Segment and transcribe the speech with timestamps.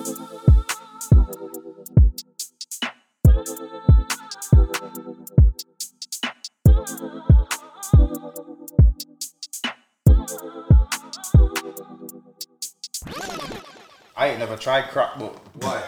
[0.00, 0.02] I
[14.28, 15.82] ain't never tried crack, but why?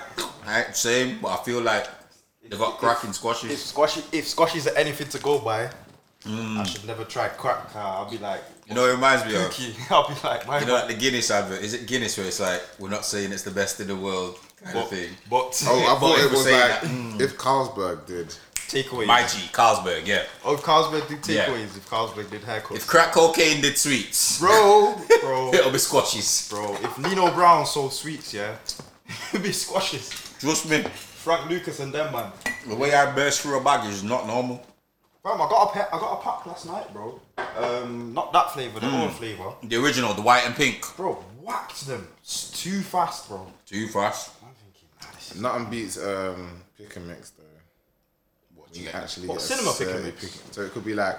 [0.46, 1.88] Right, same, but I feel like
[2.42, 3.64] they got cracking If squashes.
[3.64, 5.70] squashy, if squashies are anything to go by,
[6.25, 6.59] Mm.
[6.59, 7.75] I should never try crack.
[7.75, 9.43] I'll be like, You know, it reminds me of.
[9.91, 11.61] I'll be like, you know, like the Guinness advert.
[11.62, 14.38] Is it Guinness where it's like we're not saying it's the best in the world
[14.62, 15.11] kind but, of thing?
[15.29, 17.20] but Oh, I thought it was like that- mm.
[17.20, 18.29] if Carlsberg did.
[18.69, 19.06] takeaways.
[19.06, 20.23] My G, Carlsberg, yeah.
[20.45, 21.46] Oh, if Carlsberg did Yeah.
[21.46, 26.46] takeaways, if Carlsberg did haircuts, If crack cocaine did sweets, bro, bro, it'll be squashes.
[26.48, 26.74] bro.
[26.77, 28.54] If Nino Brown sold sweets, yeah,
[29.30, 30.09] it'd be squashes.
[30.38, 32.30] Trust me, Frank Lucas and them man.
[32.66, 34.65] the way I burst through a bag is not normal.
[35.22, 35.88] Fam, I got a pack.
[35.94, 37.20] I got a pack last night, bro.
[37.56, 39.04] Um, not that flavor, the Mm.
[39.04, 39.54] other flavor.
[39.62, 42.08] The original, the white and pink, Bro, whacked them.
[42.22, 43.46] It's too fast, bro.
[43.66, 44.30] too fast.
[44.42, 47.45] I'm thinking, nah, this is Nothing beats um, pick and mix though.
[48.56, 50.42] What do You you actually What, get a cinema pick and certain mix?
[50.51, 51.18] So it could be like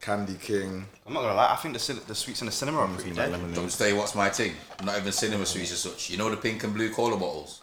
[0.00, 0.88] Candy King.
[1.06, 1.52] I'm not gonna lie.
[1.52, 3.30] I think the cin- the sweets in the cinema are pretty like dead.
[3.32, 3.54] lemonade.
[3.54, 4.56] Don't say what's my thing.
[4.82, 6.10] Not even cinema sweets as such.
[6.10, 7.62] You know the pink and blue cola bottles.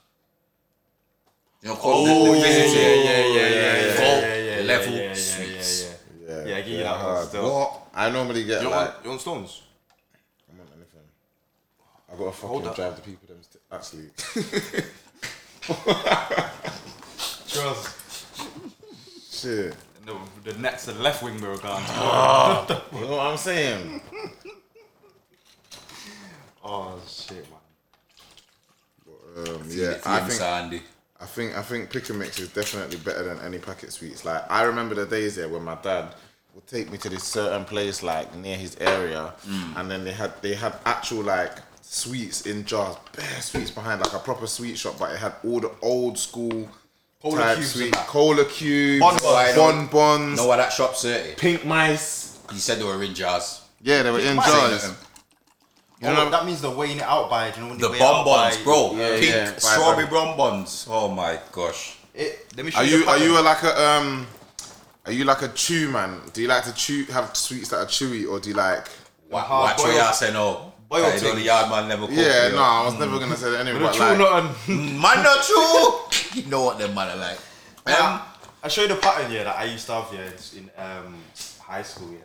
[1.61, 4.35] You know, cola, Oh, the, the yeah, visitor, yeah, yeah, yeah, yeah, Gold yeah, yeah,
[4.35, 5.81] yeah, level yeah, yeah, sweets.
[5.83, 5.93] yeah, yeah.
[6.25, 7.27] Yeah, Yeah, give you that one hard.
[7.27, 7.51] still.
[7.53, 7.81] What?
[7.93, 9.61] I normally get You like want, you want stones?
[10.49, 11.07] I want anything.
[12.07, 12.75] I got to Hold fucking up.
[12.75, 14.09] drive the people them st- actually.
[17.47, 17.95] Trust.
[19.31, 19.75] Shit.
[20.05, 21.81] No, the Nets, the left wing were gone.
[22.93, 24.01] You know what I'm saying?
[26.63, 29.47] oh shit, man.
[29.47, 30.81] Um, Yeah, yeah, I think Sandy.
[31.23, 34.25] I think I think pick and mix is definitely better than any packet sweets.
[34.25, 36.13] Like I remember the days there when my dad
[36.53, 39.77] would take me to this certain place like near his area, Mm.
[39.77, 44.13] and then they had they had actual like sweets in jars, bare sweets behind like
[44.13, 46.69] a proper sweet shop, but it had all the old school
[47.21, 49.17] Cola type cubes sweet cola cubes, Bon
[49.55, 51.35] bonbons, Know why that shop's dirty?
[51.35, 52.37] pink mice.
[52.51, 53.61] You said they were in jars.
[53.81, 54.45] Yeah, they were in mice.
[54.47, 54.93] jars.
[56.03, 57.53] You know, that means they're weighing it out by.
[57.53, 58.91] You know The they weigh it bonbons, bro.
[58.95, 59.55] Yeah, Pink yeah.
[59.57, 60.87] Strawberry by- bonbons.
[60.89, 61.97] Oh my gosh.
[62.13, 62.97] It, let me show Are you.
[62.97, 64.27] you are you a, like a um?
[65.05, 66.19] Are you like a chew man?
[66.33, 68.87] Do you like to chew have sweets that are chewy, or do you like?
[69.29, 70.73] Why, hard watch what boiled- y'all say no.
[70.87, 71.43] boiled Hey, the things.
[71.43, 72.63] yard man never Yeah, for no, you.
[72.63, 73.79] I was never gonna say that anyway.
[73.79, 75.01] The But true like, nothing.
[75.01, 76.41] Man, not true.
[76.43, 77.39] you know what them man are like.
[77.99, 78.21] Um,
[78.61, 81.15] I show you the pattern yeah that I used to have yeah in um
[81.59, 82.19] high school yeah.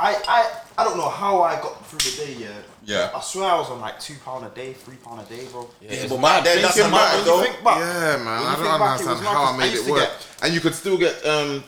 [0.00, 2.48] So I I I don't know how I got through the day yeah.
[2.82, 3.10] Yeah.
[3.14, 5.68] I swear I was on like two pound a day, three pound a day, bro.
[5.82, 7.42] yeah, but back then, that's Thinking not back, mad though.
[7.42, 9.88] think back, yeah, man, I don't back, understand was mad how 'cause I made used
[9.88, 10.00] it work.
[10.00, 11.64] get- And you could still get um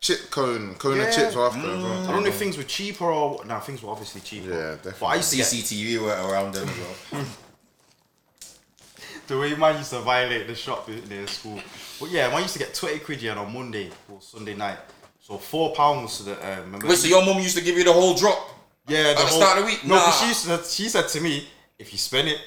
[0.00, 1.58] chip cone, cone of chips after.
[1.58, 4.50] as I don't know if things were cheaper or no, things were obviously cheaper.
[4.50, 4.92] Yeah, definitely.
[5.00, 6.76] But I used to CCTV were around them as
[7.12, 7.24] well.
[9.26, 11.60] the way man used to violate the shop in their school.
[11.98, 14.78] But yeah, man used to get twenty quid yeah on Monday or Sunday night.
[15.26, 17.84] So four pounds to the um, remember Wait, so your mum used to give you
[17.84, 18.38] the whole drop?
[18.86, 19.82] Yeah, At the start of the week?
[19.82, 20.04] No, Nah.
[20.04, 21.48] but she said she said to me,
[21.78, 22.38] if you spend it,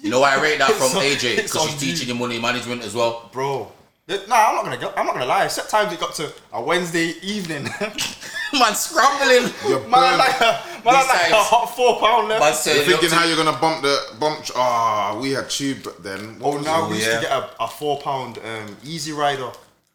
[0.00, 2.94] You know I rate that from on- AJ because she's teaching you money management as
[2.94, 3.28] well.
[3.32, 3.72] bro.
[4.06, 4.76] th- Nah, I'm not gonna.
[4.76, 5.48] go- I'm not gonna lie.
[5.48, 7.64] Set times it got to a Wednesday evening.
[8.52, 9.52] Man, scrambling.
[9.68, 12.42] You're man, like a, man, had like a hot four pound left.
[12.42, 14.44] Man said, You're thinking how you're gonna bump the bump.
[14.54, 16.38] Ah, we had tube but then.
[16.38, 16.90] What oh, now it?
[16.90, 19.50] we used to get a, a four pound um, Easy Rider.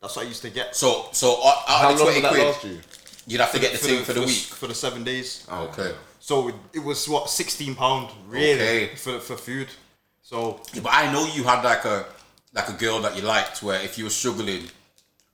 [0.06, 0.76] That's what I used to get.
[0.76, 2.80] So, so uh, out How of the long 20 did that quid, last you?
[3.28, 4.30] you'd have to get the thing for the week.
[4.60, 5.48] for the seven days.
[5.52, 5.92] Okay.
[6.20, 8.96] So it, it was what sixteen pound really Okay.
[8.96, 9.68] for for food.
[10.22, 12.06] So Yeah, but I know you had like a
[12.54, 14.64] like a girl that you liked where if you were struggling,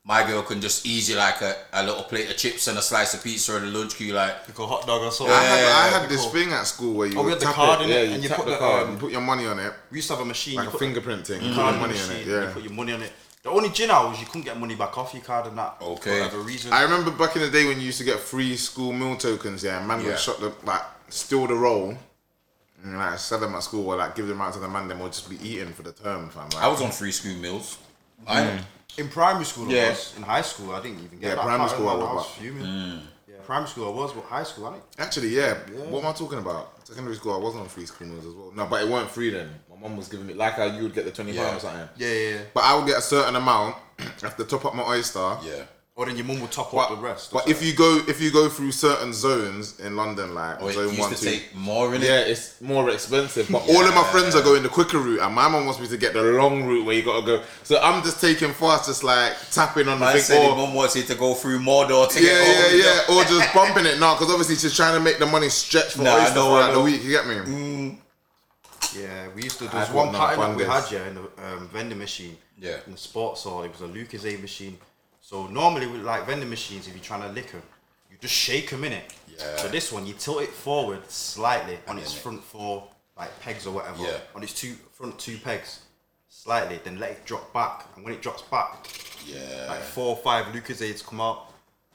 [0.03, 2.81] my girl can just ease you like a, a little plate of chips and a
[2.81, 5.33] slice of pizza and a lunch queue like like a hot dog or something.
[5.35, 5.63] I had,
[5.95, 7.81] I had this thing at school where you Oh, we would had the tap card
[7.81, 9.11] it, in yeah, it, you and you tap put the the, card, um, you put
[9.11, 10.55] your money on it, We used to have a machine.
[10.55, 11.41] like you a put the- fingerprint thing.
[11.41, 12.47] You put card your money on machine, it, and yeah.
[12.47, 13.13] You put your money on it.
[13.43, 15.77] The only gin out was you couldn't get money back off your card and that.
[15.81, 16.17] Okay.
[16.17, 16.71] For whatever reason.
[16.71, 19.63] I remember back in the day when you used to get free school meal tokens,
[19.63, 20.07] yeah, and man Yeah.
[20.09, 21.97] would shot the like steal the roll
[22.83, 24.99] and like sell them at school or like give them out to the man, then
[24.99, 26.49] we'll just be eating for the term, fam.
[26.49, 27.79] Like, I was on free school meals.
[28.27, 28.63] I mm.
[28.99, 29.89] in primary school, I Yeah.
[29.89, 30.13] was.
[30.17, 31.43] In high school, I didn't even get Yeah, that.
[31.45, 32.63] primary school I was, I was but- fuming.
[32.63, 33.01] Mm.
[33.27, 34.85] Yeah, primary school I was, but high school I didn't.
[34.99, 35.55] Actually, yeah.
[35.89, 36.87] What am I talking about?
[36.87, 38.51] Secondary school, I wasn't on free school meals as well.
[38.55, 39.49] No, but it weren't free then.
[39.81, 41.55] My mum was giving me like how you would get the twenty pound Yeah.
[41.57, 41.89] or something.
[41.97, 42.41] Yeah, yeah, yeah.
[42.53, 43.75] But I would get a certain amount.
[43.99, 45.37] I have to top up my oyster.
[45.43, 45.63] yeah.
[45.93, 47.31] Or then your mum would top But, up the rest.
[47.33, 50.73] but if you go if you go through certain zones in London, like Oh, it
[50.73, 52.05] zone used one, to two, take more in it.
[52.07, 53.49] yeah, it's more expensive.
[53.51, 55.87] But all of my friends are going the quicker route, and my mum wants me
[55.89, 57.43] to get the long route where you gotta go.
[57.63, 60.21] So I'm just taking fast, just like tapping on the Man thing.
[60.23, 62.79] said his or- mum wanted to go through Mordor to yeah, get yeah, home.
[63.09, 65.93] yeah, or just bumping it now because obviously she's trying to make the money stretch
[65.95, 67.03] for Nah, I oyster know, I throughout the week.
[67.03, 67.35] You get me?
[67.35, 67.97] Mm.
[68.97, 69.65] Yeah, we used to.
[69.65, 72.37] I There was one pattern that we had yeah in the um, vending machine.
[72.57, 72.77] Yeah.
[72.85, 74.77] In the sports hall, it was a Lucozade machine.
[75.21, 77.61] So normally with like vending machines, if you're trying to lick them,
[78.09, 79.13] you just shake them in it.
[79.37, 79.55] Yeah.
[79.57, 83.71] So this one, you tilt it forward slightly on its front four like pegs or
[83.73, 84.01] whatever.
[84.03, 84.17] Yeah.
[84.35, 85.81] On its two front two pegs,
[86.29, 86.79] slightly.
[86.83, 88.87] Then let it drop back, and when it drops back,
[89.25, 89.67] Yeah.
[89.69, 91.50] like four or five Lucozades come out.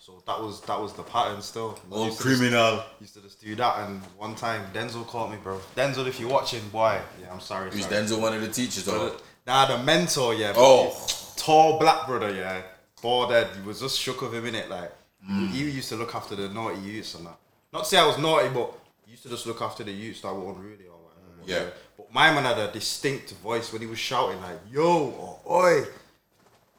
[0.07, 1.77] So that was that was the pattern still.
[1.91, 2.81] Oh, to just- criminal.
[3.01, 5.61] Used to just do that, and one time Denzel caught me, bro.
[5.75, 7.73] Denzel, if you're watching, boy, yeah, I'm sorry.
[7.73, 7.87] Who's.
[7.87, 8.87] Denzel, one of the teachers?
[8.87, 9.09] Or?
[9.11, 10.53] But, nah, the mentor, yeah.
[10.55, 10.95] Oh.
[11.35, 12.63] tall black brother, yeah.
[13.03, 13.49] Bald head.
[13.57, 14.93] He was just shook of him in it, like
[15.29, 15.49] Mm.
[15.51, 17.37] he used to look after the naughty youths and that.
[17.73, 20.21] Not to say I was naughty, but he used to just look after the youths
[20.21, 21.43] that were unruly or whatever.
[21.45, 21.71] Yeah.
[21.97, 24.87] But my man had a distinct voice when he was shouting like "Yo"
[25.19, 25.79] or "Oi."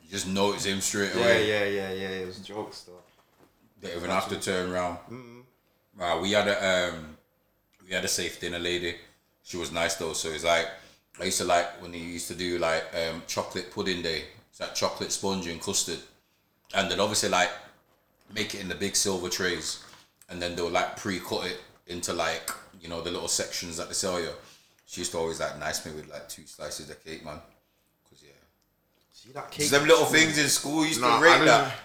[0.01, 1.49] You just notice him straight Yeah, away.
[1.49, 2.21] Yeah, yeah, yeah, yeah.
[2.23, 2.93] It was jokes though.
[3.87, 4.97] They even have to turn around.
[5.95, 7.17] Right, we had a um,
[7.87, 8.95] we had a safe dinner lady.
[9.43, 10.67] She was nice though, so it's like
[11.19, 14.23] I used to like when he used to do like um, chocolate pudding day.
[14.51, 15.99] It's like chocolate sponge and custard,
[16.75, 17.49] and then obviously like
[18.33, 19.83] make it in the big silver trays,
[20.29, 22.51] and then they'll like pre-cut it into like
[22.81, 24.29] you know the little sections that they sell you.
[24.85, 27.39] She used to always like nice me with like two slices of cake, man.
[28.09, 28.31] Cause yeah,
[29.13, 29.69] See that cake?
[29.69, 31.75] them little things in school used Nah, to rate that.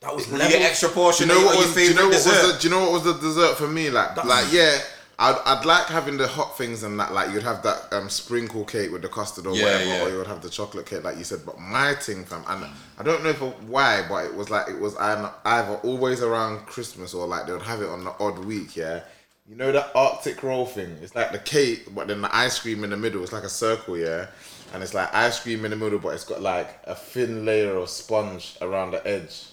[0.00, 0.58] That was You level.
[0.58, 1.74] get extra Do portion you know what was?
[1.74, 2.58] Do you favorite know what was the?
[2.60, 3.90] Do you know what was the dessert for me?
[3.90, 4.78] Like, like yeah,
[5.18, 7.12] I'd, I'd like having the hot things and that.
[7.12, 10.02] Like, you'd have that um, sprinkle cake with the custard or Yeah, whatever, yeah.
[10.04, 11.40] or you would have the chocolate cake, like you said.
[11.44, 12.64] But my thing, fam, and
[12.98, 16.64] I don't know if why, but it was like it was either either always around
[16.64, 18.76] Christmas or like they would have it on the odd week.
[18.76, 19.02] Yeah,
[19.46, 20.96] you know that Arctic roll thing?
[21.02, 23.22] It's like the cake, but then the ice cream in the middle.
[23.22, 24.28] It's like a circle, yeah.
[24.72, 27.74] And it's like ice cream in the middle, but it's got like a thin layer
[27.76, 29.49] of sponge around the edge.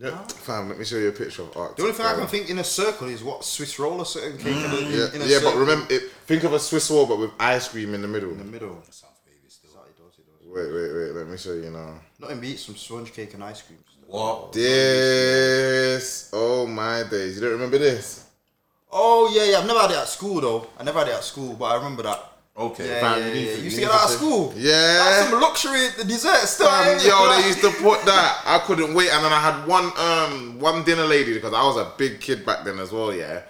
[0.00, 1.76] Yeah, fam, let me show you a picture of Arctic.
[1.78, 2.20] The only thing I Roll.
[2.20, 4.90] can think in a circle is what Swiss roll or certain cake in a, Mm,
[4.96, 5.58] Yeah, in a yeah, but circle.
[5.60, 8.30] remember, it, think of a Swiss roll, but with ice cream in the middle.
[8.30, 8.80] in the middle.
[8.90, 9.70] Sounds baby still.
[9.70, 10.46] It does, it does.
[10.46, 11.12] Wait, wait, wait.
[11.18, 11.98] Let me show you now.
[12.20, 13.80] Not Nothing beats some sponge cake and ice cream.
[14.06, 14.52] What?
[14.52, 17.34] This, oh my days!
[17.34, 18.24] You don't remember this?
[18.90, 19.58] Oh yeah, yeah.
[19.58, 20.66] I've never had it at school though.
[20.78, 22.24] I never had it at school, but I remember that.
[22.58, 22.88] Okay.
[22.88, 23.40] Yeah, fam, yeah, you yeah.
[23.40, 24.54] You you used to need get that to at school.
[24.56, 24.94] Yeah.
[24.98, 26.66] That's some luxury the dessert.
[26.66, 28.42] Um, yo, they used to put that.
[28.44, 31.76] I couldn't wait, and then I had one um one dinner lady because I was
[31.76, 33.14] a big kid back then as well.
[33.14, 33.42] Yeah.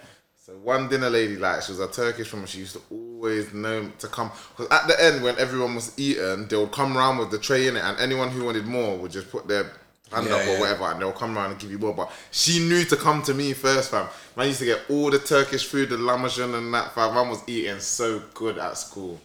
[0.45, 2.47] So one dinner lady, like she was a Turkish woman.
[2.47, 6.47] She used to always know to come because at the end when everyone was eating,
[6.47, 9.11] they would come around with the tray in it, and anyone who wanted more would
[9.11, 9.71] just put their
[10.11, 10.59] hand Yeah, up or yeah.
[10.59, 11.93] whatever, and they'll come around and give you more.
[11.93, 14.07] But she knew to come to me first, fam.
[14.35, 16.93] Man used to get all the Turkish food, the lamajun and that.
[16.93, 19.19] Fam, man was eating so good at school.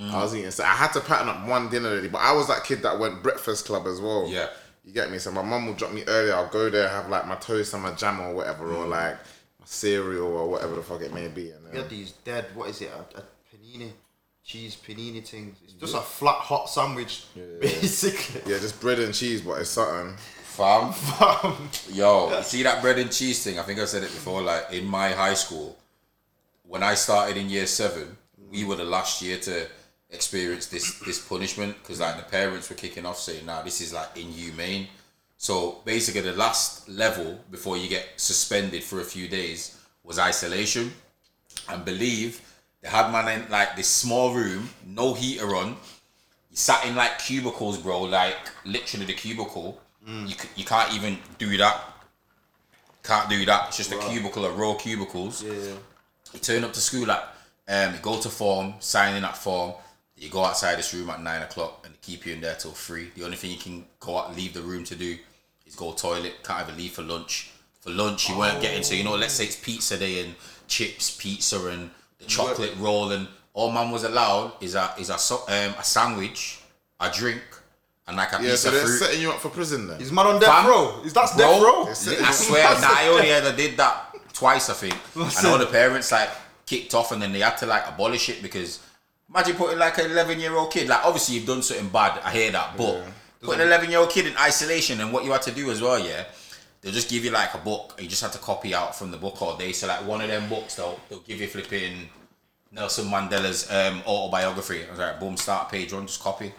[0.00, 0.50] I was eating.
[0.50, 2.98] So I had to pattern up one dinner lady, but I was that kid that
[2.98, 4.26] went breakfast club as well.
[4.28, 4.48] Yeah.
[4.84, 5.18] You get me?
[5.18, 6.32] So my mum will drop me early.
[6.32, 8.90] I'll go there, have like my toast and my jam or whatever, or mm.
[8.90, 9.14] like
[9.60, 11.50] my cereal or whatever the fuck it may be.
[11.50, 12.46] And We then, had these dead.
[12.54, 12.90] What is it?
[12.90, 13.22] A, a
[13.54, 13.92] panini,
[14.44, 15.54] cheese panini thing.
[15.64, 17.24] It's just a flat hot sandwich,
[17.60, 18.52] basically.
[18.52, 20.16] yeah, just bread and cheese, but it's something.
[20.16, 20.92] Fam.
[20.92, 21.56] Fam.
[21.92, 23.58] Yo, you see that bread and cheese thing?
[23.58, 24.42] I think I said it before.
[24.42, 25.78] Like in my high school,
[26.64, 28.16] when I started in year seven,
[28.50, 29.66] we were the last year to
[30.10, 33.94] experience this this punishment because like the parents were kicking off saying, "Nah, this is
[33.94, 34.88] like inhumane."
[35.38, 40.92] So basically, the last level before you get suspended for a few days was isolation.
[41.68, 42.40] And believe
[42.82, 45.76] they had man in like this small room, no heater on.
[46.50, 48.02] You sat in like cubicles, bro.
[48.02, 49.80] Like literally the cubicle.
[50.06, 51.80] You c- you can't even do that.
[53.02, 53.68] Can't do that.
[53.68, 55.42] It's just a cubicle of raw cubicles.
[55.42, 55.52] Yeah.
[56.32, 57.34] You turn up to school at
[57.68, 59.74] um, you go to form, sign in at form.
[60.16, 62.72] You go outside this room at nine o'clock and they keep you in there till
[62.72, 63.10] three.
[63.16, 65.16] The only thing you can go out, leave the room to do
[65.66, 66.34] is go toilet.
[66.44, 67.50] Can't even leave for lunch.
[67.80, 69.14] For lunch, you weren't getting so you know.
[69.16, 70.34] Let's say it's pizza day and
[70.68, 71.90] chips, pizza and
[72.26, 76.60] chocolate roll and all man was allowed is a is a so- um, a sandwich,
[77.00, 77.42] a drink,
[78.06, 78.98] and like a Yeah, piece so of they're fruit.
[78.98, 80.00] setting you up for prison then.
[80.00, 80.66] Is man on death Fam.
[80.66, 81.00] row?
[81.04, 81.86] Is that death row?
[81.88, 81.92] I
[82.32, 84.94] swear, nah, I only ever did that twice, I think.
[85.16, 86.30] I know the parents like
[86.66, 88.80] kicked off and then they had to like abolish it because
[89.28, 92.30] imagine putting like an 11 year old kid, like obviously you've done something bad, I
[92.32, 93.04] hear that, but
[93.42, 95.82] putting an 11 year old kid in isolation and what you had to do as
[95.82, 96.24] well, yeah,
[96.82, 99.10] they'll just give you like a book and you just have to copy out from
[99.10, 99.72] the book all day.
[99.72, 102.08] So, like one of them books, they'll, they'll give you flipping
[102.70, 104.84] Nelson Mandela's um, autobiography.
[104.86, 106.52] I was like, boom, start page one, just copy.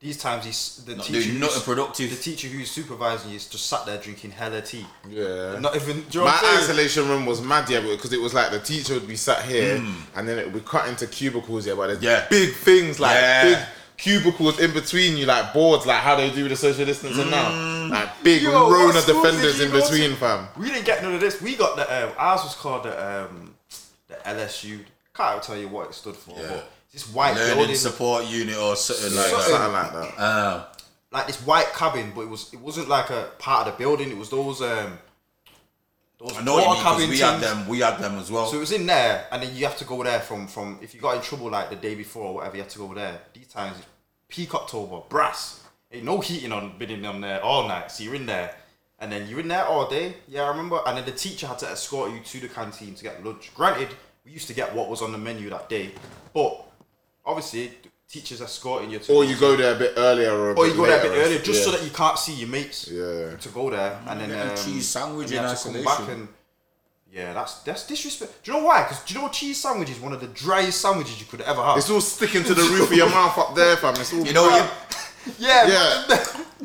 [0.00, 1.22] These times, he's the Not teacher.
[1.26, 2.10] doing nothing productive.
[2.10, 4.86] The teacher who's supervising you is just sat there drinking hella tea.
[5.10, 5.58] Yeah.
[5.58, 6.02] Not even.
[6.02, 6.58] Do you know My saying?
[6.58, 9.82] isolation room was mad, yeah, because it was like the teacher would be sat here,
[10.14, 12.00] and then it would be cut into cubicles, yeah, but there's.
[12.02, 12.28] Yeah.
[12.30, 13.42] big things like Yeah.
[13.42, 13.58] big
[13.98, 18.22] cubicles in between you, like boards, like how they do the social distancing now, like
[18.22, 19.90] big Yo, what Rona defenders in go to?
[19.92, 20.48] between, fam.
[20.56, 21.42] We didn't get none of this.
[21.42, 23.54] We got the um, ours was called the um,
[24.08, 24.80] the LSU.
[25.14, 26.38] Can't tell you what it stood for.
[26.38, 26.46] Yeah.
[26.48, 29.52] But this white Learning building, support unit or something like Something.
[29.52, 29.58] that.
[29.58, 30.20] Something like that.
[30.22, 30.64] Uh,
[31.10, 34.10] like this white cabin, but it was it wasn't like a part of the building.
[34.10, 34.98] It was those um
[36.20, 37.68] those I know what you mean, 'cause cabin we had them.
[37.68, 38.46] We had them as well.
[38.46, 40.94] So it was in there, and then you have to go there from from if
[40.94, 43.20] you got in trouble like the day before or whatever, you had to go there.
[43.48, 43.76] These times,
[44.28, 45.62] peak October, brass.
[45.90, 47.90] Ain't no heating on, been in on there all night.
[47.90, 48.54] So you're in there,
[48.98, 50.16] and then you're in there all day.
[50.28, 50.80] Yeah, I remember.
[50.86, 53.50] And then the teacher had to escort you to the canteen to get lunch.
[53.54, 53.88] Granted,
[54.26, 55.92] we used to get what was on the menu that day,
[56.34, 56.62] but
[57.24, 59.14] obviously, the teachers escorting you to.
[59.14, 61.08] Or you go there a bit earlier, or, a Or bit you go there a
[61.08, 62.90] bit earlier just so that you can't see your mates.
[62.90, 63.34] Yeah.
[63.34, 65.76] To go there and then Getting um, cheese sandwich and you in have to come
[65.88, 66.28] isolation.
[67.12, 68.44] Back and yeah, that's that's disrespect.
[68.44, 68.82] Do you know why?
[68.82, 71.40] Because do you know what cheese sandwich is one of the driest sandwiches you could
[71.42, 71.76] ever have.
[71.78, 73.94] It's all sticking to the roof of your mouth up there, fam.
[73.96, 74.64] It's all you know, you,
[75.38, 76.04] yeah, Yeah.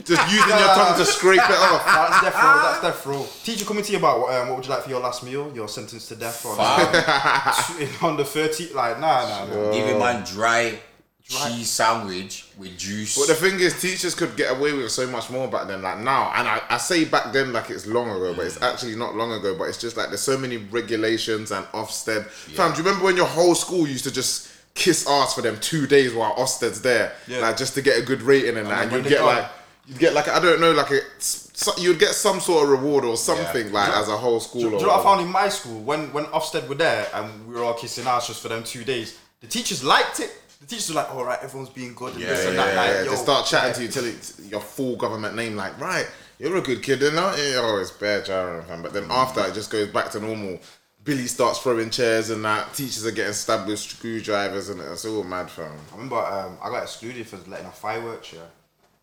[0.04, 1.86] just using your tongue to scrape it off.
[1.86, 2.62] that's death row.
[2.64, 3.28] That's death row.
[3.44, 5.52] Teacher coming to you about um, what would you like for your last meal?
[5.54, 6.60] You're sentenced to death on
[8.12, 8.74] on the 30.
[8.74, 9.72] Like nah, nah, nah.
[9.72, 10.80] giving man dry,
[11.26, 13.18] Cheese sandwich with juice.
[13.18, 15.82] But the thing is, teachers could get away with so much more back then.
[15.82, 18.70] Like now, and I, I say back then like it's long ago, but it's mm.
[18.70, 19.56] actually not long ago.
[19.58, 22.26] But it's just like there's so many regulations and Ofsted.
[22.26, 25.58] Fam, do you remember when your whole school used to just kiss ass for them
[25.62, 27.40] two days while Ofsted's there, Yeah.
[27.40, 29.52] like just to get a good rating and that, and you'd get gone- like.
[29.86, 33.04] You'd get like I don't know like a so, you'd get some sort of reward
[33.04, 34.62] or something like as a whole school.
[34.62, 37.06] Do, do you know what I found in my school when when Ofsted were there
[37.14, 39.20] and we were all kissing ass just for them two days?
[39.42, 40.32] The teachers liked it.
[40.64, 42.82] The teachers were like, "All right, everyone's being good and Yeah, this and that." yeah,
[42.82, 43.04] like, yeah.
[43.04, 43.74] yo, They start chatting yeah.
[43.74, 46.08] to you till it's your full government name, like, right,
[46.40, 47.56] you're a good kid, then, aren't you?
[47.58, 48.82] Oh, it's bad, Jaron, fam.
[48.82, 50.60] But then after it just goes back to normal.
[51.04, 52.74] Billy starts throwing chairs and that.
[52.74, 55.74] Teachers are getting stabbed with screwdrivers and it's all mad, fam.
[55.92, 58.32] I remember um, I got excluded for letting off fireworks.
[58.32, 58.40] Yeah.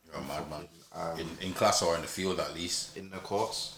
[0.07, 0.67] You're a madman.
[1.19, 2.97] in, in class or in the field at least.
[2.97, 3.75] in the courts.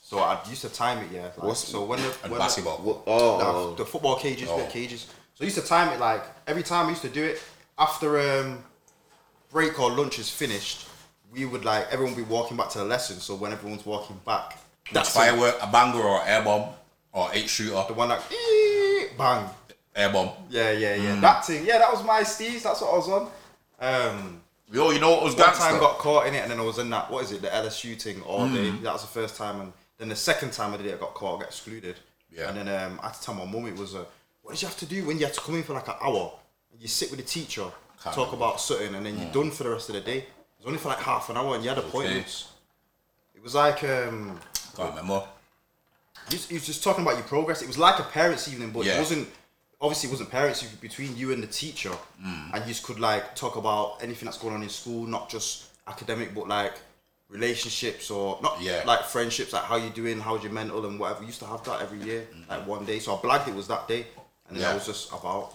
[0.00, 1.22] So I used to time it, yeah.
[1.24, 2.78] Like, What's- so when the And when basketball.
[2.78, 4.56] The, oh, the, the football cages, Oh.
[4.58, 5.08] bit cages.
[5.38, 7.40] So I used to time it like every time I used to do it
[7.78, 8.58] after um
[9.52, 10.88] break or lunch is finished,
[11.32, 13.20] we would like everyone would be walking back to the lesson.
[13.20, 14.58] So when everyone's walking back,
[14.92, 16.70] That's firework, a banger or air bomb
[17.12, 19.48] or eight shooter, the one that "Ee," bang.
[19.94, 20.30] air bomb.
[20.50, 21.14] Yeah, yeah, yeah.
[21.16, 21.20] Mm.
[21.20, 21.64] That thing.
[21.64, 22.64] Yeah, that was my steez.
[22.64, 23.30] That's what I was on.
[23.78, 24.40] Um,
[24.72, 26.78] Yo, you know what was that time got caught in it, and then I was
[26.78, 27.08] in that.
[27.12, 27.42] What is it?
[27.42, 28.54] The LSU thing all Mm.
[28.54, 28.70] day.
[28.82, 31.14] That was the first time, and then the second time I did it, I got
[31.14, 31.94] caught, I got excluded.
[32.30, 32.48] Yeah.
[32.48, 34.04] And then um, I had to tell my mum it was a.
[34.48, 35.96] What did you have to do when you had to come in for like an
[36.00, 36.32] hour?
[36.72, 37.64] And you sit with the teacher,
[38.02, 38.36] Can't talk remember.
[38.46, 40.16] about something, and then you're done for the rest of the day.
[40.20, 40.26] It
[40.56, 42.48] was only for like half an hour, and you had appointments.
[43.34, 44.40] It was like um,
[44.74, 45.22] Can't remember.
[46.30, 47.60] you was, you was just talking about your progress.
[47.60, 48.94] It was like a parents' evening, but Yeah.
[48.94, 49.28] it wasn't.
[49.82, 50.62] Obviously, it wasn't parents.
[50.62, 51.92] It was between you and the teacher,
[52.24, 52.54] Mm.
[52.54, 55.64] and you just could like talk about anything that's going on in school, not just
[55.86, 56.72] academic, but like
[57.28, 58.82] relationships or not Yeah.
[58.86, 61.20] like friendships, like how you doing, how's your mental and whatever.
[61.20, 62.98] We used to have that every year, like one day.
[62.98, 64.06] So I blagged it was that day,
[64.48, 64.58] and.
[64.58, 64.70] Yeah.
[64.70, 65.54] I was just about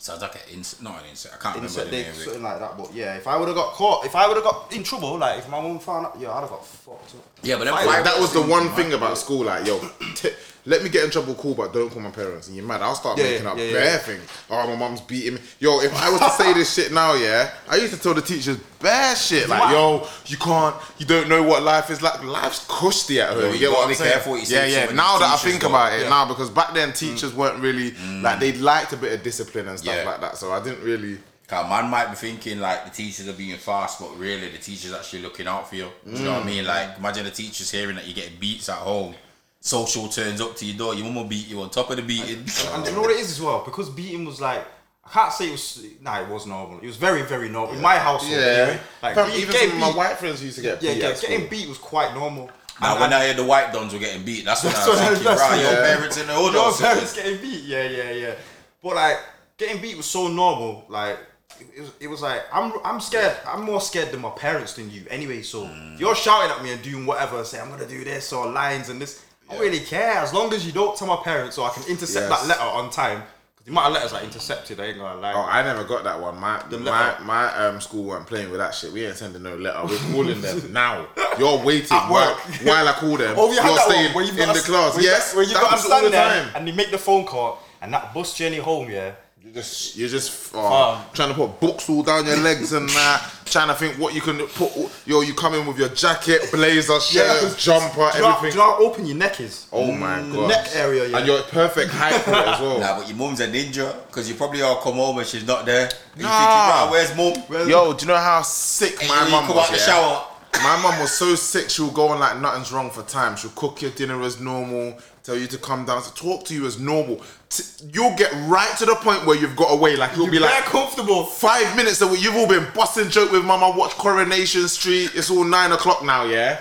[0.00, 1.34] Sounds like an insect, not an insect.
[1.34, 2.24] I can't inset remember the name of it.
[2.24, 2.78] something like that.
[2.78, 5.18] But yeah, if I would have got caught, if I would have got in trouble,
[5.18, 7.22] like if my mum found out, yeah, I'd have got fucked up.
[7.42, 9.44] Yeah, but Like, that was the one thing about school.
[9.44, 9.78] Like, yo,
[10.14, 10.30] t-
[10.66, 12.48] let me get in trouble, cool, but don't call my parents.
[12.48, 12.82] And you're mad.
[12.82, 14.20] I'll start Yeah, making yeah, up yeah, bare thing.
[14.50, 15.40] Oh, my mom's beating me.
[15.58, 18.20] Yo, if I was to say this shit now, yeah, I used to tell the
[18.20, 19.48] teachers bare shit.
[19.48, 22.22] Like, yo, you can't, you don't know what life is like.
[22.22, 23.40] Life's cushy at home.
[23.40, 24.20] Yo, you you get what I'm saying?
[24.28, 24.92] what you yeah, yeah.
[24.92, 25.68] Now that I think though.
[25.68, 27.36] about it now, because back then teachers mm.
[27.36, 28.62] weren't really like they mm.
[28.62, 30.36] liked a bit of discipline and stuff like that.
[30.36, 31.18] So I didn't really.
[31.46, 34.92] Cause man might be thinking like the teachers are being fast, but really the teachers
[34.92, 35.88] actually looking out for you.
[36.04, 36.46] Do you know what I mm.
[36.46, 36.64] mean?
[36.64, 39.16] Like imagine the teachers hearing that you getting beats at home.
[39.62, 42.02] Social turns up to your door, your mum will beat you on top of the
[42.02, 42.38] beating.
[42.72, 43.62] And do you know what it is as well?
[43.62, 44.64] Because beating was like,
[45.04, 45.84] I can't say it was.
[46.00, 46.78] Nah, it was normal.
[46.80, 48.32] It was very, very normal in my household.
[48.32, 48.80] Anyway.
[49.02, 51.02] Like Fam, even getting some of my beat- white friends used to get Yeah, beat
[51.02, 51.48] yeah, at getting school.
[51.50, 52.50] beat was quite normal.
[52.80, 54.88] Now And- when I hear the white dons were getting beat, that's when I That's
[54.88, 55.94] was what- thinking, that's right, what- your yeah.
[55.94, 56.86] parents in the hood your or something.
[56.86, 58.34] parents getting beat, yeah, yeah, yeah.
[58.82, 59.18] But like
[59.58, 60.86] getting beat was so normal.
[60.88, 61.18] Like
[61.60, 63.36] it was, it was like I'm, I'm scared.
[63.46, 65.04] I'm more scared than my parents than you.
[65.10, 66.00] Anyway, so Mm.
[66.00, 68.98] you're shouting at me and doing whatever, say I'm gonna do this or lines and
[69.02, 69.20] this.
[69.50, 71.82] I don't really care as long as you don't tell my parents so I can
[71.88, 72.40] intercept Yes.
[72.40, 73.22] that letter on time.
[73.56, 75.32] Because the amount of letters I intercepted, I ain't gonna lie.
[75.34, 76.38] Oh, I never got that one.
[76.38, 77.24] My my letter.
[77.24, 78.92] my um school weren't playing with that shit.
[78.92, 79.80] We ain't sending no letter.
[79.86, 81.06] We're calling them now.
[81.38, 82.38] You're waiting At while, work.
[82.64, 83.34] while I call them.
[83.38, 84.94] Oh, you you're had that staying one where you in got the class.
[84.94, 86.52] Where you, yes, where you that got to happens all stand the there time.
[86.56, 89.12] and you make the phone call and that bus journey home, yeah.
[89.42, 92.88] You're just you're just uh, Um, trying to put books all down your legs and
[92.90, 93.30] that.
[93.46, 94.70] trying to think what you can put.
[95.06, 98.36] Yo, you come in with your jacket, blazer, shirt, 'cause- jumper, Do you, know, do
[98.36, 98.50] everything.
[98.52, 99.66] you know how open your neck is?
[99.72, 100.48] Oh my god.
[100.50, 101.16] neck area, yeah.
[101.18, 102.78] And you're perfect height for it as well.
[102.80, 105.64] Nah, but your mum's a ninja because you probably all come home and she's not
[105.64, 105.88] there.
[106.14, 106.28] And Nah.
[106.28, 107.42] thinking, right, where's mum?
[107.48, 109.66] Where's- Yo, do you know how sick And my you mum come was?
[109.66, 109.86] out the yeah?
[109.86, 110.24] shower.
[110.62, 113.36] My mum was so sick, she'll go on like nothing's wrong for time.
[113.36, 116.66] She'll cook your dinner as normal, tell you to come down to talk to you
[116.66, 117.22] as normal.
[117.50, 119.96] T- you'll get right to the point where you've got away.
[119.96, 121.24] Like you'll be like comfortable.
[121.24, 122.16] five minutes away.
[122.18, 123.70] You've all been busting joke with mama.
[123.76, 125.10] Watch Coronation Street.
[125.14, 126.24] It's all nine o'clock now.
[126.24, 126.60] Yeah.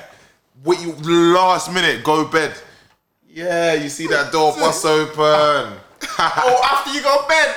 [0.66, 0.92] Wait, you
[1.34, 2.54] last minute go bed.
[3.30, 5.78] Yeah, you see that door bust open.
[6.22, 7.56] Oh, after you go bed.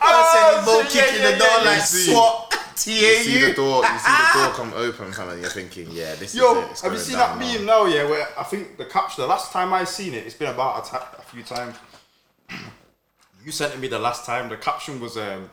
[0.00, 1.84] I said, Oh, so kicking yeah, the door yeah, like yeah.
[1.84, 2.54] SWAT.
[2.86, 3.82] you see the door.
[3.84, 6.70] You see the door come open, fam, and you're thinking, yeah, this Yo, is it.
[6.70, 7.52] It's have you seen that now.
[7.52, 7.86] meme now?
[7.86, 9.22] Yeah, where I think the caption.
[9.22, 11.76] The last time I seen it, it's been about a, ta- a few times.
[13.44, 14.48] You sent it me the last time.
[14.48, 15.50] The caption was um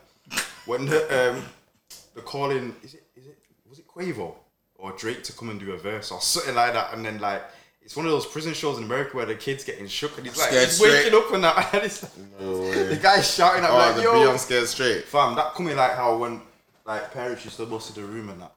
[0.65, 1.43] when the um
[2.15, 3.37] the calling is it is it
[3.69, 4.35] was it Quavo
[4.75, 7.43] or Drake to come and do a verse or something like that, and then like.
[7.81, 10.37] It's one of those prison shows in America where the kid's getting shook and he's
[10.37, 11.13] like Scared he's waking straight.
[11.13, 12.01] up and that and it's,
[12.37, 12.83] way.
[12.83, 15.05] the guy's shouting at Oh, like the yo Beyond scared straight.
[15.05, 16.41] fam that coming like how when
[16.85, 18.51] like parents used to bust the room and that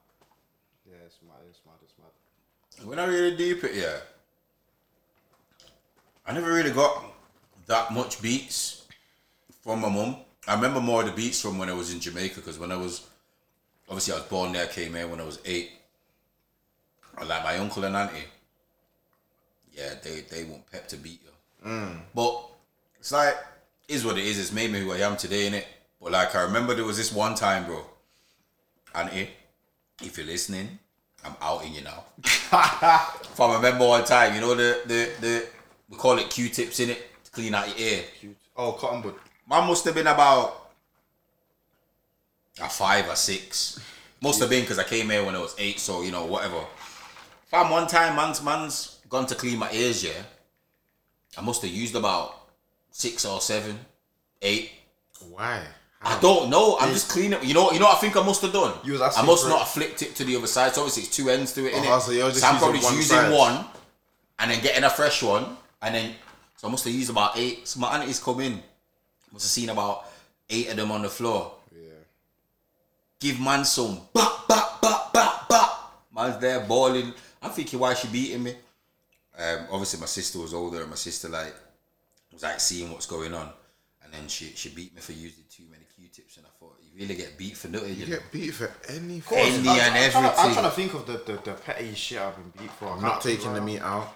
[0.85, 3.99] yeah it's mad it's mad it's mad When I really deep it, yeah,
[6.25, 7.01] I never really got
[7.67, 8.80] that much beats
[9.61, 10.17] from my mum.
[10.47, 12.75] I remember more of the beats from when I was in Jamaica because when I
[12.75, 13.07] was,
[13.87, 15.71] obviously I was born there, came here when I was eight.
[17.17, 18.23] And like my uncle and auntie,
[19.73, 21.69] yeah, they they want pep to beat you.
[21.69, 21.99] Mm.
[22.15, 22.41] But
[22.99, 23.35] it's like,
[23.87, 24.39] is what it is.
[24.39, 25.65] It's made me who I am today, innit?
[26.01, 27.85] But like I remember there was this one time, bro.
[28.95, 29.29] Auntie,
[30.01, 30.79] if you're listening,
[31.23, 32.05] I'm outing you now.
[32.23, 35.47] If I remember one time, you know the the the
[35.89, 38.03] we call it Q-tips in it to clean out your ear.
[38.57, 39.15] oh cotton bud
[39.51, 40.71] Man must have been about
[42.61, 43.77] a five or six.
[44.21, 46.63] Must have been because I came here when I was eight, so you know whatever.
[47.47, 50.05] Fam, one time man's man's gone to clean my ears.
[50.05, 50.23] Yeah,
[51.37, 52.33] I must have used about
[52.91, 53.77] six or seven,
[54.41, 54.71] eight.
[55.29, 55.61] Why?
[56.01, 56.77] I don't know.
[56.79, 57.39] I'm just cleaning.
[57.43, 57.71] You know.
[57.71, 57.87] You know.
[57.87, 58.73] What I think I must have done.
[58.85, 59.59] You was I must not it.
[59.59, 60.73] have flicked it to the other side.
[60.73, 61.73] So obviously it's two ends to it.
[61.75, 61.97] Oh, innit?
[61.97, 63.33] Oh, so you're just I'm probably one using side.
[63.33, 63.65] one,
[64.39, 66.15] and then getting a fresh one, and then
[66.55, 67.67] so I must have used about eight.
[67.67, 68.63] So my aunties come in.
[69.31, 70.05] Must have seen about
[70.49, 71.53] eight of them on the floor.
[71.73, 71.87] Yeah.
[73.19, 76.05] Give man some bop bop bop bop bop.
[76.13, 77.13] Man's there balling.
[77.41, 78.55] I'm thinking why is she beating me.
[79.37, 81.55] Um, obviously my sister was older, and my sister like
[82.31, 83.49] was like seeing what's going on,
[84.03, 86.99] and then she she beat me for using too many Q-tips, and I thought you
[87.01, 87.89] really get beat for nothing.
[87.89, 88.17] You You know?
[88.17, 89.37] get beat for anything.
[89.37, 91.93] Any I'm, and I'm trying to, I'm trying to think of the, the, the petty
[91.95, 92.87] shit I've been beat for.
[92.87, 94.13] I I'm can't taking the meat out.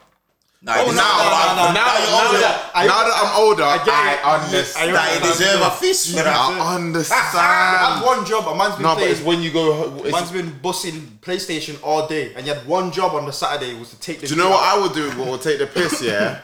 [0.65, 3.43] Nah, Oh, this- no, no, no, no, now, now, older, that, I- now that I'm
[3.43, 4.25] older, I, get it.
[4.25, 4.89] understand.
[4.89, 6.28] I Nah, you deserve a fist for that.
[6.28, 8.04] I I had understand.
[8.04, 8.47] one job.
[8.47, 10.01] A man's been no, but it's when you go.
[10.04, 13.78] It's, man's been bussing PlayStation all day, and you had one job on the Saturday
[13.78, 14.28] was to take the.
[14.28, 15.08] do you know what I would do?
[15.19, 16.01] What would take the piss?
[16.01, 16.39] Yeah.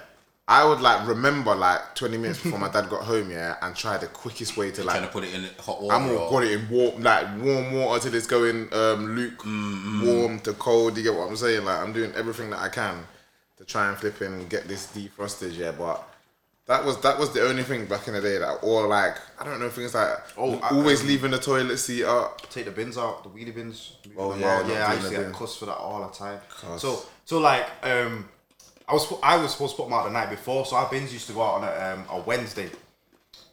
[0.48, 3.98] I would like remember like 20 minutes before my dad got home, yeah, and try
[3.98, 5.96] the quickest way to like trying to put it in hot water.
[5.96, 9.44] I'm gonna or- got it in warm, like warm water till it's going um, luke
[10.06, 10.98] warm to cold.
[10.98, 11.64] You get what I'm saying?
[11.66, 13.04] Like I'm doing everything that I can
[13.62, 15.56] to try and flip and get this defrosted.
[15.56, 16.04] Yeah, but
[16.66, 19.44] that was that was the only thing back in the day that, or like I
[19.46, 22.50] don't know things like Oh, I- always um, leaving the toilet seat up.
[22.50, 23.98] take the bins out, the wheelie bins.
[24.18, 24.68] Oh, yeah, out.
[24.68, 24.88] yeah.
[24.88, 26.40] I used to get cussed for that all the time.
[26.50, 26.82] Cuss.
[26.82, 28.28] So, so like, um,
[28.88, 31.14] I was I was supposed to put them out the night before, so our bins
[31.14, 32.70] used to go out on a, um, a Wednesday.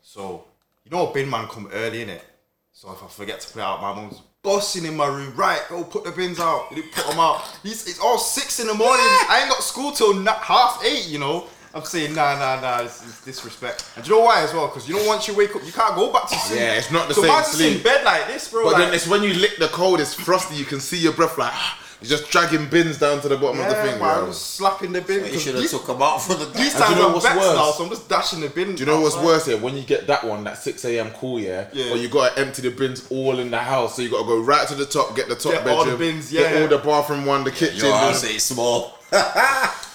[0.02, 0.44] So,
[0.84, 2.24] you know, a bin man come early in it.
[2.72, 5.32] So if I forget to put it out, my mum's busting in my room.
[5.37, 6.68] Right, go put the bins out.
[6.70, 7.44] You didn't put them out.
[7.62, 9.04] He's, it's all six in the morning.
[9.04, 11.06] I ain't got school till na- half eight.
[11.06, 11.46] You know.
[11.74, 12.82] I'm saying nah, nah, nah.
[12.82, 13.84] This is disrespect.
[13.94, 14.68] And do you know why as well?
[14.68, 16.61] Because you know, once you wake up, you can't go back to sleep.
[16.61, 18.64] Yeah, it's not the so same man's just in bed like this, bro.
[18.64, 20.56] But like, then it's when you lick the cold, it's frosty.
[20.56, 23.61] You can see your breath like ah, you're just dragging bins down to the bottom
[23.61, 23.98] of the thing.
[24.00, 24.18] man.
[24.20, 25.24] I'm just slapping the bin.
[25.24, 26.44] You 'cause should have took them out for the.
[26.46, 27.56] these do times you know I'm what's vexed worse?
[27.56, 28.74] now, so I'm just dashing the bin.
[28.74, 29.26] Do you know what's outside.
[29.26, 29.56] worse here?
[29.58, 31.11] When you get that one, that 6 a.m.
[31.11, 31.66] call, yeah?
[31.72, 31.92] Yeah.
[31.92, 33.96] Or you gotta empty the bins all in the house.
[33.96, 35.78] So you gotta go right to the top, get the top Get bedroom.
[35.78, 37.78] all the bins, yeah, Get all the bathroom one, the kitchen.
[37.78, 38.94] Your the- house is small.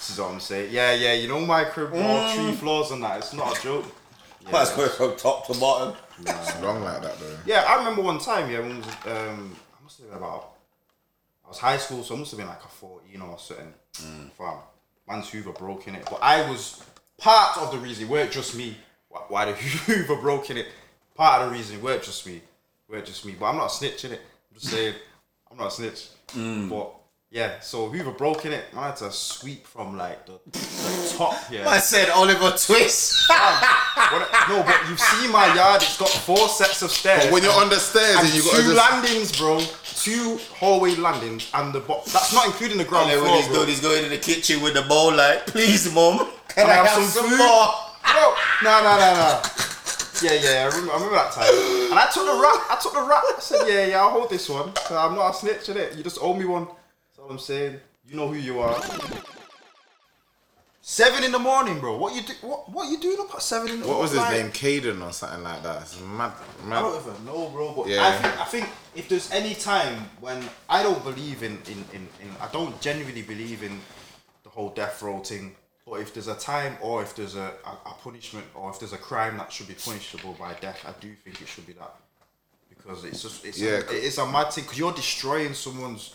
[0.03, 0.69] This is what I'm saying.
[0.73, 1.13] Yeah, yeah.
[1.13, 2.35] You know my crib, all Mm.
[2.35, 3.19] three floors and that.
[3.19, 3.85] It's not a joke.
[4.51, 5.93] That's going from top to bottom.
[6.19, 7.37] It's long like that though.
[7.45, 8.51] Yeah, I remember one time.
[8.51, 10.49] Yeah, when was, um, I must have been about.
[11.53, 13.73] Was high school, so I must have been like a 14 or something.
[13.93, 14.31] Mm.
[14.31, 14.57] Fam,
[15.07, 16.83] man's Hoover broke in it, but I was
[17.19, 18.09] part of the reason.
[18.09, 18.75] Weren't just me.
[19.07, 20.65] Why, why the Hoover broke in it?
[21.13, 21.79] Part of the reason.
[21.79, 22.41] Weren't just me.
[22.89, 23.35] Weren't just me.
[23.39, 24.21] But I'm not a snitch in it.
[24.49, 24.95] I'm just saying.
[25.51, 26.07] I'm not a snitch.
[26.29, 26.71] Mm.
[26.71, 26.91] But
[27.29, 28.73] yeah, so Hoover broke in it.
[28.73, 31.35] Man, I had to sweep from like the, the top.
[31.51, 31.69] Yeah.
[31.69, 33.29] I said Oliver Twist.
[34.11, 35.81] What I- no, but you've seen my yard.
[35.81, 37.23] It's got four sets of stairs.
[37.25, 39.59] But when you're on the stairs and and you two gotta just landings, bro.
[40.03, 43.39] Two hallway landings and the bo- That's not including the ground And then floor, when
[43.41, 43.55] he's bro.
[43.59, 46.17] doing, he's going to the kitchen with the bowl like, please, mom,
[46.49, 47.37] can Can I, have, some, food?
[47.37, 47.67] more?
[48.03, 49.41] Bro, no, no, no, no.
[50.21, 51.53] Yeah, yeah, I remember, I remember that time.
[51.91, 52.67] And I took the rat.
[52.69, 53.23] I took the rat.
[53.37, 54.71] I said, yeah, yeah, I'll hold this one.
[54.87, 55.95] So I'm not a snitch, innit?
[55.97, 56.65] You just owe me one.
[56.65, 57.79] That's all I'm saying.
[58.07, 58.75] You know who you are.
[60.85, 61.95] Seven in the morning, bro.
[61.95, 62.33] What you do?
[62.41, 63.93] What What you doing up at seven in the morning?
[63.93, 64.51] What was his name?
[64.51, 65.83] Caden or something like that.
[65.83, 66.33] It's mad,
[66.69, 67.71] I don't even know, bro.
[67.73, 68.05] But Yeah.
[68.05, 72.07] I think I think if there's any time when I don't believe in in, in,
[72.21, 73.79] in I don't genuinely believe in
[74.43, 75.55] the whole death row thing.
[75.85, 78.91] But if there's a time or if there's a, a, a punishment or if there's
[78.93, 81.95] a crime that should be punishable by death, I do think it should be that
[82.67, 86.13] because it's just it's Yeah, a, it's a mad thing because you're destroying someone's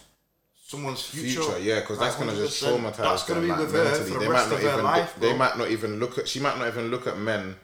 [0.68, 1.40] someone's future.
[1.42, 4.10] Future, yeah, because that's gonna just traumatize That's gonna them, be like, her mentally.
[4.12, 4.84] for They the might not of her even.
[4.84, 5.16] life.
[5.18, 6.28] they might not even look at.
[6.28, 7.56] She might not even look at men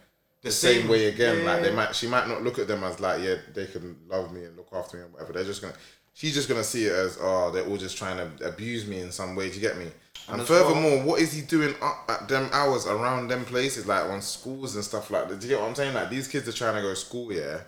[0.43, 1.45] the, same, same- way again.
[1.45, 1.95] Like they might.
[1.95, 4.69] She might not look at them as like, yeah, they can love me and look
[4.73, 5.35] after me and whatever.
[5.35, 5.75] They're just gonna.
[6.17, 9.11] She's just gonna see it as, oh, they're all just trying to abuse me in
[9.13, 9.49] some way.
[9.49, 9.87] Do you get me?
[10.29, 14.05] And, as furthermore, what is he doing up at them hours around them places, like
[14.09, 15.41] on schools and stuff like that?
[15.41, 15.93] Do you get what I'm saying?
[15.93, 17.59] Like these kids are trying to go to school, yeah,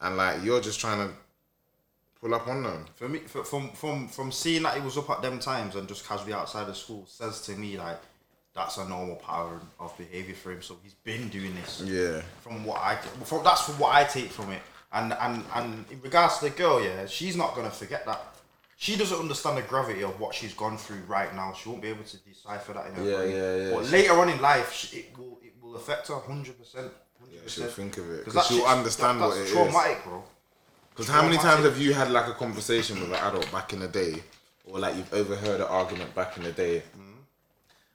[0.00, 1.14] and like you're just trying to
[2.24, 2.86] pull up on them.
[2.96, 5.86] For me, for, from from from seeing that he was up at them times and
[5.86, 7.98] just casually outside of school says to me like
[8.54, 10.62] that's a normal pattern of behavior for him.
[10.62, 11.82] So he's been doing this.
[11.84, 12.22] Yeah.
[12.40, 14.62] From what I from that's from what I take from it.
[14.92, 18.20] And and and in regards to the girl, yeah, she's not gonna forget that.
[18.76, 21.52] She doesn't understand the gravity of what she's gone through right now.
[21.52, 23.30] She won't be able to decipher that in her Yeah, brain.
[23.36, 23.70] yeah, yeah.
[23.74, 26.90] But later on in life, she, it will it will affect her hundred percent.
[27.46, 29.52] she'll think of it because she'll understand that, what it is.
[29.52, 30.24] traumatic, bro.
[30.94, 33.80] Because how many times have you had like a conversation with an adult back in
[33.80, 34.22] the day,
[34.64, 37.18] or like you've overheard an argument back in the day, hmm?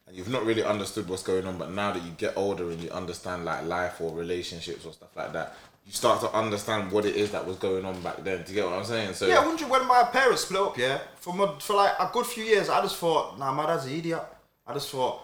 [0.05, 2.81] and you've not really understood what's going on, but now that you get older and
[2.81, 7.05] you understand like life or relationships or stuff like that, you start to understand what
[7.05, 8.43] it is that was going on back then.
[8.43, 9.13] Do you get what I'm saying?
[9.13, 12.09] So Yeah, I wonder when my parents split up, yeah, for a, for like a
[12.11, 14.23] good few years, I just thought, nah, my dad's an idiot.
[14.67, 15.21] I just thought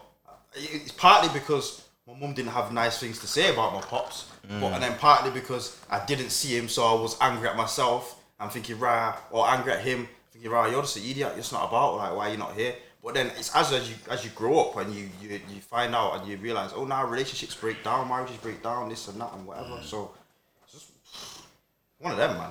[0.56, 4.56] it's partly because my mum didn't have nice things to say about my pops, but
[4.56, 4.74] mm.
[4.74, 8.22] and then partly because I didn't see him, so I was angry at myself.
[8.40, 11.34] I'm thinking, right, or angry at him, thinking, right, you're just an idiot.
[11.38, 12.76] It's not about like why you're not here.
[13.06, 15.94] But then it's as as you as you grow up and you you, you find
[15.94, 19.32] out and you realize, oh, now relationships break down, marriages break down, this and that
[19.34, 19.76] and whatever.
[19.76, 19.84] Mm.
[19.84, 20.12] So
[20.64, 20.92] it's just
[22.00, 22.50] one of them, man.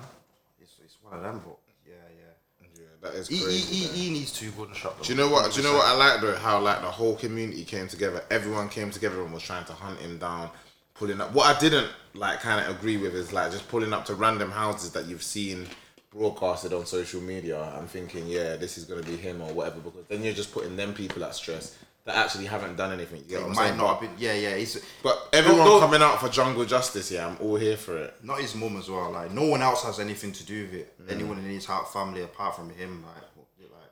[0.60, 2.68] It's, it's one of them, but yeah, yeah.
[2.76, 3.74] yeah, that is He, crazy.
[3.74, 5.02] he, he, he needs two gunshot.
[5.02, 5.52] Do you know what?
[5.52, 6.36] Do you know what I like though?
[6.36, 8.22] How like the whole community came together.
[8.30, 10.50] Everyone came together and was trying to hunt him down,
[10.94, 11.32] pulling up.
[11.32, 14.50] What I didn't like kind of agree with is like just pulling up to random
[14.50, 15.66] houses that you've seen
[16.12, 19.80] broadcasted on social media and thinking, yeah, this is gonna be him or whatever.
[19.80, 23.22] Because then you're just putting them people at stress that actually haven't done anything.
[23.22, 23.76] You get what I'm It saying?
[23.78, 24.24] might not But, have been.
[24.24, 24.56] Yeah, yeah.
[24.56, 28.14] He's but everyone No, coming out for jungle justice, yeah, I'm all here for it.
[28.22, 29.10] not his mum as well.
[29.10, 31.02] Like no one else has anything to do with it.
[31.06, 31.12] Mm.
[31.12, 33.02] Anyone in his heart family apart from him.
[33.04, 33.22] Like,
[33.58, 33.90] like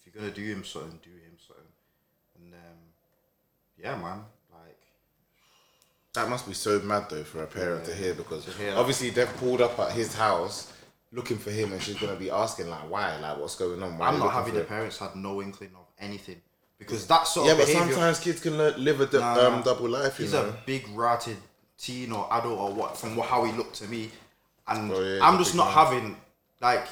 [0.00, 1.64] if you're gonna do him something, do him something.
[2.42, 2.78] And um,
[3.82, 4.24] yeah, man.
[4.52, 4.76] Like
[6.18, 9.10] That must be so mad though for a parent to hear because To hear obviously
[9.10, 10.72] they've pulled up at his house
[11.12, 13.96] looking for him and she's gonna be asking like why, like what's going on?
[13.98, 16.40] Why I'm not having the parents had no inkling of anything
[16.78, 17.92] because that sort Yeah, of but behavior.
[17.92, 20.18] sometimes kids can live a Nah, um, double life.
[20.18, 20.48] You he's know.
[20.48, 21.36] a big ratted
[21.78, 24.10] teen or adult or what from how he looked to me,
[24.66, 25.74] and Oh, yeah, I'm just not man.
[25.86, 26.16] having
[26.60, 26.86] like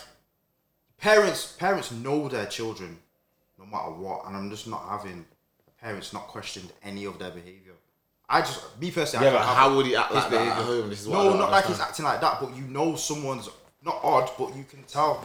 [0.98, 1.52] parents.
[1.58, 2.98] Parents know their children,
[3.58, 5.24] no matter what, and I'm just not having
[5.80, 7.72] parents not questioned any of their behavior.
[8.28, 9.26] I just me personally.
[9.26, 10.90] yeah, I but how would he act like that at home?
[10.90, 13.48] This is what No, not like he's acting like that, but you know someone's
[13.84, 15.24] not odd, but you can tell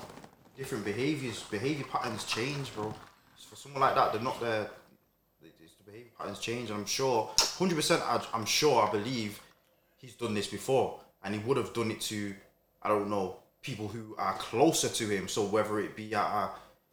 [0.55, 2.93] different behaviors, behavior patterns change, bro.
[3.49, 4.69] For someone like that, they're not there.
[5.43, 8.01] It's the behavior patterns change, and I'm sure, hundred percent,
[8.33, 9.41] I'm sure, I believe
[9.97, 12.33] he's done this before, and he would have done it to,
[12.81, 15.27] I don't know, people who are closer to him.
[15.27, 16.51] So whether it be at a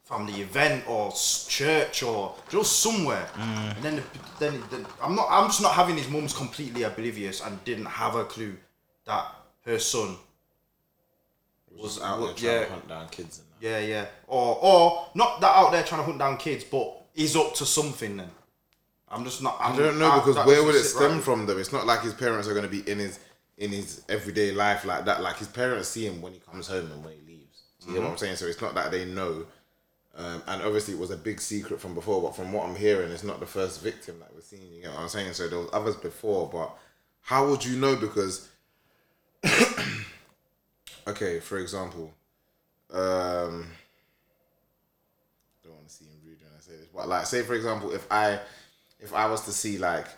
[0.09, 1.13] family event or
[1.49, 4.03] church or just somewhere, and then,
[4.39, 8.15] then, then I'm not, I'm just not having his mum's completely oblivious and didn't have
[8.15, 8.57] a clue
[9.05, 9.27] that
[9.67, 10.17] her son
[11.71, 12.65] was out there Well, trying yeah.
[12.65, 13.81] to hunt down kids and that.
[13.83, 14.07] yeah, yeah.
[14.27, 17.67] Or or not that out there trying to hunt down kids, but he's up to
[17.67, 18.31] something then.
[19.11, 19.57] I'm just not.
[19.61, 21.57] I'm, I don't know because where doesn't would it stem right from though?
[21.59, 23.19] It's not like his parents are going to be in his
[23.59, 25.23] in his everyday life like that.
[25.23, 27.63] Like his parents see him when he comes home and when he leaves.
[27.85, 28.21] Do you know what I'm Mm-hmm.
[28.25, 28.37] saying?
[28.37, 29.47] So it's not that they know.
[30.19, 33.13] Um, and obviously it was a big secret from before, but from what I'm hearing,
[33.13, 34.73] it's not the first victim that we're seeing.
[34.75, 35.33] You know what I'm saying?
[35.35, 36.77] So there was others before, but
[37.21, 37.95] how would you know?
[37.95, 38.49] Because
[41.07, 42.13] okay, for example,
[42.91, 43.69] um,
[45.55, 47.93] I don't want to seem rude when I say this, but like, say for example,
[47.93, 48.41] if I,
[48.99, 50.09] if I was to see like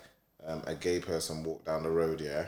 [0.46, 2.46] um, a gay person walk down the road, yeah,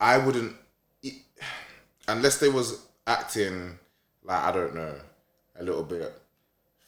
[0.00, 0.56] I wouldn't,
[2.08, 3.78] unless they was acting
[4.24, 4.94] like I don't know,
[5.58, 6.12] a little bit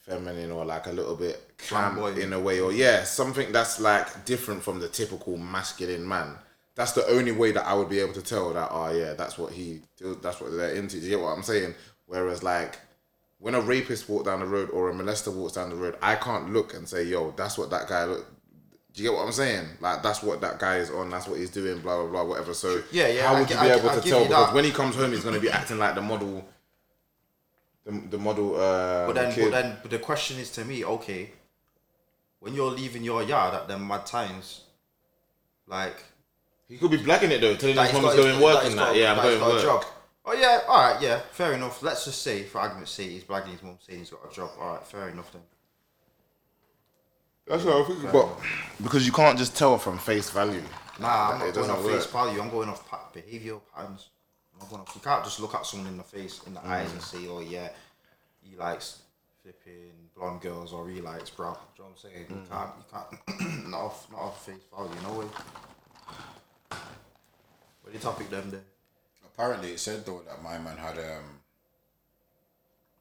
[0.01, 2.19] feminine or like a little bit camp Flamboyant.
[2.19, 6.37] in a way, or yeah, something that's like different from the typical masculine man.
[6.75, 8.69] That's the only way that I would be able to tell that.
[8.71, 9.81] Oh yeah, that's what he,
[10.23, 10.99] that's what they're into.
[11.01, 11.75] Do you get what I'm saying?
[12.07, 12.79] Whereas like
[13.39, 16.15] when a rapist walks down the road or a molester walks down the road, I
[16.17, 18.27] can't look and say, "Yo, that's what that guy look."
[18.93, 19.67] Do you get what I'm saying?
[19.81, 21.11] Like that's what that guy is on.
[21.11, 21.81] That's what he's doing.
[21.81, 22.25] Blah blah blah.
[22.25, 22.55] Whatever.
[22.55, 24.23] So Yeah, yeah, How would you be I able I to tell?
[24.23, 24.55] Because that.
[24.55, 26.47] when he comes home, he's going to be acting like the model.
[27.87, 28.57] The, the model.
[28.57, 29.45] Uh, But then, kid.
[29.45, 31.31] but then, but the question is to me, okay,
[32.41, 34.63] when you're leaving your yard at them mad times,
[35.69, 35.97] like
[36.69, 38.95] he could be blacking it though, telling his got- going work and that.
[38.97, 39.63] Yeah, I'm going work.
[39.63, 39.85] job.
[40.29, 41.81] Oh yeah, all right, yeah, fair enough.
[41.85, 44.51] Let's just say, for argument's sake, he's blagging his mum, saying he's got a job.
[44.59, 45.43] All right, fair enough then.
[47.47, 48.11] That's what I'm thinking.
[48.11, 48.29] But
[48.83, 50.63] because you can't just tell from face value.
[50.99, 51.95] Nah, I'm It not going doesn't off work.
[51.95, 52.41] face value.
[52.43, 52.83] I'm going off
[53.15, 54.09] behavioural patterns.
[54.57, 54.93] I'm not going off.
[54.95, 56.93] You can't just look at someone in the face, in the eyes, Mm.
[56.95, 57.69] and say, "Oh yeah,
[58.43, 59.03] he likes
[59.43, 61.59] flipping blonde girls," or he likes brown.
[61.77, 62.27] Do you know what I'm saying?
[62.27, 62.43] Mm.
[62.43, 62.71] You can't.
[62.79, 63.69] You can't.
[63.71, 64.11] not off.
[64.11, 65.01] Not off face value.
[65.03, 65.27] No way.
[67.83, 68.65] What the topic them there?
[69.25, 71.41] Apparently, it said though that my man had um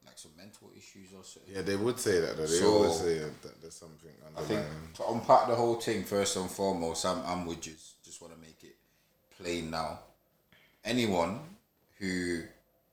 [0.06, 1.54] like some mental issues or something.
[1.54, 2.36] Yeah, they would say that.
[2.36, 2.46] Though.
[2.46, 4.92] They So- always say that there's something I think underlying.
[4.94, 7.74] to unpack the whole thing first and foremost, I'm, I'm with you.
[8.04, 8.76] Just want to make it
[9.36, 9.98] plain now.
[10.86, 11.40] Anyone
[11.98, 12.42] who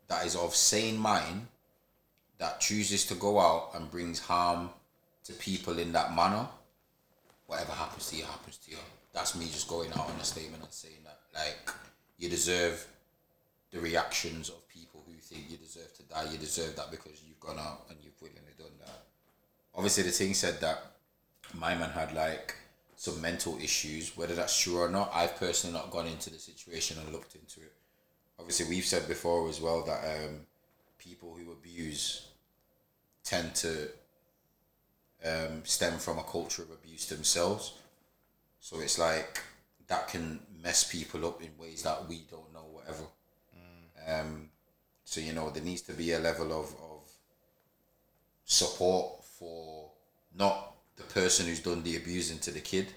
[0.08, 1.48] that is of sane mind
[2.40, 4.72] that chooses to go out and brings harm
[5.26, 6.48] to people in that manner,
[7.46, 8.78] whatever happens to you happens to you.
[9.14, 11.72] That's me just going out on a statement and saying that like
[12.18, 12.86] you deserve
[13.72, 16.26] the reactions of people who think you deserve to die.
[16.32, 19.04] You deserve that because you've gone out and you've willingly done that.
[19.76, 20.94] Obviously, the thing said that
[21.54, 22.56] my man had like
[22.96, 24.16] some mental issues.
[24.16, 27.62] Whether that's true or not, I've personally not gone into the situation and looked into
[27.62, 27.74] it.
[28.40, 30.42] Obviously, we've said before as well that um,
[30.98, 32.28] people who abuse
[33.24, 33.90] tend to
[35.26, 37.74] um, stem from a culture of abuse themselves.
[38.60, 39.42] So it's like
[39.88, 43.04] that can mess people up in ways that we don't know, whatever.
[44.08, 44.50] Um,
[45.06, 47.10] so you know there needs to be a level of, of
[48.46, 49.92] support for
[50.36, 52.88] not the person who's done the abusing to the kid.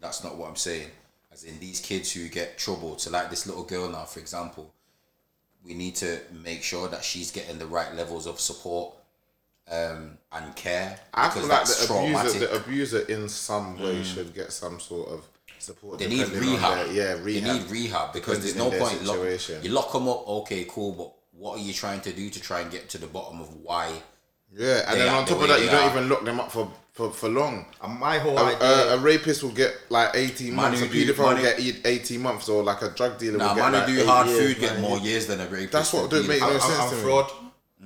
[0.00, 0.90] That's not what I'm saying.
[1.32, 3.00] As in these kids who get troubled.
[3.00, 4.72] So like this little girl now, for example,
[5.64, 8.94] we need to make sure that she's getting the right levels of support
[9.70, 11.72] um, and care I feel like the
[12.08, 15.24] abuser, the abuser in some way should get some sort of
[15.58, 15.98] support.
[16.00, 16.86] They need rehab.
[16.88, 17.44] their- yeah, rehab.
[17.46, 19.48] They need rehab because there's no depending on their point.
[19.50, 22.40] Lock, you lock them up, okay, cool, but what are you trying to do to
[22.40, 23.92] try and get to the bottom of why?
[24.52, 26.68] Yeah, and then on top way of that, you don't even lock them up for,
[27.00, 27.64] for, for long.
[27.82, 28.92] And my whole A, idea.
[28.92, 32.20] a, a rapist will get like 18 Man months, a paedophile will get eight- 18
[32.20, 34.60] months, or like a drug dealer Now, will get man like do hard years, food
[34.60, 35.26] get more years.
[35.26, 35.72] than a rapist.
[35.72, 37.02] That's what don't make no sense and to me.
[37.02, 37.30] fraud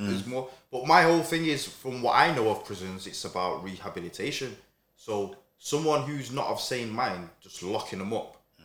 [0.00, 0.12] mm.
[0.12, 0.48] is more.
[0.72, 4.56] But my whole thing is, from what I know of prisons, it's about rehabilitation.
[4.96, 8.64] So someone who's not of sane mind, just locking them up, mm.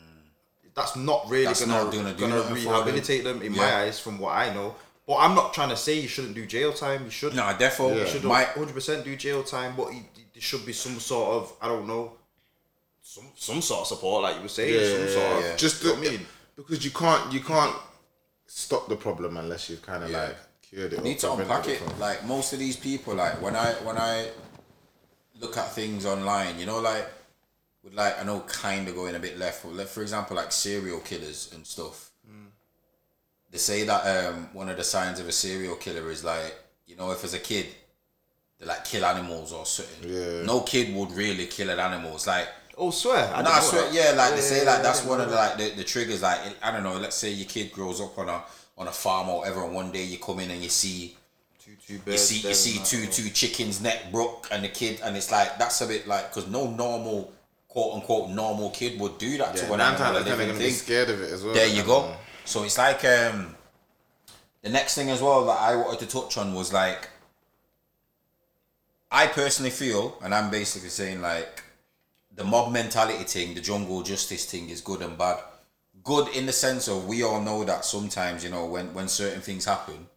[0.74, 3.44] that's not really That's gonna not gonna gonna rehabilitate them.
[3.44, 4.74] in my eyes, from what I know.
[5.10, 7.06] But I'm not trying to say you shouldn't do jail time.
[7.06, 7.34] You should.
[7.36, 7.96] Nah, defo.
[7.96, 9.88] You should My 100 percent do jail time, but
[10.40, 12.14] there should be some sort of I don't know,
[13.02, 15.44] some some sort of support, like you were saying, Yeah, some yeah, sort of.
[15.50, 15.56] yeah.
[15.58, 16.26] Just you know the, I mean.
[16.56, 17.76] because you can't you can't
[18.48, 20.22] stop the problem unless you've kind of Yeah.
[20.28, 21.00] like cured it.
[21.00, 21.80] or need to unpack it.
[21.82, 24.30] from- Like most of these people, like when I when I
[25.42, 27.06] look at things online, you know, like
[27.84, 29.64] with like I know kind of going a bit left.
[29.64, 32.06] But like, for example, like serial killers and stuff.
[33.52, 36.96] They say that um, one of the signs of a serial killer is like you
[36.96, 37.66] know if as a kid
[38.60, 40.10] they like kill animals or something.
[40.12, 40.44] Yeah.
[40.44, 42.14] No kid would really kill an animal.
[42.16, 42.48] It's like
[42.82, 43.30] Oh, swear.
[43.36, 43.94] I no, I swear, that.
[43.94, 46.22] yeah, like they say, like I that's one know of the like the, the triggers.
[46.22, 48.42] Like I don't know, let's say your kid grows up on a
[48.78, 51.18] on a farm or whatever, and one day you come in and you see
[51.62, 55.16] Two, two you see you see two two chickens neck broke and the kid and
[55.18, 57.34] it's like that's a bit like because no normal
[57.68, 60.26] quote unquote normal kid would do that Yeah, to an animal, times a out of
[60.28, 61.54] ten, they're gonna be scared of it as well.
[61.54, 62.16] There you go.
[62.46, 63.56] So it's like um
[64.62, 67.10] the next thing as well that I wanted to touch on was like
[69.12, 71.64] I personally feel, and I'm basically saying like
[72.36, 75.40] the mob mentality thing, the jungle justice thing is good and bad.
[76.04, 79.42] Good in the sense of we all know that sometimes, you know, when when certain
[79.42, 80.08] things happen,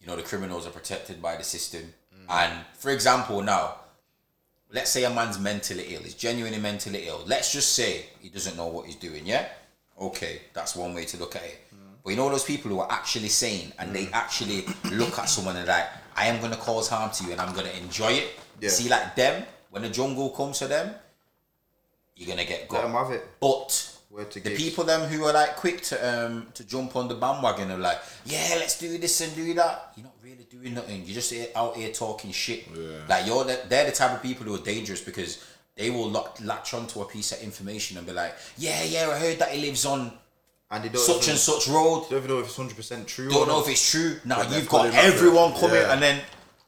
[0.00, 1.94] you know, the criminals are protected by the system.
[2.14, 2.26] Mm.
[2.28, 3.76] And for example, now,
[4.70, 7.22] let's say a man's mentally ill, he's genuinely mentally ill.
[7.26, 9.48] Let's just say he doesn't know what he's doing, yeah?
[10.00, 11.60] Okay, that's one way to look at it.
[11.74, 11.78] Mm.
[12.04, 14.12] But you know those people who are actually sane and they mm.
[14.12, 17.54] actually look at someone and like, I am gonna cause harm to you and I'm
[17.54, 18.28] gonna enjoy it.
[18.60, 18.68] Yeah.
[18.68, 20.94] See like them, when the jungle comes to them,
[22.16, 22.82] you're gonna get Let got.
[22.82, 23.26] them have it.
[23.40, 23.88] But
[24.34, 24.62] the gigs.
[24.62, 25.96] people them who are like quick to
[26.26, 29.92] um to jump on the bandwagon are like, yeah, let's do this and do that.
[29.96, 31.02] You're not really doing nothing.
[31.04, 32.66] You're just out here talking shit.
[33.08, 35.42] Like you're the, they're the type of people who are dangerous because
[35.76, 39.18] they will lock, latch onto a piece of information and be like, yeah, yeah, I
[39.18, 40.12] heard that he lives on
[40.72, 42.06] and they don't such and such road.
[42.10, 43.28] don't even know if it's hundred percent true.
[43.30, 44.16] Don't know if it's true.
[44.24, 45.92] Now you've got everyone coming, Yeah.
[45.92, 46.20] and then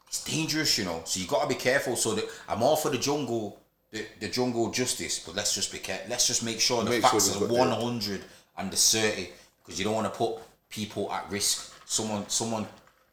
[0.07, 1.03] it's dangerous, you know.
[1.05, 1.97] So you got to be careful.
[1.97, 3.59] So that I'm all for the jungle,
[3.91, 6.07] the, the jungle justice, but let's just be careful.
[6.11, 8.21] Let's just make sure the Make sure facts we've are 100
[8.59, 9.29] and the 30
[9.65, 10.37] because you don't want to put
[10.69, 11.73] people at risk.
[11.87, 12.67] Someone, someone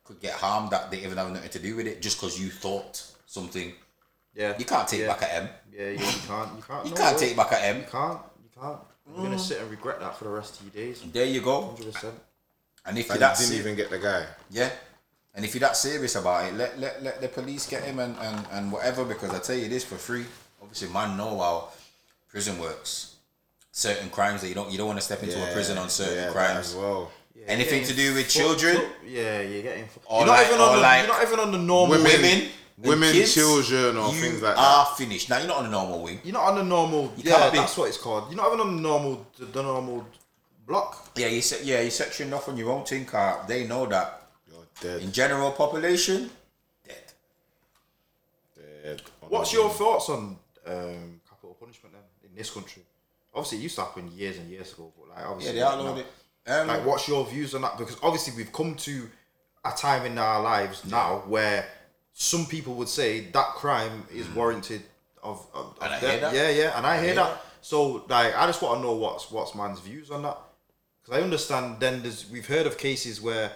[0.03, 2.49] could get harmed that they even have nothing to do with it just because you
[2.49, 3.73] thought something.
[4.35, 5.07] Yeah, You can't take yeah.
[5.07, 5.49] back at M.
[5.73, 6.55] Yeah, you can't.
[6.57, 6.85] You can't.
[6.85, 7.77] You no can't take back at M.
[7.77, 8.19] You can't.
[8.43, 8.79] You can't.
[9.07, 9.39] You're gonna mm.
[9.39, 11.01] sit and regret that for the rest of your days.
[11.11, 11.61] There you go.
[11.67, 12.15] Hundred percent.
[12.85, 14.25] And if you're that didn't se- even get the guy.
[14.49, 14.69] Yeah.
[15.33, 18.15] And if you're that serious about it, let let, let the police get him and,
[18.19, 20.25] and, and whatever because I tell you this for free.
[20.61, 21.69] Obviously man know how
[22.29, 23.15] prison works.
[23.71, 26.25] Certain crimes that you don't you don't want to step into a prison on certain
[26.25, 26.69] yeah, crimes.
[26.69, 27.11] as well.
[27.47, 28.83] Anything to do with Fucked children, up.
[29.05, 29.85] Yeah, you're getting.
[29.87, 30.81] fu- Or You're not like- even on the.
[30.81, 31.97] like You're not even on the normal.
[31.97, 32.51] Women- women, and
[32.89, 34.61] women, kids, children, or you things like that.
[34.61, 35.29] are finished.
[35.29, 36.19] Now you're not on a normal wing.
[36.23, 37.13] You're not on the normal.
[37.17, 37.57] You yeah, be.
[37.57, 38.25] that's what it's called.
[38.31, 39.27] You're not even on the normal.
[39.37, 40.07] The, the normal
[40.67, 41.09] block.
[41.15, 43.45] Yeah, you se- yeah, you sectioned off on your own thing car.
[43.47, 44.27] They know that.
[44.49, 45.01] You're dead.
[45.01, 46.29] In general population,
[46.87, 47.13] dead.
[48.83, 49.01] dead.
[49.27, 52.83] What's your thoughts on um, capital punishment then in this country?
[53.33, 55.95] Obviously, it used to happen years and years ago, but like obviously, Yeah, they outlawed
[55.95, 56.07] now- it.
[56.47, 57.77] Um, Like, what's your views on that?
[57.77, 59.07] Because obviously, we've come to
[59.63, 61.67] a time in our lives now where
[62.13, 64.81] some people would say that crime is warranted
[65.23, 65.85] of, of, of Mm.
[65.85, 66.11] And I death.
[66.11, 66.33] hear that.
[66.35, 67.29] Yeah, yeah, and I, hear, hear that.
[67.35, 67.45] that.
[67.61, 70.37] So, like, I just want to know what's what's man's views on that.
[71.03, 71.79] Because I understand.
[71.79, 73.51] Then there's we've heard of cases where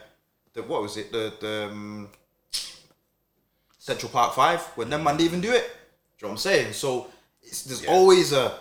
[0.54, 2.10] the what was it the the um,
[3.78, 5.64] Central Park Five when them man didn't even do it.
[5.64, 6.74] Do you know what I'm saying?
[6.74, 7.08] So
[7.42, 7.92] it's, there's Yeah.
[7.92, 8.60] always a.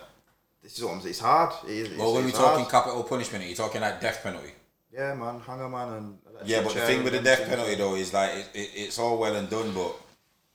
[0.62, 1.10] This is what I'm saying.
[1.10, 1.52] It's hard.
[1.66, 2.70] It is, it's, well, when we're it's talking hard.
[2.70, 4.52] capital punishment, are you talking like death penalty?
[4.94, 7.50] Yeah, man, hanger man and Yeah, but the thing with the death things.
[7.50, 9.96] penalty though is like it, it, it's all well and done, but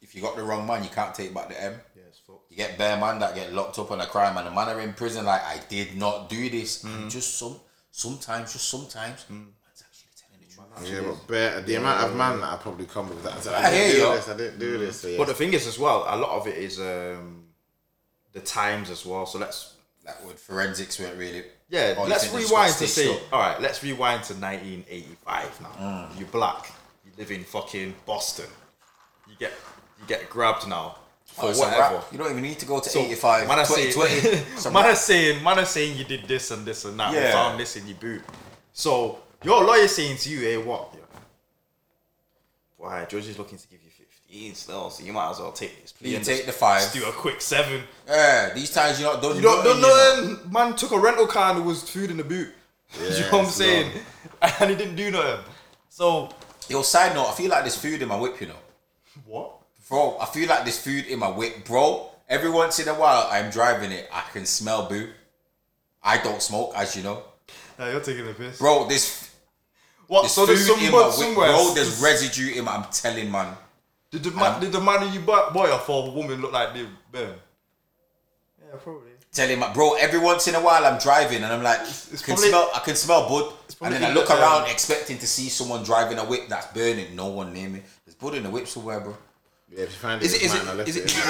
[0.01, 1.73] if you got the wrong man, you can't take back the M.
[1.95, 2.49] Yeah, it's fucked.
[2.49, 4.79] You get bare man that get locked up on a crime, and the man are
[4.79, 6.83] in prison like I did not do this.
[6.83, 6.95] Mm.
[6.95, 7.59] And just some,
[7.91, 10.39] sometimes, just sometimes, man's actually telling
[10.83, 10.89] the.
[10.89, 13.43] Yeah, but bare, the amount of man that I probably come with that.
[13.43, 14.15] So I, I didn't hear do you.
[14.15, 14.29] this.
[14.29, 15.01] I didn't do this.
[15.01, 15.17] So yeah.
[15.17, 17.43] But the thing is, as well, a lot of it is um,
[18.31, 19.25] the times as well.
[19.25, 19.75] So let's
[20.05, 21.43] Like with forensics, weren't really.
[21.69, 23.17] Yeah, Oh, let's think they just rewind to see.
[23.31, 25.67] all right, let's rewind to 1985 now.
[26.09, 26.19] Mm.
[26.19, 26.71] You're black.
[27.05, 28.47] You live in fucking Boston.
[29.27, 29.51] You get
[29.99, 32.01] you get grabbed now for Oh, whatever.
[32.11, 33.47] You don't even need to go to So, 85.
[33.47, 34.09] Man are 2020.
[34.19, 34.93] saying, It's a man wrap.
[34.93, 37.13] are saying, man saying you did this and this and that.
[37.13, 37.31] Yeah.
[37.33, 38.21] found this in your boot.
[38.73, 40.88] So your lawyer saying to you, hey, what?
[42.79, 42.85] Yeah.
[42.85, 45.81] Why, judge is looking to give you 15 still, so you might as well take
[45.81, 46.11] this plea.
[46.11, 46.81] You take the five.
[46.81, 47.81] Just do a quick seven.
[48.07, 49.35] Yeah, these times you're not done.
[49.35, 50.51] You don't, don't nothing, you know.
[50.51, 52.49] Man took a rental car and there was food in the boot.
[52.93, 53.91] you know what I'm it's saying?
[54.41, 55.43] And he didn't do nothing.
[55.89, 56.29] So
[56.69, 58.53] Yo, side note, I feel like there's food in my whip, you know.
[59.25, 59.55] what?
[59.89, 61.65] Bro, I feel like there's food in my whip.
[61.65, 65.09] Bro, every once in a while I'm driving it, I can smell boo.
[66.03, 67.23] I don't smoke, as you know.
[67.79, 68.59] Nah, you're taking the piss.
[68.59, 69.28] Bro, there's,
[70.09, 70.21] what?
[70.23, 71.47] there's so there's some in my somewhere.
[71.49, 73.55] Bro, there's residue in my, I'm telling man.
[74.11, 76.73] Did the man, did the man you bought boy off for a woman look like
[76.73, 77.35] the man?
[78.59, 79.11] Yeah, probably.
[79.31, 82.33] Telling my bro, every once in a while I'm driving and I'm like, it's can
[82.33, 83.53] probably- smell, I can smell bud.
[83.81, 86.65] And then I look the, um, around expecting to see someone driving a whip that's
[86.73, 87.15] burning.
[87.15, 87.81] No one near me.
[88.05, 89.15] There's bud in the whip somewhere, bro.
[89.71, 90.41] yeah, if you find it, Is it?
[90.43, 90.75] it's Is mine, I it?
[90.77, 90.99] left Is it?
[91.01, 91.21] it Is in.
[91.21, 91.29] it,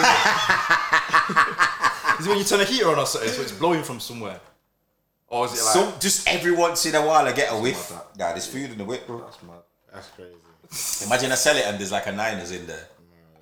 [2.19, 4.39] is it when you turn a heater on or something, so it's blowing from somewhere?
[5.29, 5.73] Or is it like?
[5.73, 7.91] So just every once in a while I get a whiff.
[7.91, 9.19] like Nah, there's food in the whip, bro.
[9.21, 9.57] That's mad.
[9.93, 11.05] That's crazy.
[11.05, 12.87] Imagine I sell it and there's like a Niners in there.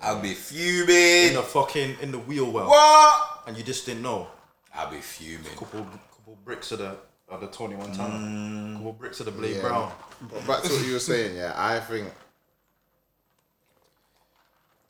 [0.00, 1.28] I'll be fuming.
[1.28, 3.42] In the fucking in the wheel well, What?
[3.46, 4.28] and you just didn't know.
[4.74, 5.44] I'll be fuming.
[5.56, 6.96] Couple couple bricks of the
[7.28, 8.14] of the Tony Montana.
[8.14, 8.76] Mm.
[8.76, 9.62] Couple bricks of the Blade Yeah.
[9.62, 9.92] Brown.
[10.22, 12.12] But back to what you were saying, yeah, I think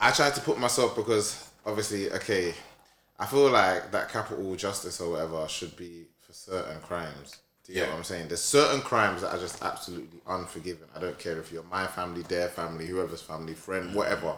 [0.01, 2.55] I tried to put myself because obviously, okay,
[3.19, 7.39] I feel like that capital justice or whatever should be for certain crimes.
[7.65, 7.91] Do you get Yeah.
[7.93, 8.29] what I'm saying?
[8.29, 10.89] There's certain crimes that are just absolutely unforgiven.
[10.95, 13.95] I don't care if you're my family, their family, whoever's family, friend, mm.
[13.95, 14.37] whatever.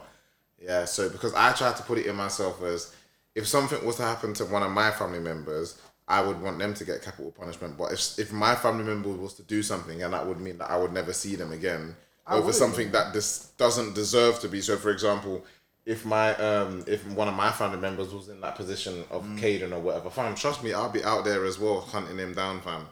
[0.60, 2.94] Yeah, so because I tried to put it in myself as
[3.34, 6.74] if something was to happen to one of my family members, I would want them
[6.74, 7.76] to get capital punishment.
[7.76, 10.70] But if if my family member was to do something, and that would mean that
[10.70, 11.96] I would never see them again
[12.28, 12.54] over would.
[12.54, 14.60] something that this doesn't deserve to be.
[14.60, 15.44] So, for example,
[15.86, 19.72] if my um if one of my family members was in that position of Caden
[19.72, 22.86] or whatever, fam, trust me, I'll be out there as well hunting him down, fam.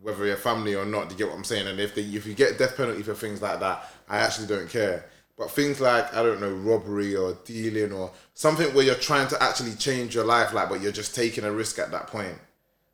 [0.00, 1.66] Whether you're family or not, do you get what I'm saying?
[1.66, 4.70] And if they, if you get death penalty for things like that, I actually don't
[4.70, 5.04] care.
[5.36, 9.42] But things like I don't know robbery or dealing or something where you're trying to
[9.42, 12.38] actually change your life, like but you're just taking a risk at that point.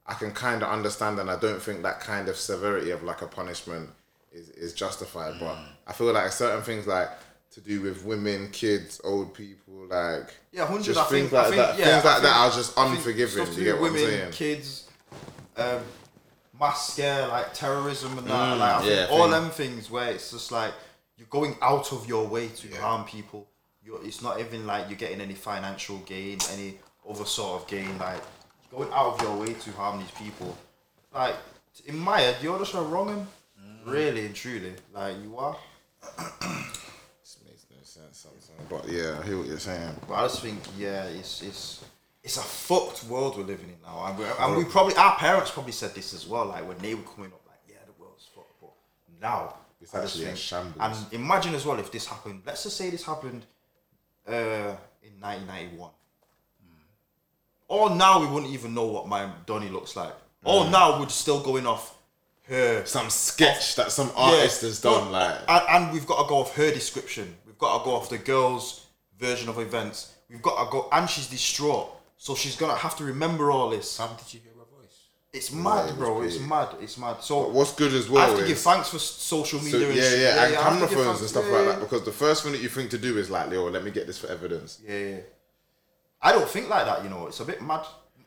[0.07, 3.23] I can kind of understand, and I don't think that kind of severity of like
[3.23, 3.91] a punishment
[4.33, 5.41] is, is justified.
[5.41, 7.09] But I feel like certain things like
[7.57, 10.85] to do with women, kids, old people, like Yeah, hundred.
[10.85, 11.79] just I think, things like I think, that.
[11.79, 13.35] Yeah, things I like that are just unforgiving.
[13.35, 14.89] stuff to You do get with what I'm women, kids,
[15.57, 15.81] um,
[16.61, 18.59] mass scare, like terrorism and that.
[18.59, 19.31] like I think yeah, all thing.
[19.31, 20.73] them things where it's just like
[21.17, 23.49] you're going out of your way to harm people.
[23.83, 26.79] You're, it's not even like you're getting any financial gain, any
[27.09, 27.97] other sort of gain.
[27.99, 28.21] Like
[28.71, 30.55] going out of your way to harm these people.
[31.15, 31.37] Like
[31.87, 33.27] in my head, you're just wrong 'un.
[33.87, 35.57] Really and truly, like you are.
[37.23, 38.19] This makes no sense.
[38.19, 38.46] Sometimes.
[38.69, 39.95] But yeah, I hear what you're saying.
[40.09, 41.85] But I just think, yeah, it's it's
[42.23, 45.51] it's a fucked world we're living in now, and we and we probably our parents
[45.51, 48.27] probably said this as well, like when they were coming up, like yeah, the world's
[48.35, 48.61] fucked.
[48.61, 48.71] But
[49.21, 50.75] now It's I actually a think- shambles.
[50.81, 52.43] And imagine as well if this happened.
[52.47, 53.45] Let's just say this happened
[54.27, 54.33] uh,
[55.03, 55.91] in 1991.
[57.69, 60.15] Or now we wouldn't even know what my Donny looks like.
[60.45, 61.97] Or now we're still going off
[62.49, 66.29] her Some sketch that some artist has done, no, like and, and we've got to
[66.29, 67.35] go off her description.
[67.57, 68.85] We've got to go off the girl's
[69.19, 70.13] version of events.
[70.29, 71.89] We've got to go, and she's distraught,
[72.19, 73.91] so she's gonna have to remember all this.
[73.91, 74.99] Sam, did you hear her voice?
[75.33, 76.21] It's mad, it was bro.
[76.23, 76.69] It's mad.
[76.83, 77.23] It's mad.
[77.23, 78.23] So what's good as well.
[78.25, 79.81] I have to is give thanks for s- social So, media.
[79.81, 80.21] yeah, and shit.
[80.21, 81.71] yeah, and I have to camera give phones thanks- and stuff yeah, like yeah.
[81.73, 81.81] that.
[81.81, 84.07] Because the first thing that you think to do is like, Leo, let me get
[84.07, 84.81] this for evidence.
[84.87, 85.17] Yeah, yeah.
[86.21, 87.03] I don't think like that.
[87.05, 87.87] You know, it's a bit mad.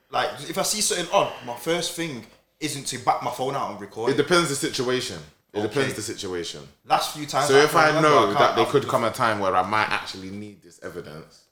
[0.10, 2.26] Like if I see something odd, my first thing
[2.60, 4.10] isn't to back my phone out and record.
[4.10, 4.24] It It.
[4.24, 5.20] depends the situation.
[5.52, 5.68] It Okay.
[5.68, 6.68] depends the situation.
[6.86, 7.48] Last few times.
[7.48, 10.62] So if I know that there could come a time where I might actually need
[10.62, 11.46] this evidence,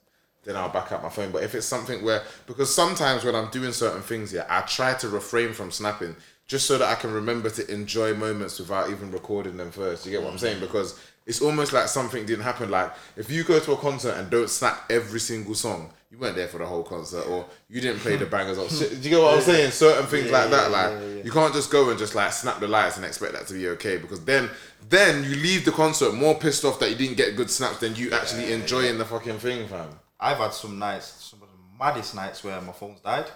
[0.44, 1.32] then I'll back up my phone.
[1.32, 4.94] But if it's something where, because sometimes when I'm doing certain things, here, I try
[4.94, 6.14] to refrain from snapping
[6.46, 10.06] just so that I can remember to enjoy moments without even recording them first.
[10.06, 10.58] You get what I'm saying?
[10.58, 10.60] Mm.
[10.62, 12.70] Because it's almost like something didn't happen.
[12.70, 16.36] Like if you go to a concert and don't snap every single song, you weren't
[16.36, 18.56] there for the whole concert, or you didn't play the bangers.
[18.78, 18.90] Shit.
[18.90, 19.70] Do you get what I'm saying?
[19.72, 22.96] Certain things like that, like you can't just go and just like snap the lights
[22.96, 24.48] and expect that to be okay because then
[24.88, 27.94] then you leave the concert more pissed off that you didn't get good snaps than
[27.96, 29.88] you actually enjoying the fucking thing, fam.
[30.18, 33.26] I've had some nights, some of the maddest nights where my phone's died.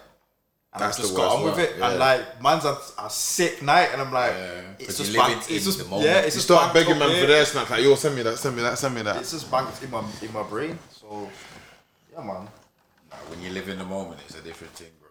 [0.75, 1.75] And That's I've just the got on with it.
[1.79, 1.91] yeah.
[1.91, 4.33] And like, man's had a sick night, and I'm like,
[4.79, 5.51] it's 'cause just banked.
[5.51, 7.95] in- It's just, yeah, it's You just start begging man for their snaps, like yo,
[7.95, 9.16] send me that, send me that, send me that.
[9.16, 10.79] It's just banked in my in my brain.
[10.99, 11.29] So,
[12.11, 12.49] yeah, man.
[13.25, 15.09] Nah, when you live in the moment, it's a different thing, bro.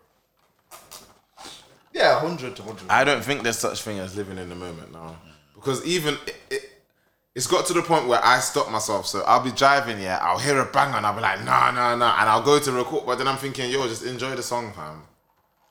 [1.93, 2.89] Yeah, hundred to hundred.
[2.89, 5.17] I don't think there's such thing as living in the moment now.
[5.55, 6.71] Because even it, it,
[7.35, 9.05] it's got to the point where I stop myself.
[9.05, 11.95] So I'll be driving, yeah, I'll hear a bang and I'll be like, nah, nah,
[11.95, 12.19] nah.
[12.19, 15.03] And I'll go to record, but then I'm thinking, yo, just enjoy the song, fam.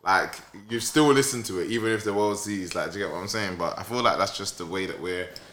[0.03, 0.36] Like,
[0.70, 3.20] you still listen to it, even if the world sees, like, do you get what
[3.20, 3.57] I'm saying?
[3.59, 5.49] But I feel like that's just the way that we're that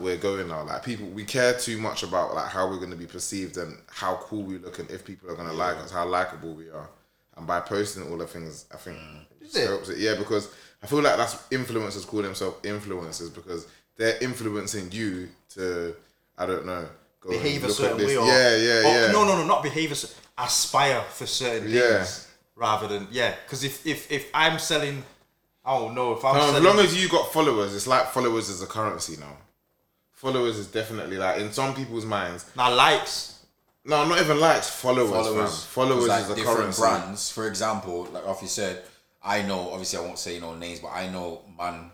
[0.00, 0.64] we're going now.
[0.64, 4.16] Like people we care too much about like how we're gonna be perceived and how
[4.16, 6.88] cool we look and if people are gonna like us, how likable we are.
[7.36, 9.20] And by posting all the things, I think mm.
[9.42, 9.66] just it?
[9.66, 9.98] helps it.
[9.98, 13.66] Yeah, because I feel like that's influencers call themselves influencers because
[13.96, 15.94] they're influencing you to
[16.38, 16.86] I don't know
[17.20, 18.16] go behave a certain way.
[18.16, 19.12] Or, yeah, yeah, or- yeah.
[19.12, 21.98] No, no, no, not behave a aspire for certain Yeah.
[21.98, 23.34] things rather than yeah.
[23.44, 25.02] Because if if if I'm selling,
[25.64, 28.48] I don't know if I'm No, as long as you got followers, it's like followers
[28.48, 29.36] is a currency now.
[30.14, 32.46] Followers is definitely like in some people's minds.
[32.56, 33.32] now likes.
[33.84, 35.10] No, not even likes followers.
[35.10, 36.80] Followers, Followers, like is a different currency.
[36.80, 37.30] brands.
[37.30, 38.82] For example, like Offie said,
[39.22, 39.70] I know.
[39.70, 41.90] Obviously, I won't say no names, but I know man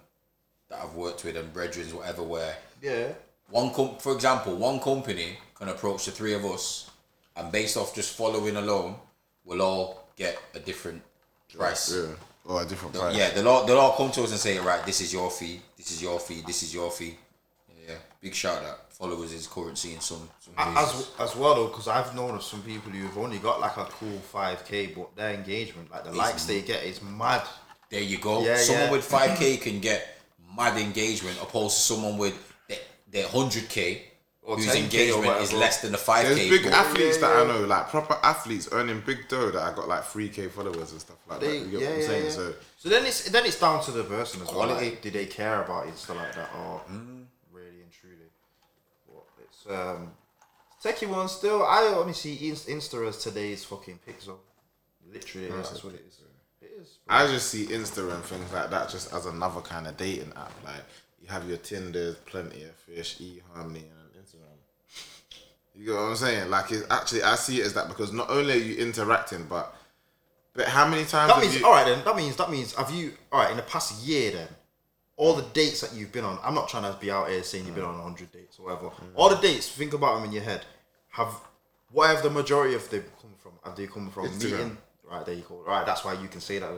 [0.68, 2.22] that I've worked with and brethrens, whatever.
[2.22, 3.08] Where Yeah.
[3.48, 6.88] one com- for example, one company can approach the three of us,
[7.34, 8.94] and based off just following alone,
[9.44, 11.02] we'll all get a different
[11.56, 11.90] price.
[11.92, 12.14] Yeah,
[12.44, 13.16] or a different price.
[13.16, 15.60] Yeah, they'll all, they'll all come to us and say, right, this is your fee,
[15.76, 17.18] this is your fee, this is your fee.
[17.88, 18.92] Yeah, big shout out.
[18.92, 21.10] Followers is currency in some some cases.
[21.18, 23.84] As, as well though, because I've known of some people who've only got like a
[23.84, 27.42] cool five k, but their engagement, like the likes they get, is mad.
[27.90, 28.44] There you go.
[28.44, 28.90] Yeah, someone yeah.
[28.92, 30.18] with five k can get
[30.56, 32.34] mad engagement, opposed to someone with
[32.68, 32.78] their-
[33.10, 34.04] their hundred k,
[34.42, 36.34] Or whose engagement is less than the five k.
[36.34, 36.64] There's k.
[36.64, 39.88] big athletes yeah, that I know, like proper athletes earning big dough that I got
[39.88, 41.66] like three k followers and stuff like They, that.
[41.66, 42.24] You get yeah, what I'm yeah, saying?
[42.24, 42.30] yeah.
[42.30, 44.68] So So, then it's then it's down to the person as well.
[44.68, 47.24] Like, do they care about it and stuff like that, or Mm.
[47.60, 48.30] Really and truly?
[49.06, 50.12] But it's um,
[50.82, 51.64] techie one still.
[51.64, 54.38] I only see Insta as today's fucking pixel.
[55.12, 56.20] Literally, that's what it is.
[56.62, 56.98] It is.
[57.06, 57.16] bro.
[57.16, 60.52] I just see Insta and things like that just as another kind of dating app.
[60.64, 60.82] Like
[61.20, 64.58] you have your Tinder, plenty of fish, eHarmony, and Instagram.
[65.74, 66.50] You get what I'm saying?
[66.50, 69.74] Like it's actually I see it as that because not only are you interacting, but
[70.54, 71.86] but how many times That have means you, all right.
[71.86, 74.48] Then that means that means have you all right in the past year then?
[75.20, 76.38] All the dates that you've been on.
[76.42, 77.92] I'm not trying to be out here saying you've been mm.
[77.92, 78.86] on 100 dates or whatever.
[78.86, 79.12] Mm.
[79.14, 79.68] All the dates.
[79.68, 80.62] Think about them in your head.
[81.10, 81.34] Have
[81.92, 83.52] what have the majority of them come from?
[83.62, 84.50] Have they come from Instagram.
[84.50, 84.78] meeting?
[85.04, 85.62] Right there you go.
[85.66, 86.70] Right, that's why you can say that.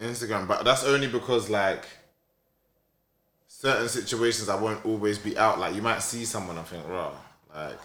[0.00, 1.84] Instagram, but that's only because like
[3.48, 5.58] certain situations I won't always be out.
[5.58, 7.10] Like you might see someone and think, raw,
[7.52, 7.80] like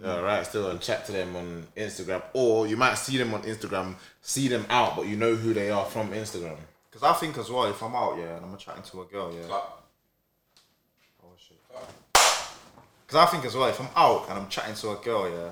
[0.00, 0.18] they're mm.
[0.18, 2.22] alright still and chat to them on Instagram.
[2.34, 5.70] Or you might see them on Instagram, see them out, but you know who they
[5.70, 6.56] are from Instagram.
[6.92, 9.32] Because I think as well, if I'm out, yeah, and I'm chatting to a girl,
[9.34, 9.46] yeah.
[9.50, 11.56] Oh shit.
[12.12, 15.50] Because I think as well, if I'm out and I'm chatting to a girl, yeah,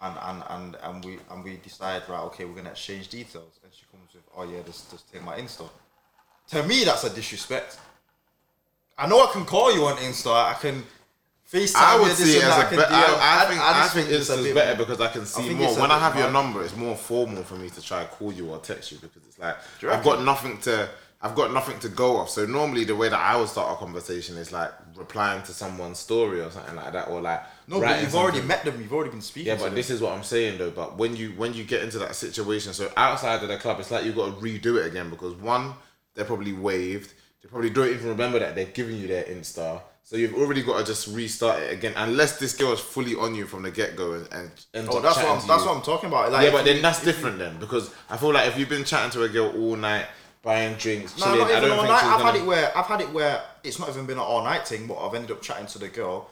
[0.00, 3.72] and and and and we and we decide right, okay, we're gonna exchange details, and
[3.74, 5.68] she comes with, oh yeah, just just take my Insta.
[6.50, 7.78] To me, that's a disrespect.
[8.96, 10.32] I know I can call you on Insta.
[10.32, 10.84] I can
[11.54, 12.92] FaceTime I would see it as a better.
[12.92, 15.72] I, I think I, just think it's Insta's better more- because I can see more.
[15.78, 18.50] When I have your number, it's more formal for me to try to call you
[18.50, 19.56] or text you because it's like
[19.88, 20.88] I've got nothing to.
[21.22, 22.28] I've got nothing to go off.
[22.28, 25.98] So normally the way that I would start a conversation is like replying to someone's
[25.98, 28.78] story or something like that, or like No, but you've already met them.
[28.78, 29.46] You've already been speaking.
[29.46, 29.74] Yeah, but them.
[29.74, 30.70] this is what I'm saying though.
[30.70, 33.90] But when you when you get into that situation, so outside of the club, it's
[33.90, 35.74] like you've got to redo it again because one,
[36.14, 37.14] they're probably waved.
[37.42, 39.80] They probably don't even remember that they've given you their Insta.
[40.06, 43.34] So you've already got to just restart it again, unless this girl is fully on
[43.34, 45.46] you from the get go and, and Oh, that's what I'm.
[45.48, 46.30] That's what I'm talking about.
[46.30, 48.58] Like, yeah, but you- then that's if you- different then because I feel like if
[48.58, 50.06] you've been chatting to a girl all night,
[50.42, 52.04] buying drinks, No, chilling, not I even don't all think night.
[52.04, 52.32] I've gonna.
[52.32, 54.86] had it where I've had it where it's not even been an all night thing,
[54.86, 56.28] but I've ended up chatting to the girl,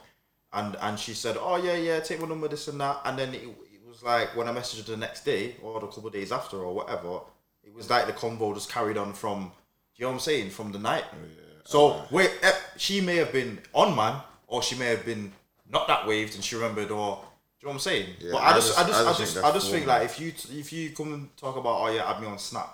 [0.53, 3.33] and and she said, "Oh yeah, yeah, take my number, this and that," and then
[3.33, 6.13] it, it was like when I messaged her the next day or a couple of
[6.13, 7.21] days after or whatever,
[7.63, 9.51] it was like the convo just carried on from.
[9.95, 10.49] Do you know what I'm saying?
[10.51, 11.05] From the night.
[11.11, 11.17] Oh,
[11.63, 15.31] So wait, eh, she may have been on man, or she may have been
[15.71, 17.23] not that waved, and she remembered, or.
[17.59, 18.09] Do you know what I'm saying?
[18.19, 19.85] Yeah, but I I just, just- I just, I I just think I just think
[19.87, 22.37] like if you, t- if you come and talk about, oh yeah, add me on
[22.37, 22.67] Snap,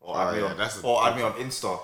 [0.00, 1.80] or Oh, add me yeah, on, or add me on Insta,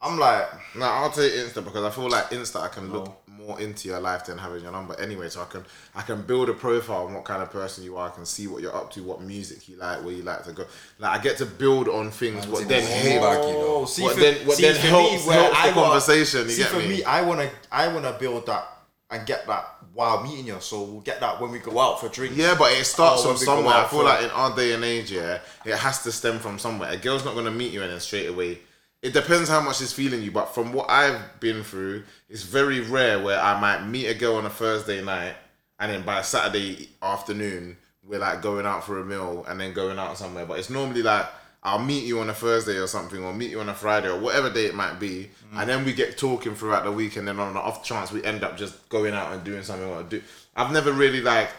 [0.00, 0.46] I'm like,
[0.76, 4.00] No, I'll take Insta because I feel like Insta I can look more into your
[4.00, 5.28] life than having your number anyway.
[5.28, 5.64] So I can
[5.94, 8.08] I can build a profile on what kind of person you are.
[8.08, 10.52] I can see what you're up to, what music you like, where you like to
[10.52, 10.64] go.
[10.98, 12.46] Like I get to build on things.
[12.46, 13.84] What then more hit back, you know.
[13.84, 15.80] See, What for, then- what see, then for helps- me, where helps the I wanna-
[15.88, 16.88] conversation, you see, get for me?
[16.88, 18.66] me, I wanna, I wanna build that
[19.10, 20.56] and get that while meeting you.
[20.60, 22.36] So we'll get that when we go out for drinks.
[22.36, 23.74] Yeah, but it starts Or from when we go somewhere.
[23.84, 26.90] I feel like in our day and age, yeah, it has to stem from somewhere.
[26.90, 28.58] A girl's not gonna meet you and then straight away.
[29.04, 32.80] It depends how much she's feeling you, but from what I've been through, it's very
[32.80, 35.34] rare where I might meet a girl on a Thursday night
[35.78, 39.98] and then by Saturday afternoon we're like going out for a meal and then going
[39.98, 40.46] out somewhere.
[40.46, 41.26] But it's normally like
[41.62, 44.18] I'll meet you on a Thursday or something, or meet you on a Friday or
[44.18, 45.60] whatever day it might be, mm.
[45.60, 48.24] and then we get talking throughout the week, and then on the off chance we
[48.24, 49.86] end up just going out and doing something.
[49.86, 50.22] Or do
[50.56, 51.50] I've never really like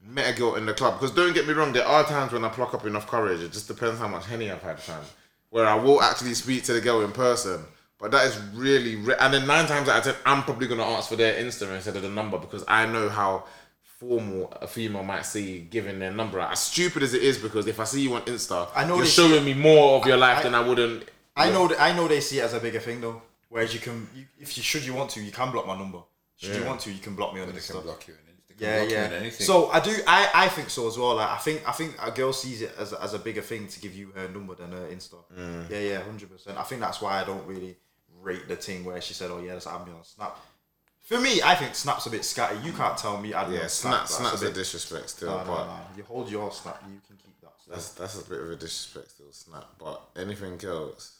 [0.00, 1.00] met a girl in the club.
[1.00, 3.40] Because don't get me wrong, there are times when I pluck up enough courage.
[3.40, 5.02] It just depends how much henny I've had, fam.
[5.52, 7.62] Where I will actually speak to the girl in person.
[8.00, 10.82] But that is really, re- and then nine times out of ten, I'm probably gonna
[10.96, 13.44] ask for their Insta instead of the number because I know how
[14.00, 16.52] formal a female might see giving their number out.
[16.52, 19.04] As stupid as it is, because if I see you on Insta, I know you're
[19.06, 21.04] showing me more of your life I- than I wouldn't.
[21.36, 23.20] I know, that, I know they see it as a bigger thing though.
[23.50, 25.98] Whereas you can, you, if you should you want to, you can block my number.
[26.36, 27.82] Should you want to, you can block me on They can Insta.
[27.84, 29.30] block you can Yeah, yeah.
[29.30, 31.16] So I do, I, I think so as well.
[31.16, 33.66] Like I think, I think a girl sees it as, a- as a bigger thing
[33.68, 35.16] to give you her number than her Insta.
[35.36, 35.70] Mm.
[35.70, 36.58] Yeah, yeah, hundred percent.
[36.58, 37.76] I think that's why I don't really
[38.20, 40.36] rate the thing where she said, "Oh yeah, let's add me on Snap."
[41.00, 42.64] For me, I think Snap's a bit scatty.
[42.64, 44.20] You can't tell me add me Yeah, on snap, Snap.
[44.30, 45.76] Snap's a, bit, disrespect still, no, no, but no.
[45.96, 47.52] You hold your Snap, you can keep that.
[47.68, 49.64] that's that's a bit of a disrespect still, snap.
[49.80, 51.18] But anything else,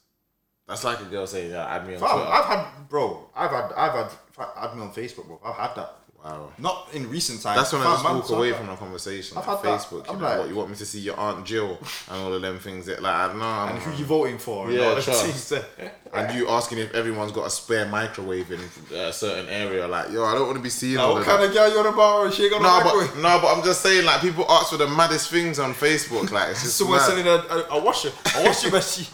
[0.68, 3.28] that's like a girl saying, "Yeah, add me on Fam, Twitter." I've had, bro.
[3.34, 4.10] I've had, I've had.
[4.56, 5.40] Add me on Facebook, bro.
[5.44, 5.94] I've had that.
[6.24, 6.50] Wow.
[6.56, 7.58] Not in recent times.
[7.58, 9.36] That's when I just walk away from the conversation.
[9.38, 9.80] I've Like had that.
[9.80, 11.78] Facebook, I'm you know, like- what you want me to see your aunt Jill
[12.10, 12.86] and all of them things.
[12.86, 14.66] That like, no, I'm, And who you voting for?
[14.68, 15.24] and Yeah, all them trust.
[15.24, 15.92] things there.
[16.14, 18.60] and you asking if everyone's got a spare microwave in
[18.96, 19.88] a certain area.
[19.88, 21.48] Like, yo, I don't want to be seeing all What of kind that.
[21.48, 22.32] of girl you on about?
[22.34, 24.76] She ain't got No, no but no, but I'm just saying, like, people ask for
[24.76, 26.30] the maddest things on Facebook.
[26.30, 27.06] Like, it's just Someone mad.
[27.08, 29.06] selling a, a, a washer, a washing machine.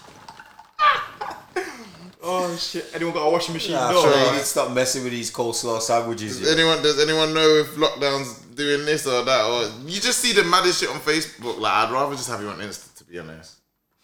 [2.29, 2.87] Oh shit!
[2.95, 3.75] Anyone got a washing machine?
[3.75, 4.03] Nah, no.
[4.03, 4.33] sure, you right?
[4.33, 6.39] need to stop messing with these coleslaw sandwiches.
[6.39, 6.55] Does yeah.
[6.55, 10.45] anyone does anyone know if lockdown's doing this or that or you just see the
[10.45, 11.59] maddest shit on Facebook?
[11.59, 13.57] Like I'd rather just have you on Insta to be honest.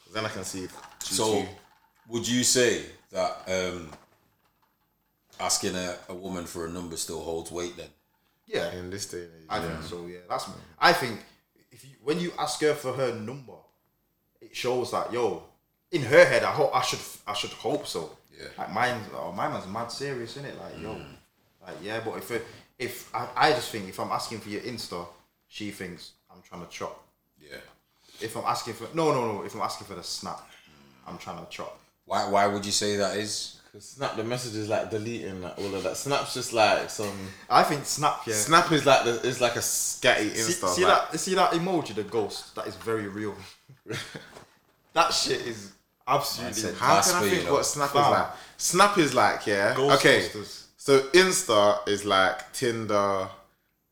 [0.05, 0.65] 'Cause Then I can see.
[0.65, 1.47] If so,
[2.09, 3.91] would you say that um,
[5.41, 7.89] asking a, a woman for a number still holds weight then?
[8.47, 9.69] Yeah, in this day and age, I yeah.
[9.69, 10.07] think so.
[10.07, 10.49] Yeah, that's.
[10.79, 11.21] I think
[11.73, 13.55] if you when you ask her for her number,
[14.41, 15.43] it shows that yo,
[15.95, 18.11] in her head, I hope I should I should hope so.
[18.37, 18.49] Yeah.
[18.59, 20.59] Like mine, oh, mine was mad serious, isn't it?
[20.61, 21.05] Like yo, mm.
[21.63, 22.01] like yeah.
[22.05, 22.45] But if it,
[22.79, 25.07] if I, I just think if I'm asking for your Insta,
[25.47, 27.01] she thinks I'm trying to chop.
[27.41, 27.59] Yeah.
[28.21, 30.41] If I'm asking for no no no, if I'm asking for the snap,
[31.07, 31.79] I'm trying to chop.
[32.07, 32.29] Why?
[32.29, 33.61] Why would you say that is?
[33.77, 35.97] Snap the message is like deleting like all of that.
[35.97, 37.29] Snap's just like some.
[37.51, 38.35] I think snap yeah.
[38.35, 40.69] Snap is like the, is like a scatty See, Insta.
[40.69, 41.19] see like, that?
[41.19, 42.55] See that emoji, the ghost.
[42.55, 43.35] That is very real.
[44.93, 45.73] that shit is
[46.07, 46.55] absolutely.
[46.61, 47.53] said- How can I Casper, you think know.
[47.55, 48.27] what Snap is like?
[48.57, 49.75] Snap is like yeah.
[49.79, 50.21] Okay.
[50.21, 50.61] Ghostbusters.
[50.77, 53.29] So Insta is like Tinder,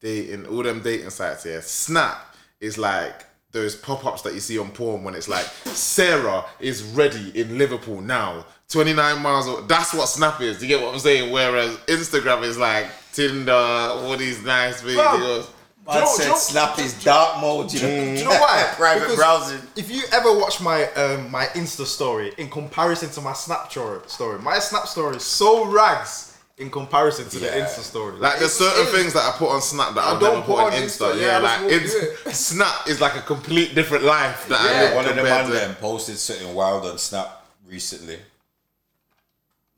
[0.00, 1.46] dating, all them dating sites.
[1.46, 1.60] Yeah.
[1.62, 6.82] Snap is like those pop-ups that you see on porn when it's like Sarah is
[6.82, 8.46] ready in Liverpool now.
[8.68, 9.62] 29 miles away.
[9.66, 10.62] That's what Snap is.
[10.62, 11.30] You get what I'm saying?
[11.30, 15.40] Whereas Instagram is like Tinder, all these nice videos.
[15.40, 15.46] Man
[15.86, 17.88] know- said you know- snap is dark mode, you know.
[17.88, 18.72] Do you know why?
[18.76, 19.60] Private Because browsing.
[19.76, 24.38] If you ever watch my um, my Insta story in comparison to my Snapchat story,
[24.40, 26.28] my Snap story is so rags
[26.58, 27.50] in comparison to Yeah.
[27.50, 28.16] the Insta story.
[28.18, 30.34] Like there's certain it is- things that I put on Snap that I I'll don't
[30.34, 31.12] never put, put on on Insta.
[31.14, 34.60] Insta, Yeah, yeah, like that's what it's Snap is like a complete different life that
[34.60, 34.80] I Yeah.
[34.82, 38.18] live One of the man to- them posted something wild on Snap recently.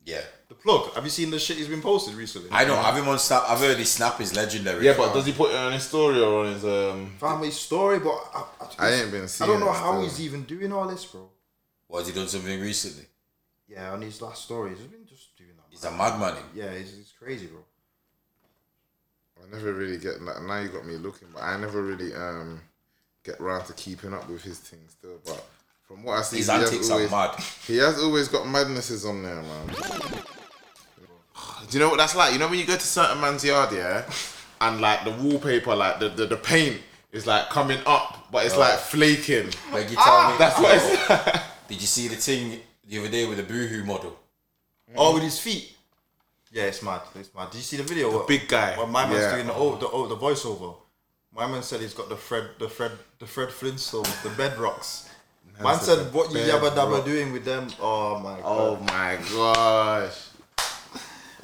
[0.04, 0.20] Yeah.
[0.48, 0.92] The plug.
[0.94, 2.50] Have you seen the shit he's been posted recently?
[2.50, 3.44] I don't have him on Snap.
[3.48, 4.84] I've heard his Snap is legendary.
[4.84, 7.14] Yeah, but does he put it on his story or on his um?
[7.18, 10.02] Family story, but I, I, I ain't been I don't know it how still.
[10.02, 11.28] he's even doing all this, bro.
[11.86, 13.06] What, has he done something recently?
[13.66, 15.64] Yeah, on his last story, he's been just doing that.
[15.70, 16.36] He's a madman.
[16.36, 16.44] him.
[16.54, 17.60] Yeah, it's, it's crazy, bro.
[19.42, 20.42] I never really get that.
[20.42, 22.60] Now you got me looking, but I never really um
[23.24, 25.20] get round to keeping up with his things still.
[25.24, 25.44] But
[25.94, 27.40] from what I see, His he has antics are mad.
[27.66, 29.66] He has always got madnesses on there, man.
[31.68, 32.32] Do you know what that's like?
[32.32, 34.04] You know when you go to certain man's yard, yeah,
[34.60, 36.80] and like the wallpaper, like the the, the paint
[37.12, 39.50] is like coming up, but it's like flaking.
[39.72, 40.36] Like you tell me, ah!
[40.38, 41.06] That's what it's.
[41.10, 41.50] Oh.
[41.68, 44.18] Did you see the thing the other day with the Boohoo model?
[44.90, 44.94] Mm.
[44.96, 45.74] Oh, with his feet.
[46.50, 47.00] Yeah, it's mad.
[47.14, 47.50] It's mad.
[47.50, 48.10] Did you see the video?
[48.18, 48.76] The big guy.
[48.78, 49.34] When my man's Yeah.
[49.36, 50.76] doing the oh, the oh, the voiceover.
[51.32, 55.08] My man said he's got the Fred, the Fred, the Fred Flintstones, the bedrocks.
[55.62, 58.78] Man said said, "What you yabba dabba doing with them?" Oh my oh god.
[58.80, 60.18] Oh my gosh.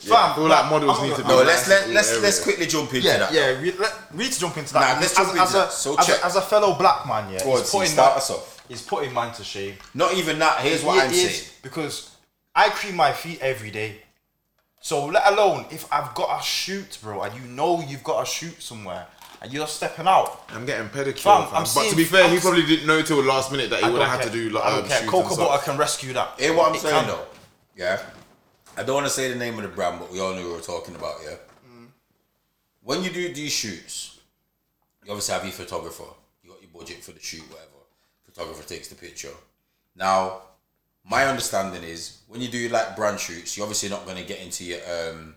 [0.00, 1.34] Fam, I feel like models I'm need to gonna- be.
[1.34, 3.32] No, Oh, let's let let's in let's quickly jump into Yeah, that.
[3.32, 3.60] yeah.
[3.60, 4.94] We, let, we need to jump into that.
[4.94, 5.68] Nah, let's as, jump into as, that.
[5.68, 6.20] a, So as, check.
[6.20, 8.64] a, as a fellow black man, yeah, Go he's see, putting start that- us off.
[8.66, 9.74] He's putting mine to shame.
[9.94, 10.60] Not even that.
[10.60, 11.48] Here's what It I'm is saying.
[11.62, 12.16] because
[12.54, 14.00] I cream my feet every day.
[14.80, 18.26] So let alone if I've got a shoot, bro, and you know you've got a
[18.26, 19.06] shoot somewhere,
[19.42, 20.44] and you're stepping out.
[20.50, 21.54] I'm getting pedicure, Fam, fam.
[21.54, 23.80] I'm but to be fair, he I'm probably didn't know till the last minute that
[23.80, 24.98] he I would don't have had to do like I don't um, care.
[24.98, 25.48] shoots Cocoa and stuff.
[25.48, 26.38] butter can rescue that.
[26.40, 27.06] Hear what I'm It saying can.
[27.08, 27.26] though.
[27.76, 28.02] Yeah.
[28.76, 30.52] I don't want to say the name of the brand, but we all know who
[30.52, 31.16] we're talking about.
[31.24, 31.36] Yeah.
[32.82, 34.18] When you do these shoots,
[35.04, 36.04] you obviously have your photographer.
[36.42, 37.66] You got your budget for the shoot, whatever.
[38.24, 39.32] Photographer takes the picture.
[39.96, 40.42] Now,
[41.04, 44.40] my understanding is when you do like brand shoots, you're obviously not going to get
[44.40, 44.78] into your
[45.10, 45.34] um.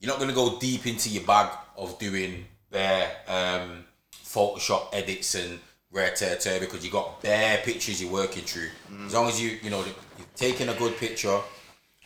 [0.00, 5.34] You're not going to go deep into your bag of doing bare um, Photoshop edits
[5.34, 5.58] and
[5.90, 8.68] rare tear tear because you got bare pictures you're working through.
[9.06, 11.40] As long as you you know you've taken a good picture,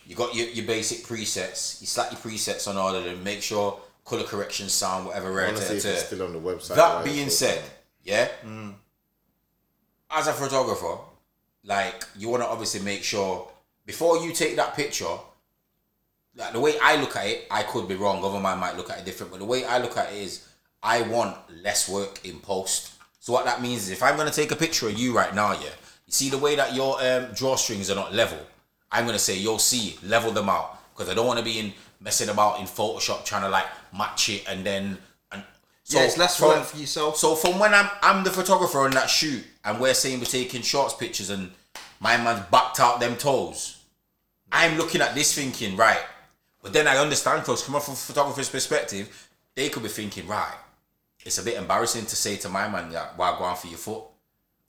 [0.05, 1.81] you got your, your basic presets.
[1.81, 3.23] You slap your presets on all of them.
[3.23, 6.03] Make sure color correction, sound, whatever rare want to see tear tear.
[6.03, 6.75] still on the website.
[6.75, 7.05] That right?
[7.05, 7.61] being said,
[8.03, 8.27] yeah,
[10.11, 10.97] as a photographer,
[11.63, 13.49] like you want to obviously make sure
[13.85, 15.17] before you take that picture,
[16.35, 18.23] like the way I look at it, I could be wrong.
[18.23, 20.47] Other man might look at it different, but the way I look at it is,
[20.83, 22.91] I want less work in post.
[23.19, 25.53] So what that means is, if I'm gonna take a picture of you right now,
[25.53, 25.69] yeah,
[26.05, 28.39] you see the way that your um, drawstrings are not level.
[28.91, 31.73] I'm gonna say, yo, see, level them out because I don't want to be in
[32.01, 33.65] messing about in Photoshop trying to like
[33.97, 34.97] match it and then
[35.31, 35.41] and
[35.83, 37.17] so Yeah, it's less from- work for yourself.
[37.17, 40.61] So from when I'm I'm the photographer on that shoot and we're saying we're taking
[40.61, 41.49] shorts pictures and
[42.01, 43.77] my man's backed out them toes,
[44.51, 46.01] I'm looking at this thinking right,
[46.61, 50.53] but then I understand because from a ph- photographer's perspective, they could be thinking right,
[51.25, 53.77] it's a bit embarrassing to say to my man that why go on for your
[53.77, 54.03] foot.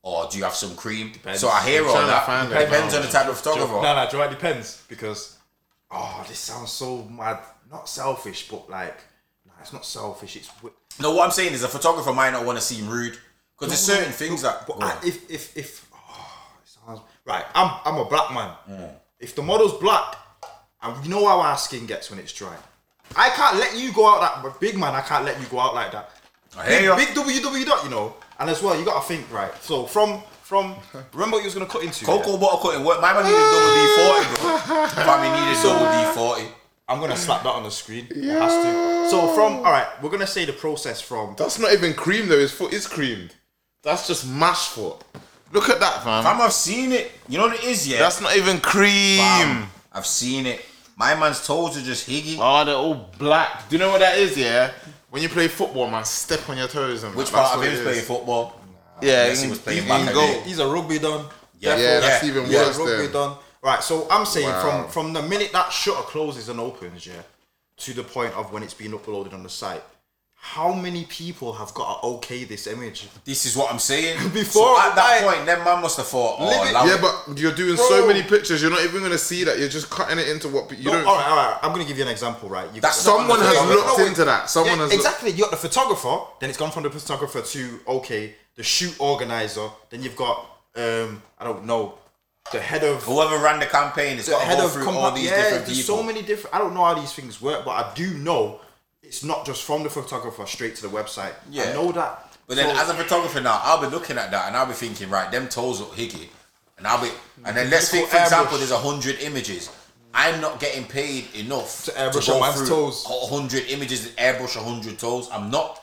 [0.03, 1.13] Or do you have some cream?
[1.35, 2.27] So I hear all that.
[2.27, 3.73] find it Depends on the type of photographer.
[3.73, 5.39] No, no, do you know it depends because
[5.91, 7.39] oh, this sounds so mad.
[7.71, 8.99] Not selfish, but like,
[9.47, 10.37] nah, it's not selfish.
[10.37, 13.17] It's wi- No, what I'm saying is a photographer might not want to seem rude
[13.59, 14.67] because there's certain things that.
[14.67, 18.53] But Go I, if if if oh, it sounds right, I'm I'm a black man.
[18.69, 18.91] Mm.
[19.19, 20.17] If the model's black,
[20.83, 22.55] and you know how our skin gets when it's dry,
[23.17, 24.61] I can't let you go out that.
[24.61, 26.11] Big man, I can't let you go out like that.
[26.59, 27.25] I hear Big, ya.
[27.25, 28.15] big WW dot, you know.
[28.39, 29.53] And as well, you gotta think right.
[29.63, 30.75] So from from
[31.13, 32.05] remember what you was gonna cut into.
[32.05, 32.11] yeah?
[32.13, 33.01] Cocoa butter cutting work.
[33.01, 35.05] My man needed double D forty, bro.
[35.05, 36.55] Family needed double D forty.
[36.87, 38.07] I'm gonna slap that on the screen.
[38.11, 39.11] It has to.
[39.11, 41.35] So from all right, we're gonna say the process from.
[41.39, 42.39] That's not even cream though.
[42.39, 43.35] His foot is creamed.
[43.83, 45.03] That's just mash foot.
[45.53, 46.25] Look at that, fam.
[46.25, 47.13] Fam, I've seen it.
[47.29, 47.99] You know what it is, yeah.
[48.01, 49.19] That's not even cream.
[49.19, 50.65] Fam, I've seen it.
[50.97, 52.37] My man's toes are just higgy.
[52.41, 53.69] Oh, they're all black.
[53.69, 54.37] Do you know what that is?
[54.37, 54.73] Yeah.
[55.15, 57.31] When you play football, man, step on your toes and Which.
[57.31, 57.87] That's part of what him it is is.
[57.87, 58.61] playing football?
[59.01, 60.41] Yeah, Messi in- was playing in back goal.
[60.41, 61.27] He's a rugby done.
[61.61, 62.31] Yeah, Yeah, that's Yeah.
[62.31, 62.77] even Yeah, worse.
[62.79, 63.13] rugby then.
[63.13, 63.37] done.
[63.63, 64.61] Right, so I'm saying Wow.
[64.83, 67.23] from from the minute that shutter closes and opens, yeah,
[67.77, 69.85] to the point of when it's being uploaded on the site,
[70.47, 73.09] how many people have got to okay this image?
[73.25, 74.19] This is what I'm saying.
[74.35, 77.01] Before So at that I- point, then man must have thought, oh, Live Yeah, it.
[77.01, 78.61] but you're doing so many pictures.
[78.61, 79.59] You're not even gonna see that.
[79.59, 81.07] You're just cutting it into what you No, don't.
[81.07, 81.59] all right, all right.
[81.63, 82.69] I'm gonna give you an example, right?
[82.75, 84.07] You That's Someone has looked wait.
[84.09, 84.51] into that.
[84.51, 85.31] Someone Yeah, has looked- exactly.
[85.31, 89.69] You got the photographer, then it's gone from the photographer to okay, the shoot organizer.
[89.89, 90.45] Then you've got
[90.77, 91.95] um, I don't know,
[92.53, 94.85] the head of whoever ran the campaign has the got to head go of through
[94.85, 95.97] compa- all these yeah, different there's people.
[95.97, 96.55] so many different.
[96.55, 98.61] I don't know how these things work, but I do know
[99.15, 101.35] it's not just from the photographer straight to the website.
[101.49, 101.65] Yeah.
[101.71, 102.33] I know that.
[102.49, 104.73] But then, So- as a photographer now, I'll be looking at that and I'll be
[104.75, 106.29] thinking, right, them toes look higgy,
[106.77, 107.11] and I'll be,
[107.45, 109.71] and then let's think, for example, there's a hundred images.
[110.13, 113.05] I'm not getting paid enough To airbrush go a man's toes.
[113.07, 115.29] hundred images and airbrush a hundred toes.
[115.33, 115.81] I'm not,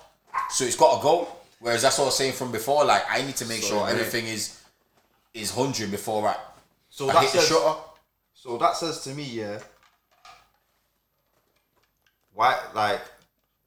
[0.50, 1.28] so it's got to go.
[1.60, 2.84] Whereas that's what I was saying from before.
[2.86, 3.92] Like I need to make sure mate.
[3.94, 4.60] everything is
[5.34, 6.36] is hundred before I,
[6.90, 7.80] so I that hit the shutter.
[8.34, 9.60] So that says to me, yeah.
[12.34, 13.02] Why, like,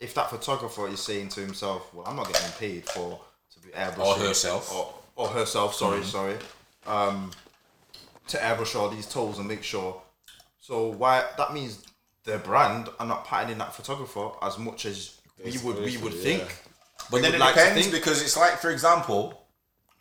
[0.05, 3.21] if that photographer is saying to himself, "Well, I'm not getting paid for
[3.53, 4.69] to be airbrushing Or herself.
[4.69, 5.21] Mm-hmm.
[5.21, 6.37] or, or herself," sorry, sorry,
[6.87, 7.31] um,
[8.29, 10.01] to airbrush all these toes and make sure.
[10.61, 11.85] So why that means
[12.25, 16.45] the brand are not patting that photographer as much as we would we would think.
[17.11, 19.47] But We then it like depends because it's like, for example,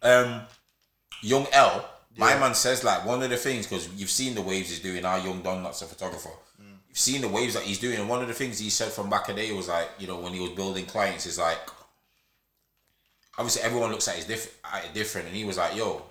[0.02, 0.42] um,
[1.22, 4.70] Young L, my man says like one of the things because you've seen the waves
[4.70, 5.04] he's doing.
[5.06, 6.30] Our Young Don, that's a photographer.
[6.94, 9.10] You've seen the waves that he's doing, and one of the things he said from
[9.10, 11.58] back in the day was like, you know, when he was building clients, is like,
[13.36, 16.04] obviously everyone looks at it, diff- at it different, and he was like, yo,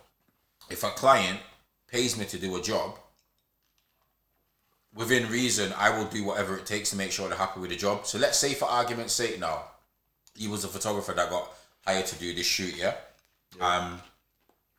[0.71, 1.39] if a client
[1.87, 2.99] pays me to do a job,
[4.93, 7.77] within reason, I will do whatever it takes to make sure they're happy with the
[7.77, 8.05] job.
[8.05, 9.63] So let's say, for argument's sake, now
[10.37, 11.49] he was a photographer that got
[11.87, 12.95] hired to do this shoot, yeah.
[13.61, 14.01] Um,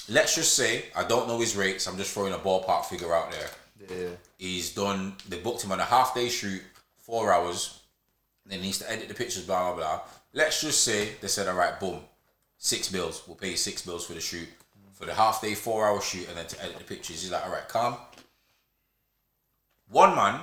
[0.10, 1.88] let's just say I don't know his rates.
[1.88, 3.50] I'm just throwing a ballpark figure out there.
[3.80, 5.16] Yeah, He's done.
[5.28, 6.62] They booked him on a half day shoot,
[6.98, 7.82] four hours.
[8.46, 10.02] Then he needs to edit the pictures, blah blah blah.
[10.34, 12.02] Let's just say they said, all right, boom,
[12.58, 13.24] six bills.
[13.28, 14.48] We'll pay you six bills for the shoot,
[14.94, 17.22] for the half day, four hour shoot, and then to edit the pictures.
[17.22, 17.98] He's like, all right, calm.
[19.90, 20.40] One man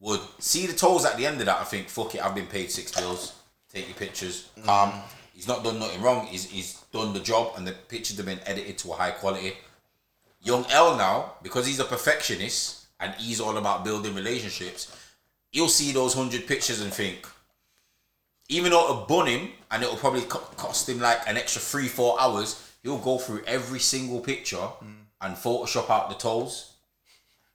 [0.00, 1.60] would see the tolls at the end of that.
[1.60, 3.34] I think, fuck it, I've been paid six bills.
[3.72, 4.90] Take your pictures, calm.
[4.90, 5.02] Mm.
[5.34, 6.26] He's not done nothing wrong.
[6.26, 9.54] He's he's done the job, and the pictures have been edited to a high quality.
[10.42, 14.94] Young L now, because he's a perfectionist and he's all about building relationships,
[15.50, 17.26] he'll see those hundred pictures and think,
[18.48, 22.20] even though it'll bun him and it'll probably cost him like an extra three, four
[22.20, 24.94] hours, he'll go through every single picture mm.
[25.20, 26.72] and Photoshop out the toes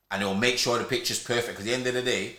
[0.09, 1.57] and he'll make sure the picture's perfect.
[1.57, 2.35] Because at the end of the day,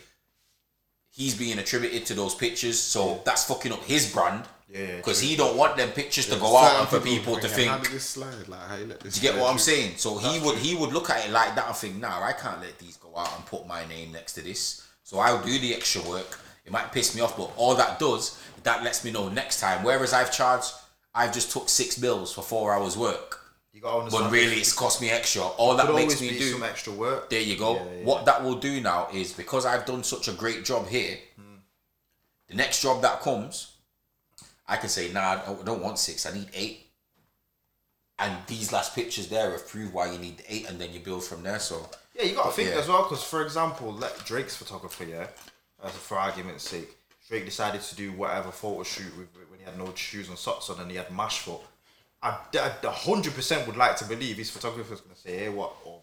[1.10, 4.44] he's being attributed to those pictures, so that's fucking up his brand.
[4.68, 7.70] Yeah, Because he don't want them pictures to go out and for people to think.
[7.70, 8.48] How did this slide?
[8.48, 9.96] Like, how you let this Do you get what I'm saying?
[9.96, 12.60] So he would he would look at it like that and think, nah, I can't
[12.60, 14.86] let these go out and put my name next to this.
[15.04, 16.38] So I'll do the extra work.
[16.66, 19.82] It might piss me off, but all that does, that lets me know next time.
[19.82, 20.72] Whereas I've charged,
[21.14, 23.40] I've just took six bills for four hours work.
[23.72, 24.24] you got understand.
[24.24, 25.44] But really, it's cost me extra.
[25.44, 26.50] All that makes me do.
[26.52, 27.30] some extra work.
[27.30, 27.76] There you go.
[27.76, 28.04] Yeah, yeah.
[28.04, 31.60] What that will do now is because I've done such a great job here, Hmm.
[32.50, 33.72] the next job that comes,
[34.68, 36.86] I can say, nah, I don't- want six, I need eight.
[38.18, 41.24] And these last pictures there have proved why you need eight, and then you build
[41.24, 41.58] from there.
[41.60, 42.78] So Yeah, you got to think yeah.
[42.80, 45.28] as well, because for example, let Drake's photographer, yeah,
[45.82, 46.90] as for argument's sake,
[47.28, 50.68] Drake decided to do whatever photo shoot with, when he had no shoes and socks
[50.70, 51.60] on and he had mash foot.
[52.20, 52.38] I,
[52.82, 56.00] a hundred percent would like to believe his photographer's gonna say, "Hey, what?" Or,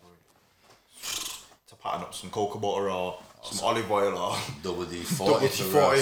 [1.68, 5.96] to pattern up some cocoa butter or some olive oil or double D forty or,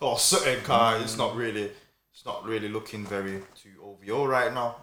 [0.00, 0.60] or something.
[0.62, 1.70] Car, it's not really,
[2.12, 4.76] it's not really looking very too OVO right now.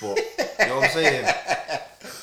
[0.00, 1.34] But you know what I'm saying.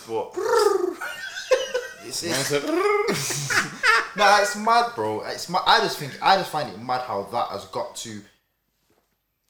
[0.08, 0.34] But
[2.06, 3.52] it's, it's,
[4.16, 5.22] Nah, it's mad, bro.
[5.22, 5.62] It's mad.
[5.66, 8.22] I just think I just find it mad how that has got to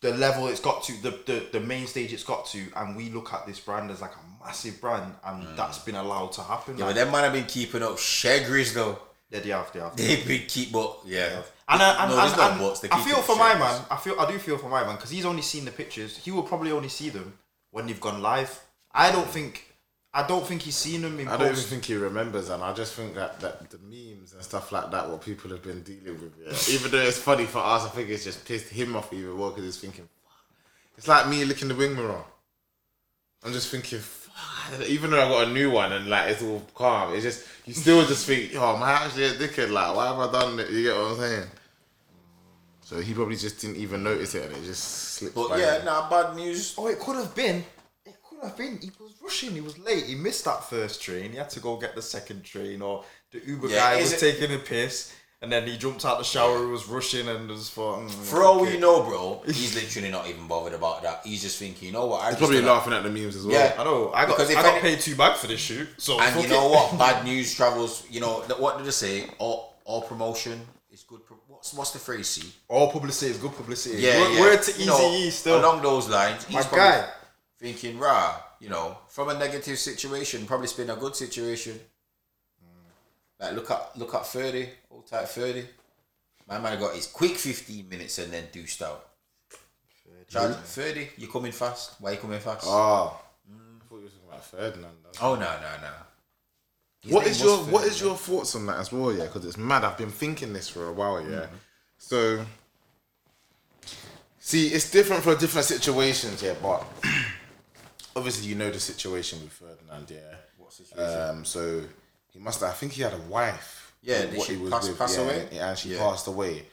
[0.02, 3.10] the level it's got to, the, the the main stage it's got to, and we
[3.10, 6.76] look at this brand as like a massive brand, and that's been allowed to happen.
[6.76, 6.80] Mm.
[6.80, 9.00] Yeah, like, but them man have been keeping up shagris though.
[9.30, 9.96] yeah, they have, they have.
[9.96, 11.42] They've been keep up, yeah.
[11.72, 13.82] And, I, and, No, and, and I feel for my man.
[13.90, 16.18] I feel I do feel for my man because he's only seen the pictures.
[16.18, 17.34] He will probably only see them
[17.72, 18.60] when they've gone live.
[18.92, 19.68] I don't think.
[20.14, 22.74] I don't think he's seen them in I don't even think he remembers, and I
[22.74, 26.20] just think that, that the memes and stuff like that, what people have been dealing
[26.20, 26.52] with, yeah.
[26.76, 29.52] even though it's funny for us, I think it's just pissed him off even more
[29.52, 30.10] because he's thinking,
[30.98, 32.26] it's like me looking the wing mirror.
[33.42, 34.02] I'm just thinking,
[34.86, 37.74] even though I got a new one and like it's all calm, it's just you
[37.74, 39.72] still just think, oh, am I actually a dickhead?
[39.72, 40.70] Like, why have I done it?
[40.72, 41.48] You get what I'm saying?
[42.92, 45.34] So he probably just didn't even notice it, and it just slipped.
[45.36, 45.86] But by yeah, him.
[45.86, 46.76] nah, bad news.
[46.78, 47.64] Oh, it could have been.
[48.06, 48.80] It could have been.
[48.82, 49.52] He was rushing.
[49.52, 50.04] He was late.
[50.08, 51.32] He missed that first train.
[51.32, 54.20] He had to go get the second train, or the Uber Yeah, guy was it-
[54.20, 55.14] taking a piss.
[55.42, 58.00] and then he jumped out the shower, he was rushing, and just thought.
[58.02, 61.22] Mm, For all we know, bro, he's literally not even bothered about that.
[61.24, 62.22] He's just thinking, you know what?
[62.24, 63.56] I'm He's probably gonna- laughing at the memes as well.
[63.56, 63.74] Yeah.
[63.80, 64.12] I know.
[64.14, 64.36] I got.
[64.38, 65.88] Because I got any- paid two bags for this shoot.
[65.98, 66.72] So And fuck you know it.
[66.72, 66.98] what?
[67.06, 68.04] Bad news travels.
[68.12, 69.28] You know what did they say?
[69.40, 70.62] All all promotion is good.
[70.62, 70.81] Pro-
[71.74, 72.28] what's the phrase?
[72.28, 72.52] See?
[72.68, 74.02] All publicity is good publicity.
[74.02, 74.40] Yeah, Word, yeah.
[74.42, 75.60] word to You Easy know, E still.
[75.60, 76.44] along those lines.
[76.46, 77.08] He's My guy.
[77.60, 81.80] thinking, rah, you know, from a negative situation, probably it's been a good situation.
[83.40, 85.66] Like look at look at thirty, all type thirty.
[86.48, 89.08] My man got his quick fifteen minutes and then deuced out.
[90.30, 91.94] Chad, thirty, you coming fast?
[92.00, 92.66] Why you coming fast?
[92.68, 94.96] Oh, I thought you were talking about Ferdinand.
[95.22, 95.94] oh no no no.
[97.02, 97.88] His What is was your What Ferdinand.
[97.92, 99.12] is your thoughts on that as well?
[99.14, 99.84] Yeah, because it's mad.
[99.84, 101.22] I've been thinking this for a while.
[101.28, 101.48] Yeah,
[101.98, 102.46] so
[104.40, 106.42] see, it's different for different situations.
[106.44, 106.86] Yeah, but
[108.16, 110.10] obviously you know the situation with Ferdinand.
[110.12, 111.30] Yeah, What situation?
[111.30, 111.84] Um, so
[112.32, 112.60] he must.
[112.62, 113.94] Have, I think he had a wife.
[114.04, 115.48] Yeah, what she pass- pass yeah, away?
[115.52, 116.00] Yeah, and she Yeah.
[116.00, 116.66] passed away.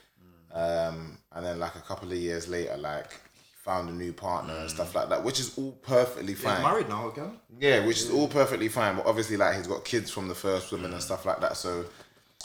[0.53, 3.19] Um, and then like a couple of years later, like he
[3.69, 4.95] found a new partner and stuff mm.
[4.95, 6.63] like that, which is all perfectly He's fine.
[6.63, 7.33] married now again.
[7.61, 8.97] Yeah, which is all perfectly fine.
[8.97, 11.05] But obviously, like he's got kids from the first woman and mm.
[11.05, 11.55] stuff like that.
[11.59, 11.85] So,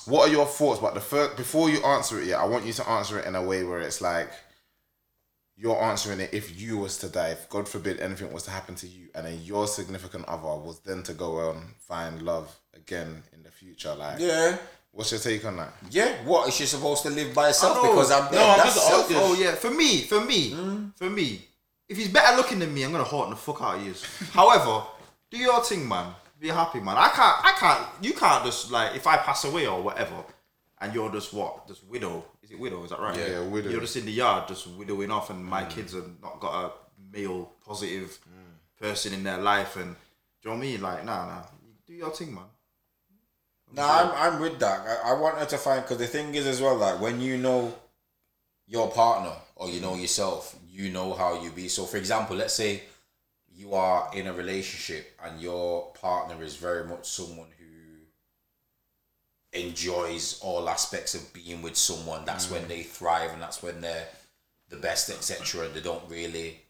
[0.05, 0.81] what are your thoughts?
[0.81, 3.35] But the first, before you answer it, yeah, I want you to answer it in
[3.35, 4.31] a way where it's like
[5.55, 8.75] you're answering it if you was to die, if God forbid anything was to happen
[8.75, 13.23] to you, and then your significant other was then to go on find love again
[13.31, 13.95] in the future.
[13.95, 14.57] Like, Yeah.
[14.93, 15.73] What's your take on that?
[15.89, 17.81] Yeah, what is she supposed to live by herself?
[17.81, 18.41] Because I'm No.
[18.41, 19.17] I'm That's just self- asking.
[19.17, 20.95] Oh yeah, for me, for me, mm.
[20.95, 21.41] for me.
[21.89, 23.93] If he's better looking than me, I'm gonna heart the fuck out of you.
[24.31, 24.85] However,
[25.29, 26.13] do your thing, man.
[26.39, 26.95] Be happy, man.
[26.97, 27.45] I can't.
[27.45, 28.03] I can't.
[28.03, 30.23] You can't just like if I pass away or whatever,
[30.79, 32.25] and you're just what, just widow.
[32.41, 32.83] Is it widow?
[32.83, 33.17] Is that right?
[33.17, 33.69] Yeah, yeah, widow.
[33.69, 35.69] You're just in the yard, just widowing off, and my mm.
[35.69, 36.71] kids have not got a
[37.15, 38.81] male positive mm.
[38.81, 39.95] person in their life, and
[40.41, 40.81] do you know what I mean?
[40.81, 41.43] Like, nah, nah.
[41.85, 42.43] Do your thing, man.
[43.75, 44.85] No, I'm, I'm with that.
[45.03, 47.37] I, I want her to find because the thing is as well, like when you
[47.37, 47.73] know
[48.67, 51.67] your partner or you know yourself, you know how you be.
[51.67, 52.83] So, for example, let's say
[53.55, 57.63] you are in a relationship and your partner is very much someone who
[59.59, 62.25] enjoys all aspects of being with someone.
[62.25, 62.67] That's when mm.
[62.67, 64.07] they thrive and that's when they're
[64.69, 65.65] the best, etc.
[65.65, 66.61] And they don't really,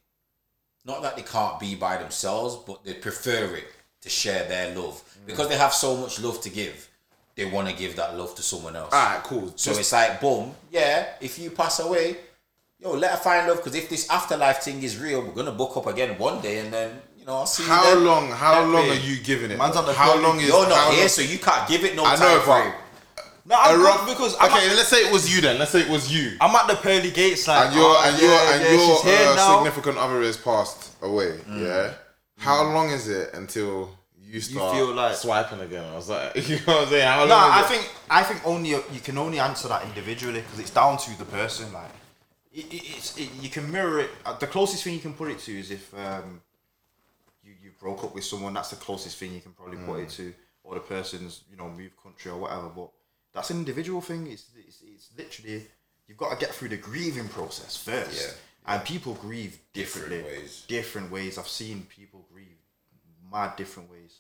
[0.86, 3.66] not that they can't be by themselves, but they prefer it
[4.02, 5.26] to share their love mm.
[5.26, 6.90] because they have so much love to give.
[7.36, 8.94] They want to give that love to someone else.
[8.94, 9.52] All right, cool.
[9.56, 11.08] So it's like, boom, yeah.
[11.20, 12.18] If you pass away,
[12.80, 13.58] yo, let her find love.
[13.58, 16.72] Because if this afterlife thing is real, we're gonna book up again one day, and
[16.72, 18.06] then you know, I'll see how you then.
[18.06, 18.30] long?
[18.30, 18.72] How Pepe.
[18.72, 19.58] long are you giving it?
[19.58, 20.48] Man's on the how long is?
[20.48, 22.74] You're not how here, long- so you can't give it no I time know, frame.
[23.46, 25.60] No, I'm a rough because I'm okay, at, let's say it was you then.
[25.60, 26.38] Let's say it was you.
[26.40, 29.38] I'm at the pearly gates, like, and your oh, and yeah, your and yeah, your
[29.38, 31.40] uh, significant other is passed away.
[31.50, 31.94] Yeah.
[32.38, 33.90] How long is it until
[34.36, 35.84] you start feel like- swiping again?
[35.92, 37.08] I was like, you know what I'm saying?
[37.08, 37.26] How?
[37.26, 37.66] No, I it?
[37.68, 41.26] think I think only you can only answer that individually because it's down to the
[41.26, 41.72] person.
[41.74, 41.92] Like,
[42.54, 44.10] it, it, it's it, you can mirror it.
[44.26, 46.42] uh, The closest thing you can put it to is if um,
[47.44, 48.54] you you broke up with someone.
[48.54, 51.70] That's the closest thing you can probably put it to, or the person's you know
[51.70, 52.70] moved country or whatever.
[52.76, 52.90] But
[53.34, 54.28] that's an individual thing.
[54.28, 55.64] It's it's, it's literally
[56.08, 58.22] you've got to get through the grieving process first.
[58.22, 58.34] Yeah.
[58.66, 60.64] And people grieve differently, Different ways.
[60.70, 61.38] different ways.
[61.38, 62.48] I've seen people grieve
[63.30, 64.20] mad different ways,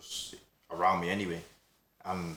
[0.00, 0.34] just
[0.70, 1.40] around me anyway.
[2.04, 2.36] And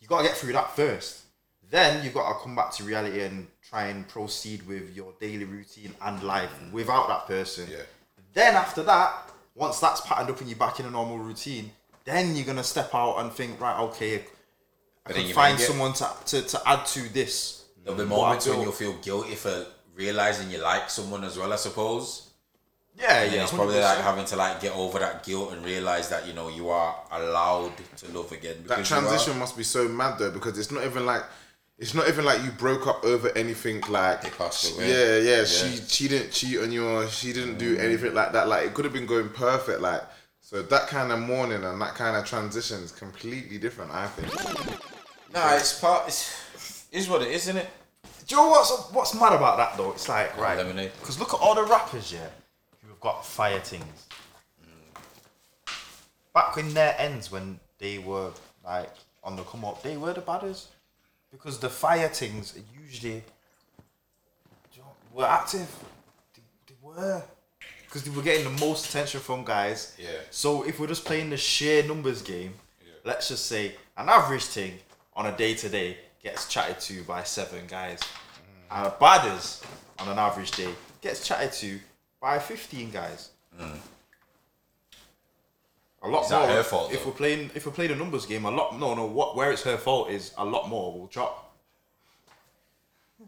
[0.00, 1.22] you got to get through that first.
[1.70, 5.44] Then you've got to come back to reality and try and proceed with your daily
[5.44, 7.66] routine and life without that person.
[7.70, 7.78] Yeah.
[8.32, 11.70] Then after that, once that's patterned up and you're back in a normal routine,
[12.04, 14.24] then you're gonna step out and think, right, okay,
[15.06, 17.64] I then can find someone to, to, to add to this.
[17.82, 21.52] There'll be moments when you'll feel guilty for realizing you like someone as well.
[21.52, 22.23] I suppose.
[22.96, 23.42] Yeah, yeah.
[23.42, 23.82] it's probably 100%.
[23.82, 26.96] like having to like get over that guilt and realize that you know you are
[27.10, 28.56] allowed to love again.
[28.66, 31.22] that because you are- transition must be so mad though because it's not even like
[31.76, 34.88] it's not even like you broke up over anything like away.
[34.88, 35.44] yeah, yeah Yeah.
[35.44, 37.80] she she didn't cheat on you or she didn't do mm.
[37.80, 40.02] anything like that like it could have been going perfect like
[40.40, 44.30] so that kind of mourning and that kind of transition is completely different I think
[45.34, 46.06] Nah, it's part.
[46.06, 47.68] It's is what it is, isn't it?
[48.26, 49.90] Do you know what's what's mad about that though?
[49.90, 52.28] It's like right, because look at all the rappers, yeah,
[53.04, 54.06] got fire things.
[56.32, 58.30] Back in their ends when they were
[58.64, 58.90] like
[59.22, 60.66] on the come up, they were the badders
[61.30, 63.22] because the fire things usually
[64.72, 65.68] you know, were active.
[66.34, 67.22] They, they were
[67.84, 69.94] because they were getting the most attention from guys.
[69.98, 70.08] Yeah.
[70.30, 72.54] So if we're just playing the sheer numbers game,
[73.04, 74.78] let's just say an average thing
[75.14, 78.00] on a day to day gets chatted to by seven guys.
[78.00, 78.78] Mm.
[78.78, 79.62] And a badders
[79.98, 80.70] on an average day
[81.02, 81.78] gets chatted to
[82.24, 83.28] by 15 guys.
[83.60, 83.76] Mm.
[86.04, 86.56] A lot Is that more.
[86.56, 87.10] her fault, if though?
[87.10, 88.78] we're playing, if we're playing a numbers game, a lot.
[88.80, 89.04] No, no.
[89.04, 91.54] What where it's her fault is a lot more will drop.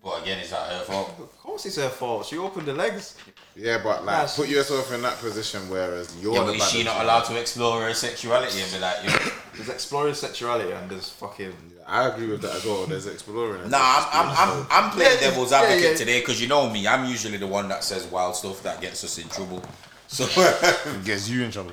[0.03, 1.11] But again, is that her fault?
[1.19, 2.25] Of course, it's her fault.
[2.27, 3.17] She opened the legs.
[3.55, 6.57] Yeah, but like, Nah, put she- yourself in that position, whereas you're Yeah, the but
[6.57, 9.33] is she not allowed to explore her sexuality and be like, you know?
[9.57, 11.53] There's exploring sexuality and there's fucking.
[11.87, 12.85] I agree with that as well.
[12.87, 13.63] There's exploring.
[13.63, 15.97] and Nah, I'm, I'm, I'm, I'm playing Yeah, devil's advocate yeah.
[15.97, 16.87] today because you know me.
[16.87, 19.63] I'm usually the one that says wild stuff that gets us in trouble.
[20.09, 20.25] So,
[21.05, 21.73] gets you in trouble.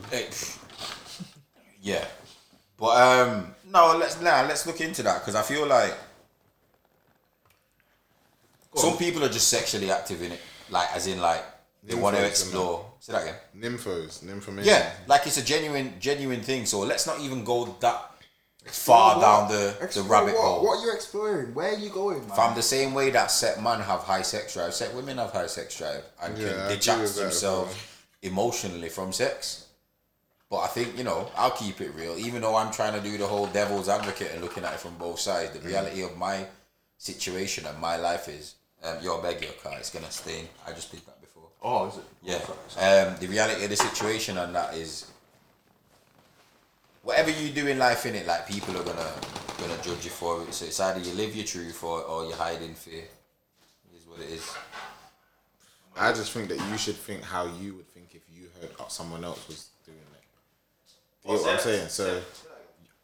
[1.81, 2.05] yeah.
[2.77, 5.93] But um, no, let's now let's look into that because I feel like
[8.75, 11.43] some people are just sexually active in it, like as in like
[11.84, 12.86] they want to explore.
[12.99, 13.36] Say that again.
[13.57, 14.65] Nymphos, nymphomania.
[14.65, 16.65] Yeah, like it's a genuine, genuine thing.
[16.65, 18.11] So let's not even go that
[18.65, 20.63] far down the, the rabbit hole.
[20.63, 21.53] What are you exploring?
[21.53, 22.36] Where are you going, man?
[22.36, 25.47] From the same way that set men have high sex drive, set women have high
[25.47, 27.75] sex drive and Yeah, can detach with that as themselves
[28.21, 29.67] emotionally from sex.
[30.49, 32.15] But I think, you know, I'll keep it real.
[32.17, 34.95] Even though I'm trying to do the whole devil's advocate and looking at it from
[34.97, 35.61] both sides, Mm.
[35.61, 36.45] the reality of my
[36.97, 40.47] situation and my life is um, your beg your car, it's gonna stain.
[40.67, 41.22] I just that before.
[41.64, 42.03] Oh, is it?
[42.24, 42.36] Yeah.
[42.78, 45.09] Um, the reality of the situation and that is
[47.03, 49.11] whatever you do in life in it, like people are gonna
[49.59, 50.53] gonna judge you for it.
[50.53, 53.03] So it's either you live your truth or, or you hide in fear.
[53.95, 54.53] Is what it is.
[55.95, 59.24] I just think that you should think how you would think if you heard someone
[59.24, 61.28] else was doing it.
[61.30, 61.89] You know what I'm saying?
[61.89, 62.20] So,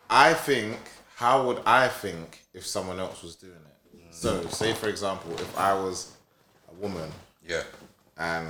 [0.09, 0.77] I think,
[1.15, 4.13] how would I think if someone else was doing it?
[4.13, 6.13] So, say for example, if I was
[6.71, 7.11] a woman
[7.47, 7.61] Yeah.
[8.19, 8.47] And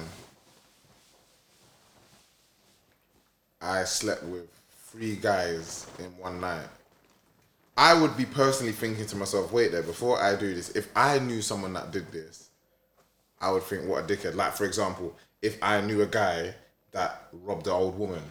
[3.61, 4.47] I slept with
[4.87, 6.67] three guys in one night,
[7.77, 11.19] I would be personally thinking to myself, wait there, before I do this, if I
[11.19, 12.49] knew someone that did this,
[13.39, 14.35] I would think, what a dickhead.
[14.35, 16.53] Like, for example, if I knew a guy
[16.91, 18.21] that robbed an old woman,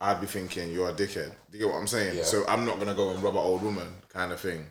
[0.00, 1.32] I'd be thinking, you're a dickhead.
[1.50, 2.16] Do you get what I'm saying?
[2.18, 2.22] Yeah.
[2.22, 4.64] So I'm not going to go and rob an old woman kind of thing.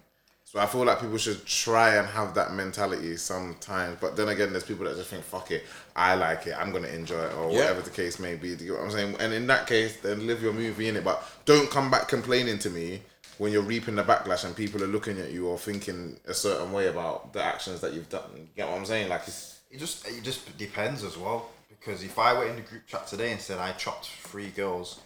[0.57, 3.99] So I feel like people should try and have that mentality sometimes.
[4.01, 5.63] But then again, there's people that just think, fuck it,
[5.95, 7.59] I like it, I'm going to enjoy it, or Yeah.
[7.59, 8.55] whatever the case may be.
[8.55, 9.15] Do you get what I'm saying?
[9.19, 11.03] And in that case, then live your movie in it.
[11.03, 13.03] But don't come back complaining to me
[13.37, 16.71] when you're reaping the backlash and people are looking at you or thinking a certain
[16.71, 18.23] way about the actions that you've done.
[18.35, 19.09] You get what I'm saying?
[19.09, 21.51] Like, it's, It just it just depends as well.
[21.69, 25.01] Because if I were in the group chat today and said I chopped three girls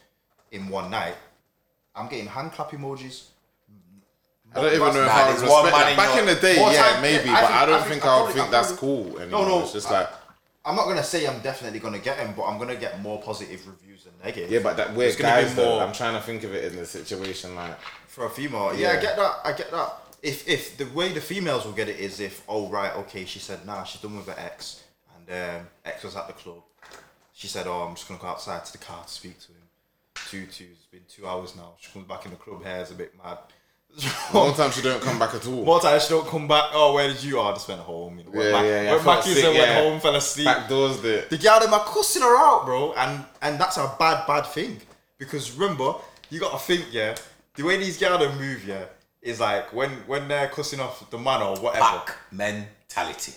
[0.53, 1.15] in one night,
[1.93, 3.23] I'm getting hand clap emojis.
[4.53, 5.97] I don't even know if I would respect that.
[5.97, 7.89] Back in the day, More yeah, time- maybe, I but think- I don't I think,
[7.91, 9.45] think- I I would probably- think I that's cool anymore.
[9.45, 10.09] no, it's just I- like,
[10.65, 13.65] I'm not gonna say I'm definitely gonna get him, but I'm gonna get more positive
[13.65, 14.51] reviews than negative.
[14.51, 15.55] yeah, but that we're gonna be guys.
[15.55, 17.75] Though, more- I'm trying to think of it in a situation like,
[18.07, 18.73] for a female.
[18.75, 18.89] Yeah.
[18.89, 19.01] I Yeah.
[19.01, 19.39] get that.
[19.45, 19.93] I get that.
[20.21, 23.39] If if the way the females will get it is if oh right okay she
[23.39, 24.81] said nah she's done with her ex
[25.15, 26.61] and um, ex was at the club.
[27.33, 29.55] She said oh I'm just gonna go outside to the car to speak to him.
[30.29, 30.67] Two two.
[30.73, 31.73] It's been two hours now.
[31.79, 32.63] She comes back in the club.
[32.63, 33.39] Hair's a bit mad.
[34.31, 35.65] One time she don't come back at all.
[35.65, 36.71] More times she don't come back.
[36.73, 37.39] Oh, where did you?
[37.39, 38.19] Oh, I just went home.
[38.19, 38.91] You know, went Yeah, back, yeah, yeah.
[38.93, 39.81] Went back sick, went yeah.
[39.81, 40.45] home, fell asleep.
[40.45, 43.93] Back doors the The girl them are cussing her out, bro, and and that's a
[43.99, 44.79] bad, bad thing.
[45.17, 45.93] Because remember,
[46.29, 47.15] you gotta think, yeah,
[47.55, 48.85] the way these girls them move, yeah,
[49.21, 51.83] is like when when they're cussing off the man or whatever.
[51.83, 53.33] Pack mentality.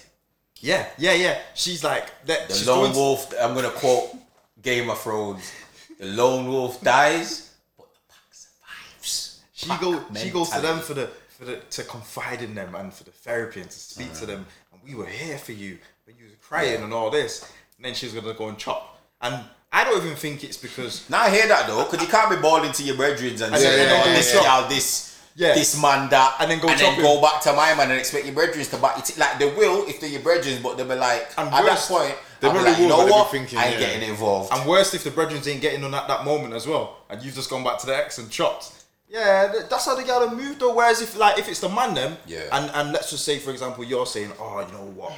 [0.61, 1.39] Yeah, yeah, yeah.
[1.55, 2.49] She's like that.
[2.49, 4.15] The lone wolf, I'm gonna quote
[4.63, 5.53] Game of Thrones.
[5.99, 9.43] The lone wolf dies, but the pack survives.
[9.55, 12.93] She go she goes to them for the for the to confide in them and
[12.93, 14.19] for the therapy and to speak Mm.
[14.21, 14.47] to them.
[14.73, 17.43] And we were here for you when you were crying and all this.
[17.77, 18.99] And then she's gonna go and chop.
[19.21, 22.31] And I don't even think it's because Now I hear that though, because you can't
[22.31, 24.67] be balling to your brethren and Yeah, say, yeah, you know, yeah, this yeah.
[24.69, 25.55] this, Yeah.
[25.55, 28.25] this man, that, And then go and then go back to my man and expect
[28.27, 29.17] your brethren to back it.
[29.19, 31.95] Like they will if they're your brethren, but they'll be like, And at worse, that
[31.99, 33.87] point, they they'll be like, you know what, thinking, I ain't yeah.
[33.95, 34.53] getting involved.
[34.53, 37.35] And worst if the brethren ain't getting on at that moment as well, and you've
[37.35, 38.84] just gone back to the ex and chopped.
[39.09, 40.75] Yeah, th- that's how they gotta move though.
[40.75, 42.49] Whereas if like if it's the man them, Yeah.
[42.53, 45.13] and and let's just say for example you're saying, oh, you know what,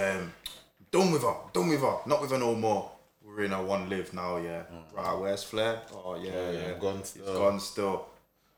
[0.00, 0.32] um,
[0.90, 2.90] done with her, done with her, not with her no more.
[3.24, 4.62] We're in a one live now, yeah.
[4.94, 5.80] Right, where's Flair?
[6.04, 7.34] Oh yeah, yeah, yeah, gone It's still.
[7.34, 8.06] gone still.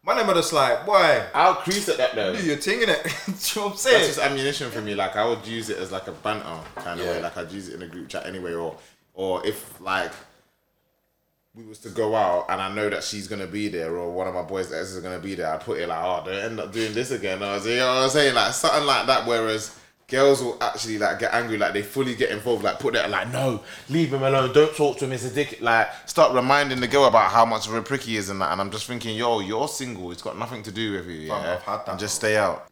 [0.03, 2.37] My name are just like, boy, I'll crease at that though.
[2.37, 3.07] do your thing in it.
[3.27, 3.33] You
[3.63, 3.97] know what I'm saying?
[4.03, 4.95] That's just ammunition for me.
[4.95, 6.45] Like I would use it as like a banter
[6.77, 7.13] kind of Yeah.
[7.13, 7.23] way.
[7.23, 8.77] Like I'd use it in a group chat anyway, or
[9.15, 10.13] or if like
[11.55, 14.27] we was to go out and I know that she's gonna be there, or one
[14.27, 16.61] of my boys that is gonna be there, I put it like, oh, don't end
[16.61, 17.43] up doing this again.
[17.43, 19.27] I was, you know what I'm saying, like something like that.
[19.27, 19.79] Whereas
[20.09, 23.33] girls will actually like get angry, like they fully get involved, like put that like,
[23.33, 25.59] no, leave him alone, don't talk to him, he's a dick.
[25.61, 28.51] Like start reminding the girl about how much of a prick he is and that.
[28.51, 31.35] And I'm just thinking, yo, you're single, it's got nothing to do with you, yeah,
[31.35, 32.67] I've had that, and just stay out.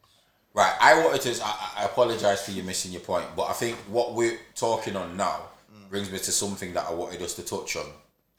[0.55, 1.43] Right, I wanted to.
[1.43, 5.16] I, I apologize for you missing your point, but I think what we're talking on
[5.16, 5.41] now
[5.89, 7.87] brings me to something that I wanted us to touch on.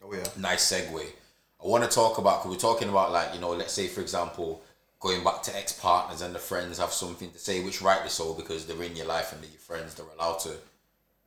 [0.04, 0.24] Oh yeah.
[0.38, 1.00] Nice segue.
[1.00, 4.02] I want to talk about because we're talking about like you know, let's say for
[4.02, 4.62] example,
[5.00, 8.34] going back to ex partners and the friends have something to say, which rightly so
[8.34, 10.50] because they're in your life and they're your friends, they're allowed to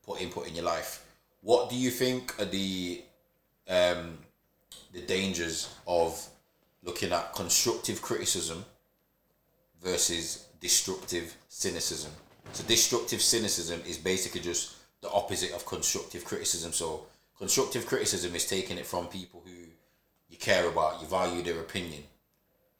[0.05, 1.03] put input in your life.
[1.41, 3.01] What do you think are the
[3.67, 4.19] um,
[4.93, 6.23] the dangers of
[6.83, 8.63] looking at constructive criticism
[9.83, 12.11] versus destructive cynicism?
[12.53, 16.73] So destructive cynicism is basically just the opposite of constructive criticism.
[16.73, 17.07] So
[17.37, 19.67] constructive criticism is taking it from people who
[20.29, 22.03] you care about, you value their opinion.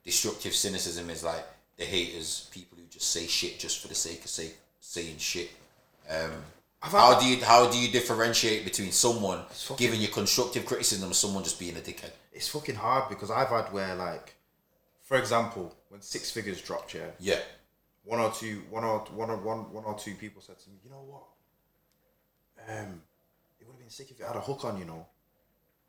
[0.04, 1.46] Destructive cynicism is like
[1.78, 5.52] the haters, people who just say shit just for the sake of say, saying shit.
[6.10, 6.32] Um,
[6.80, 9.42] how do you how do you differentiate between someone
[9.78, 12.12] giving you constructive criticism and someone just being a dickhead?
[12.32, 14.36] It's fucking hard because I've had where like,
[15.02, 17.40] for example, when six figures dropped, yeah, Yeah,
[18.04, 20.78] one or two, one or one or one, one or two people said to me,
[20.84, 21.24] you know what?
[22.70, 23.02] Um,
[23.88, 25.06] it would have been sick if you had a hook on, you know,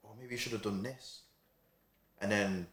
[0.03, 1.21] or maybe you should have done this.
[2.21, 2.67] And then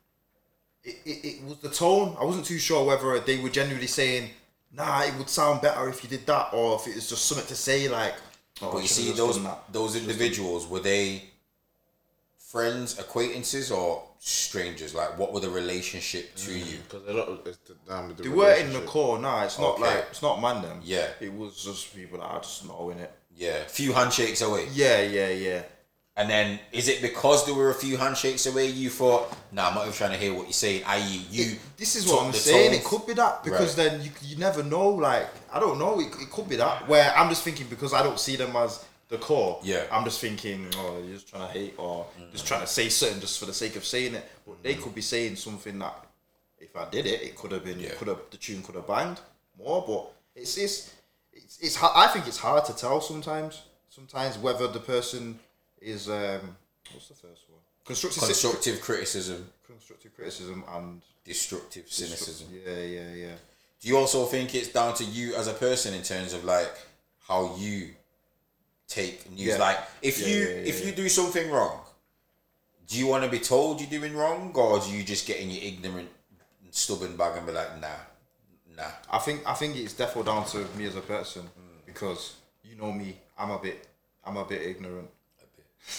[0.84, 2.16] it, it, it was the tone.
[2.20, 4.30] I wasn't too sure whether they were genuinely saying,
[4.72, 7.48] nah, it would sound better if you did that, or if it was just something
[7.48, 8.16] to say like.
[8.62, 11.24] Oh, but you see those that." those individuals were they
[12.38, 14.96] friends, acquaintances, or strangers?
[14.96, 16.78] Like, what were the relationship to mm, you?
[16.78, 19.20] Because a lot of it's the, down the They were in the core.
[19.20, 19.84] Nah, it's not Okay.
[19.84, 20.80] like it's not man them.
[20.84, 21.10] Yeah.
[21.20, 23.12] it was just people that I just know in it.
[23.36, 24.68] Yeah, few handshakes away.
[24.74, 25.64] Yeah, yeah, yeah.
[26.18, 29.76] And then, is it because there were a few handshakes away you thought, nah, I'm
[29.76, 30.84] not even trying to hear what you're saying?
[30.88, 31.58] I.e., you.
[31.76, 32.74] this is what I'm saying.
[32.74, 33.90] It could be that because Right.
[33.90, 34.90] then you you never know.
[34.90, 36.00] Like I don't know.
[36.00, 38.86] It, it could be that where I'm just thinking because I don't see them as
[39.10, 39.60] the core.
[39.64, 39.84] Yeah.
[39.92, 42.48] I'm just thinking, oh, you're just trying to hate or just mm.
[42.48, 44.26] trying to say something just for the sake of saying it.
[44.48, 44.82] But they mm.
[44.82, 46.06] could be saying something that
[46.60, 47.90] if I did it, it could have been, Yeah.
[47.98, 49.20] could have the tune could have banged
[49.58, 49.84] more.
[49.86, 50.94] But it's it's
[51.60, 53.62] it's, it's ha- I think it's hard to tell sometimes.
[53.90, 55.40] Sometimes whether the person
[55.82, 56.56] is um
[56.94, 62.48] what's the first one constructive Constructive criticism, constructive criticism and destructive cynicism.
[62.66, 63.36] yeah yeah yeah.
[63.82, 66.74] Do you also think it's down to you as a person in terms of like
[67.28, 67.90] how you
[68.88, 69.48] take news?
[69.48, 69.58] Yeah.
[69.58, 70.86] Like, if Yeah, you yeah, yeah, if yeah.
[70.88, 71.80] you do something wrong,
[72.88, 75.50] do you want to be told you're doing wrong, or do you just get in
[75.50, 76.10] your ignorant,
[76.72, 77.88] stubborn bag and be like, nah,
[78.78, 78.84] nah?
[79.12, 81.44] I think I think it's definitely down to me as a person
[81.86, 83.18] because you know me.
[83.38, 83.88] I'm a bit
[84.26, 85.10] I'm a bit ignorant.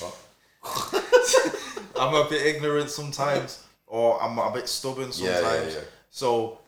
[0.01, 0.16] But,
[1.97, 5.74] I'm a bit ignorant sometimes, or I'm a bit stubborn Yeah, yeah, sometimes.
[5.74, 5.81] yeah.
[6.11, 6.59] So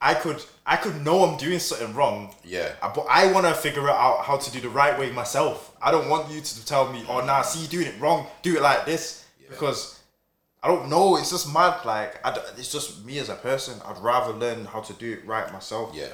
[0.00, 2.34] I could I could know I'm doing something wrong.
[2.44, 2.72] Yeah.
[2.82, 5.74] uh, But I want to figure out how to do the right way myself.
[5.80, 8.26] I don't want you to tell me, "Oh, nah, see you doing it wrong.
[8.42, 9.95] Do it like this," because
[10.66, 11.16] I don't know.
[11.16, 11.84] It's just mad.
[11.84, 13.80] Like I d it's just me as a person.
[13.86, 15.94] I'd rather learn how to do it right myself.
[15.94, 16.08] yeah,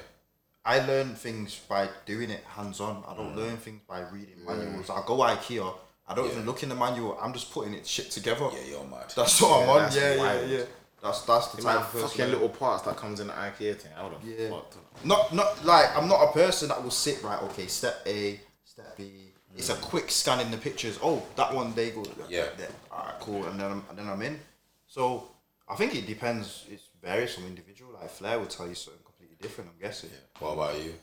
[0.62, 3.02] I learn things by doing it hands on.
[3.08, 3.36] I don't mm.
[3.36, 4.48] learn things by reading mm.
[4.48, 4.90] manuals.
[4.90, 5.74] I go IKEA.
[6.06, 7.18] I don't even look in the manual.
[7.22, 8.50] I'm just putting it shit together.
[8.52, 9.10] yeah, you're mad.
[9.16, 9.82] That's what I'm on.
[9.84, 10.50] that's Yeah, yeah, wild.
[10.50, 10.64] yeah.
[11.02, 13.92] That's that's the type of fucking little parts that comes in the IKEA thing.
[13.96, 14.50] I would have Yeah.
[14.50, 14.76] fucked.
[15.02, 17.40] Not not like I'm not a person that will sit right.
[17.44, 19.31] Okay, step A, step B.
[19.56, 20.98] It's a quick scan in the pictures.
[21.02, 22.04] Oh, that one they go.
[22.28, 22.46] Yeah.
[22.56, 22.68] There.
[22.90, 23.44] All right, cool.
[23.46, 24.38] And then I'm, and then I'm in.
[24.86, 25.28] So
[25.68, 26.64] I think it depends.
[26.70, 27.92] It varies from individual.
[27.92, 29.70] Like Flair will tell you something completely different.
[29.74, 30.10] I'm guessing.
[30.38, 30.94] What about you?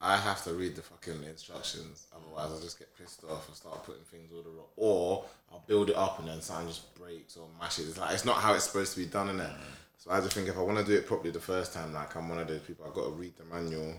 [0.00, 3.82] I have to read the fucking instructions, otherwise I'll just get pissed off and start
[3.84, 4.66] putting things all the wrong.
[4.76, 7.88] Or I'll build it up and then something just breaks or mashes.
[7.88, 9.48] It's like it's not how it's supposed to be done in it.
[9.48, 9.60] Mm.
[9.96, 12.14] So I just think if I want to do it properly the first time, like
[12.14, 13.94] I'm one of those people, I've got to read the manual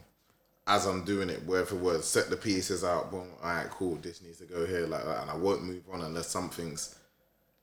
[0.67, 3.09] as I'm doing it, word for word, set the pieces out.
[3.09, 3.95] Boom, all right, cool.
[3.95, 6.95] This needs to go here like that, and I won't move on unless something's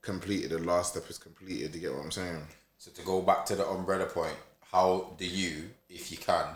[0.00, 0.50] completed.
[0.50, 1.74] The last step is completed.
[1.74, 2.42] You get what I'm saying?
[2.78, 4.36] So to go back to the umbrella point,
[4.72, 6.46] how do you, if you can,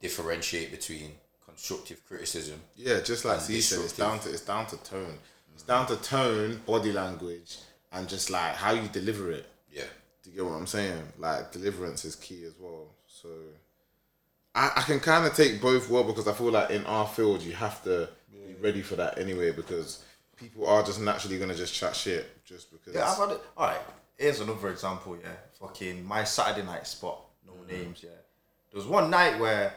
[0.00, 1.12] differentiate between
[1.44, 2.60] constructive criticism?
[2.74, 5.18] Yeah, just like C said, it's down to it's down to tone.
[5.54, 7.58] It's down to tone, body language,
[7.92, 9.46] and just like how you deliver it.
[9.70, 9.84] Yeah.
[10.22, 11.02] Do you get what I'm saying?
[11.18, 12.86] Like deliverance is key as well.
[13.06, 13.28] So
[14.54, 17.42] I, I can kind of take both well because I feel like in our field
[17.42, 20.04] you have to be ready for that anyway because
[20.36, 22.94] people are just naturally gonna just chat shit just because.
[22.94, 23.40] Yeah, I've had it.
[23.56, 23.80] All right,
[24.18, 25.16] here's another example.
[25.20, 27.20] Yeah, fucking my Saturday night spot.
[27.46, 27.72] No mm-hmm.
[27.72, 28.00] names.
[28.02, 28.10] Yeah,
[28.70, 29.74] there was one night where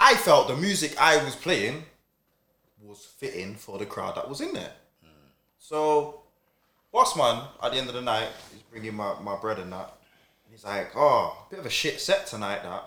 [0.00, 1.84] I felt the music I was playing
[2.82, 4.72] was fitting for the crowd that was in there.
[5.04, 5.08] Mm.
[5.58, 6.22] So,
[6.92, 9.97] boss man, at the end of the night, he's bringing my, my bread and that.
[10.48, 12.84] And he's like, "Oh, bit of a shit set tonight, that."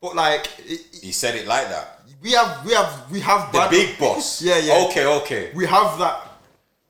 [0.00, 2.00] But like, it, it- He said it like that.
[2.22, 4.40] we have we have we have The bad- big boss.
[4.48, 5.50] Yeah, yeah Okay, okay.
[5.54, 6.26] we have that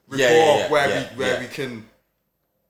[0.06, 1.84] rapport Yeah, yeah, yeah, where we where we can.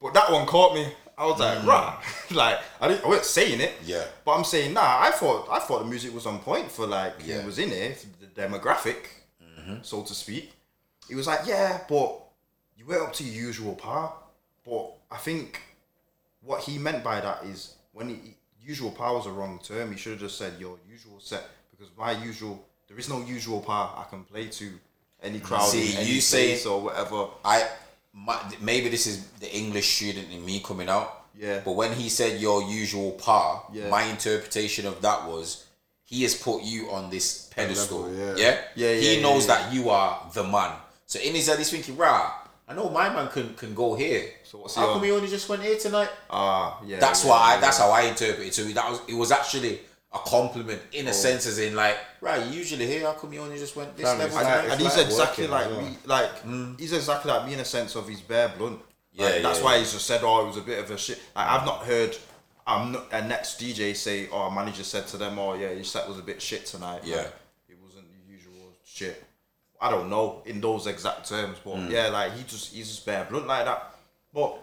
[0.00, 0.86] But that one caught me.
[1.18, 1.66] I was like, mm.
[1.66, 2.00] rah,
[2.32, 3.04] like I didn't.
[3.04, 3.72] I wasn't saying it.
[3.84, 4.04] Yeah.
[4.24, 5.00] But I'm saying, nah.
[5.02, 7.40] I thought I thought the music was on point for like Yeah.
[7.40, 8.96] who was in it, the demographic,
[9.44, 9.76] mm-hmm.
[9.82, 10.52] so to speak.
[11.08, 12.18] He was like, yeah, but
[12.76, 14.14] you went up to your usual par.
[14.64, 15.60] But I think
[16.44, 18.16] what he meant by that is when he,
[18.60, 19.92] usual power was a wrong term.
[19.92, 23.60] He should have just said your usual set because my usual there is no usual
[23.60, 24.70] power I can play to
[25.22, 25.62] any crowd.
[25.68, 27.28] See, any you say- or whatever.
[27.44, 27.66] I
[28.14, 31.24] my, maybe this is the English student in me coming out.
[31.34, 31.60] Yeah.
[31.64, 33.88] But when he said your usual par, Yeah.
[33.88, 35.64] my interpretation of that was
[36.04, 38.02] he has put you on this pedestal.
[38.02, 38.36] level, yeah.
[38.36, 38.60] yeah.
[38.74, 40.72] Yeah, He yeah, knows yeah, that you are the man.
[41.06, 42.32] So in his head, he's thinking, "Rah,
[42.68, 44.30] I know my man can can go here.
[44.44, 46.98] So what's how your- come he only just went here tonight?" Ah, yeah.
[47.00, 47.84] That's yeah, why I, yeah, that's yeah.
[47.86, 48.54] how I interpret it.
[48.54, 49.80] So that was it was actually
[50.14, 51.12] a compliment in a Oh.
[51.12, 53.06] sense, as in like, right, you usually here.
[53.06, 54.38] How come you only just went this Fam, level?
[54.38, 55.82] tonight?" like- and it's he's exactly like as well.
[55.82, 55.96] me.
[56.06, 58.80] Like he's exactly like me in a sense of he's bare blunt.
[59.14, 59.64] Yeah, Like, yeah, that's yeah.
[59.64, 61.80] why he's just said, "Oh, it was a bit of a shit." Like, I've not
[61.84, 62.16] heard.
[62.66, 66.08] I'm not a next DJ say, "Oh, manager said to them, oh yeah, your set
[66.08, 67.16] was a bit shit tonight." Yeah.
[67.16, 67.32] Like,
[67.70, 69.22] it wasn't the usual shit.
[69.82, 71.90] I don't know in those exact terms, but Mm.
[71.90, 73.94] yeah, like he just he's just bare blunt like that.
[74.32, 74.56] But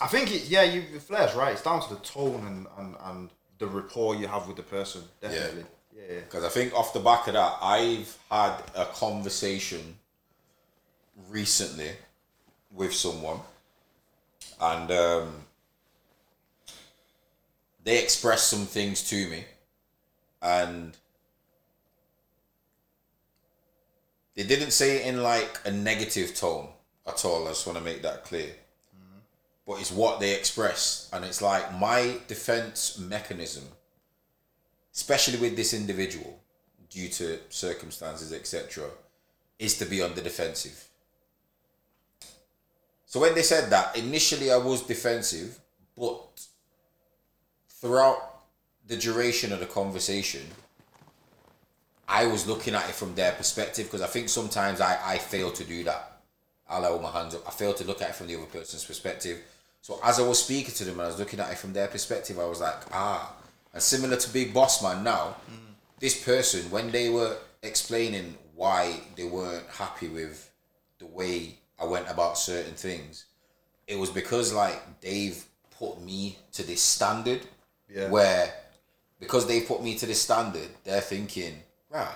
[0.00, 1.52] I think it, yeah, you Flair's right.
[1.52, 5.02] It's down to the tone and and, and the rapport you have with the person.
[5.20, 5.64] Definitely.
[5.94, 6.02] Yeah.
[6.10, 6.20] yeah.
[6.20, 9.96] Because I think off the back of that, I've had a conversation
[11.28, 11.92] recently
[12.72, 13.40] with someone,
[14.60, 15.44] and um,
[17.84, 19.44] they expressed some things to me,
[20.40, 20.96] and
[24.34, 26.68] they didn't say it in like a negative tone
[27.06, 27.46] at all.
[27.46, 28.50] I just want to make that clear.
[29.66, 33.64] But it's what they express, and it's like my defense mechanism
[34.94, 36.38] especially with this individual,
[36.90, 38.84] due to circumstances, etc.,
[39.58, 40.88] is to be on the defensive.
[43.06, 45.58] So when they said that, initially I was defensive,
[45.96, 46.22] but
[47.68, 48.40] throughout
[48.86, 50.42] the duration of the conversation,
[52.12, 55.50] I was looking at it from their perspective because I think sometimes I, I fail
[55.52, 56.20] to do that.
[56.68, 57.42] I'll hold my hands up.
[57.46, 59.40] I fail to look at it from the other person's perspective.
[59.80, 61.88] So as I was speaking to them and I was looking at it from their
[61.88, 63.34] perspective, I was like, ah.
[63.72, 65.36] And similar to Big Boss Man now,
[66.00, 70.50] this person, when they were explaining why they weren't happy with
[70.98, 73.24] the way I went about certain things,
[73.86, 75.42] it was because like they've
[75.78, 77.40] put me to this standard
[77.88, 78.08] Yeah.
[78.10, 78.52] where
[79.18, 81.62] because they put me to this standard, they're thinking,
[82.00, 82.14] right.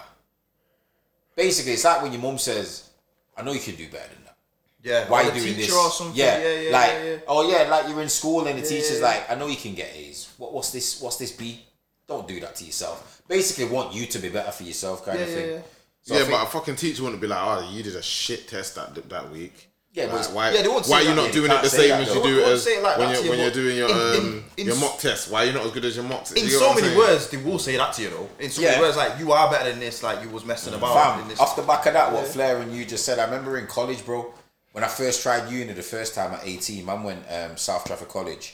[1.36, 2.90] Basically, it's like when your mum says,
[3.36, 4.36] I know you can do better than that.
[4.82, 5.08] Yeah.
[5.08, 5.74] Why are you the doing this?
[5.74, 6.16] or something.
[6.16, 7.16] Yeah, Yeah, yeah, like yeah, yeah.
[7.28, 9.06] oh yeah, like you're in school and the teacher's yeah.
[9.06, 10.32] like, I know you can get A's.
[10.38, 11.00] What what's this?
[11.02, 11.60] What's this B?
[12.06, 13.20] Don't do that to yourself.
[13.28, 15.48] Basically, want you to be better for yourself, kind of thing.
[15.48, 15.60] yeah, yeah.
[16.02, 18.46] So yeah, think- but a fucking teacher wouldn't be like, "Oh, you did a shit
[18.48, 20.50] test that that week." Yeah, Like, why?
[20.52, 22.38] Yeah, they won't why are you not doing it the same that, as you do
[22.40, 24.66] it as like when you're to you, when you're doing your in- in- um in
[24.66, 25.30] your mock test?
[25.30, 26.36] Why are you not as good as your mock test?
[26.36, 28.28] In You so many words, they will say that to you though.
[28.38, 28.72] In so Yeah.
[28.72, 30.92] many words, like you are better than this, like you was messing about.
[30.94, 31.40] Fam, in this.
[31.40, 34.04] off the back of that, what Flair and you just said, I remember in college,
[34.04, 34.34] bro,
[34.72, 38.08] when I first tried uni the first time at 18, man went um, South Trafford
[38.10, 38.52] College.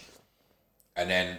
[0.94, 1.38] And then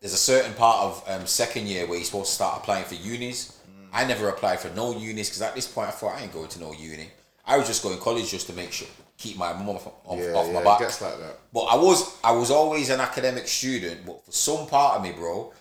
[0.00, 2.94] there's a certain part of um, second year where you're supposed to start applying for
[2.94, 3.52] unis.
[3.92, 6.48] I never applied for no unis because at this point I thought I ain't going
[6.48, 7.10] to no uni.
[7.44, 8.86] I was just going college just to make sure,
[9.22, 10.78] keep my mum off, off, Yeah, off yeah, my it back.
[10.80, 11.38] gets like that.
[11.52, 15.12] But I was I was always an academic student, but for some part of me,
[15.12, 15.52] bro,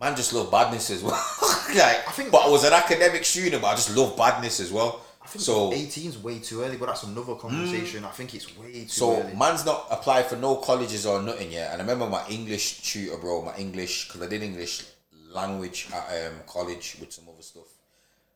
[0.00, 1.12] man just love badness as well.
[1.68, 4.70] like I think- but I was an academic student, but I just love badness as
[4.72, 5.02] well.
[5.22, 8.04] I think so 18 is way too early, but that's another conversation.
[8.04, 9.34] I think it's way too so early.
[9.34, 11.72] man's not applied for no colleges or nothing yet.
[11.72, 14.84] And I remember my English tutor, bro, my English because I did English
[15.32, 17.64] language at um, college with some other stuff.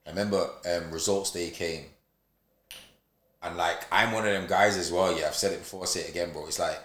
[0.05, 1.85] I remember um, results day came,
[3.43, 5.17] and like I'm one of them guys as well.
[5.17, 5.83] Yeah, I've said it before.
[5.83, 6.47] I say it again, bro.
[6.47, 6.79] It's like,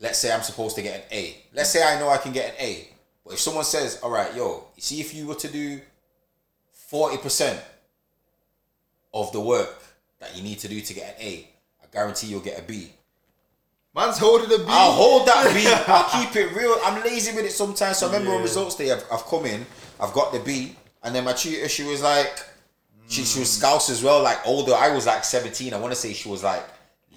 [0.00, 1.36] let's say I'm supposed to get an A.
[1.54, 2.88] Let's say I know I can get an A,
[3.24, 5.80] but if someone says, "All right, yo, see, if you were to do
[6.70, 7.60] forty percent
[9.12, 9.82] of the work
[10.20, 11.48] that you need to do to get an A,
[11.82, 12.90] I guarantee you'll get a B."
[13.94, 14.64] Man's holding a B.
[14.66, 15.64] I'll hold that B.
[15.92, 16.76] I'll keep it real.
[16.84, 17.98] I'm lazy with it sometimes.
[17.98, 19.64] So I remember on results day, I've, I've come in,
[20.00, 20.74] I've got the B,
[21.04, 22.44] and then my tutor, she was like,
[23.08, 24.74] she, she was scouse as well, like older.
[24.74, 25.72] I was like 17.
[25.74, 26.62] I want to say she was like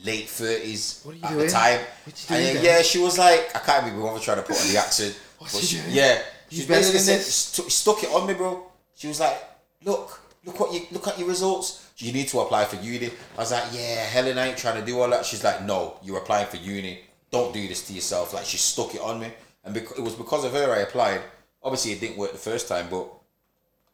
[0.03, 1.45] late 30s What are you at doing?
[1.45, 1.79] the time.
[2.03, 2.63] What you doing then?
[2.63, 5.19] yeah, she was like, I can't even bother trying to put on the accent.
[5.39, 5.89] What's she doing?
[5.91, 6.21] Yeah.
[6.49, 7.73] You She better basically than said, this?
[7.73, 8.63] stuck it on me, bro.
[8.95, 9.37] She was like,
[9.83, 11.83] look, look what you look at your results.
[11.97, 13.07] You need to apply for uni.
[13.37, 15.25] I was like, yeah, Helen, I ain't trying to do all that.
[15.25, 16.99] She's like, no, you're applying for uni.
[17.31, 18.33] Don't do this to yourself.
[18.33, 19.31] Like she stuck it on me,
[19.65, 21.21] and bec- it was because of her I applied.
[21.61, 23.07] Obviously, it didn't work the first time, but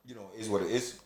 [0.05, 0.99] you know, it is what it is.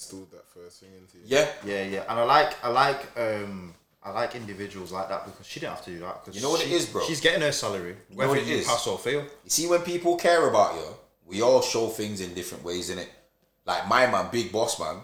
[0.00, 1.24] It installed that first thing into you.
[1.26, 5.46] Yeah, Yeah, yeah, and I like, I like, um, I like individuals like that because
[5.46, 6.24] she didn't have to do that.
[6.24, 7.04] Cause You know what it she- is, bro?
[7.06, 8.66] She's getting her salary, know whether what it you is?
[8.66, 9.20] pass or fail.
[9.44, 10.86] You see, when people care about you,
[11.26, 13.08] we all show things in different ways, innit?
[13.66, 14.96] Like my man, Big Boss Man,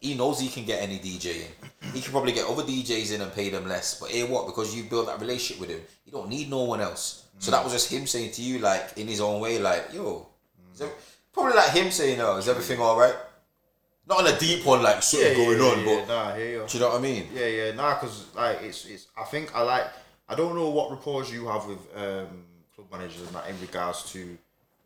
[0.00, 1.90] he knows he can get any DJ in.
[1.94, 3.98] he can probably get other DJs in and pay them less.
[4.00, 4.46] But here, what?
[4.46, 7.22] Because you built that relationship with him, you don't need no one else.
[7.38, 10.26] So that was just him saying to you, like in his own way, like, "Yo,"
[10.72, 10.90] is there-
[11.32, 13.14] probably like him saying, "Oh, is everything all right?"
[14.08, 16.64] Not on a deep one, like something going on, yeah, but nah, I hear you.
[16.68, 17.28] do you know what I mean?
[17.34, 19.06] Yeah, yeah, nah, because like it's it's.
[19.16, 19.86] I think I like.
[20.28, 24.10] I don't know what rapport you have with um, club managers and that in regards
[24.12, 24.38] to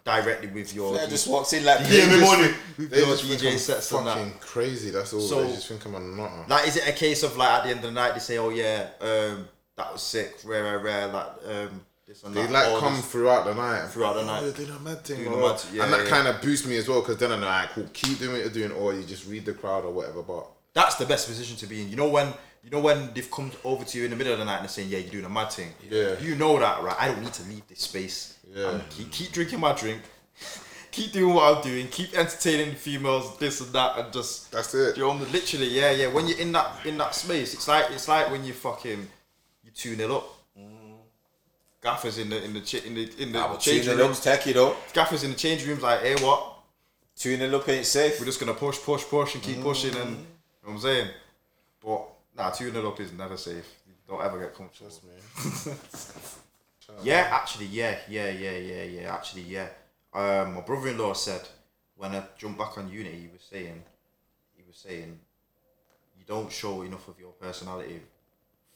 [0.05, 0.95] directly with your.
[0.97, 3.59] Yeah, just walks in like, Yeah, "Pay me just- money." with They your just DJ
[3.59, 4.17] sets and that.
[4.17, 4.91] fucking crazy.
[4.91, 5.21] That's all.
[5.21, 6.45] So- they just think I'm a nutter.
[6.49, 8.39] Like, is it a case of like at the end of the night they say,
[8.39, 11.81] "Oh yeah, um, that was sick, rare, rare, rare," like um,
[12.33, 13.89] They like come this- throughout the night.
[13.89, 14.45] Throughout the night, Oh.
[14.47, 15.25] You're doing a mad thing.
[15.25, 16.11] Doing mad- yeah, and that yeah.
[16.11, 18.51] kind of boosts me as well because then I'm like, cool, keep doing what you're
[18.51, 20.23] doing, or you just read the crowd or whatever.
[20.23, 21.91] But That's the best position to be in.
[21.91, 22.33] You know when
[22.63, 24.65] you know when they've come over to you in the middle of the night and
[24.65, 26.19] they're saying, "Yeah, you're doing a mad thing." Yeah.
[26.21, 26.97] You know that, right?
[26.99, 28.37] I don't need to leave this space.
[28.55, 28.67] Yeah.
[28.67, 30.03] Um, keep keep drinking my drink.
[30.91, 31.89] keep doing what I'm doing.
[31.89, 34.97] Keep entertaining females, this and that, and just That's it.
[34.97, 36.07] You know, literally, yeah, yeah.
[36.09, 39.09] When you're in that in that space, it's like it's like when you fucking
[39.65, 40.37] you two nil up.
[41.83, 44.21] Gaffers in the in the in the in the change tuning rooms.
[44.21, 44.77] techie though.
[44.93, 46.59] Gaffers in the change rooms like, hey, what?
[47.17, 48.19] Tuning up ain't safe.
[48.19, 50.25] We're just gonna push, push, push, and keep pushing, and you know
[50.63, 51.09] what I'm saying.
[51.85, 53.67] But nah, nil up is never safe.
[53.87, 54.91] You don't ever get comfortable.
[57.03, 59.15] Yeah, actually, yeah, yeah, yeah, yeah, yeah.
[59.15, 59.69] Actually, yeah.
[60.13, 61.43] Um, my brother-in-law said
[61.97, 63.83] when I jumped back on Unity, he was saying,
[64.57, 65.19] he was saying,
[66.19, 68.01] you don't show enough of your personality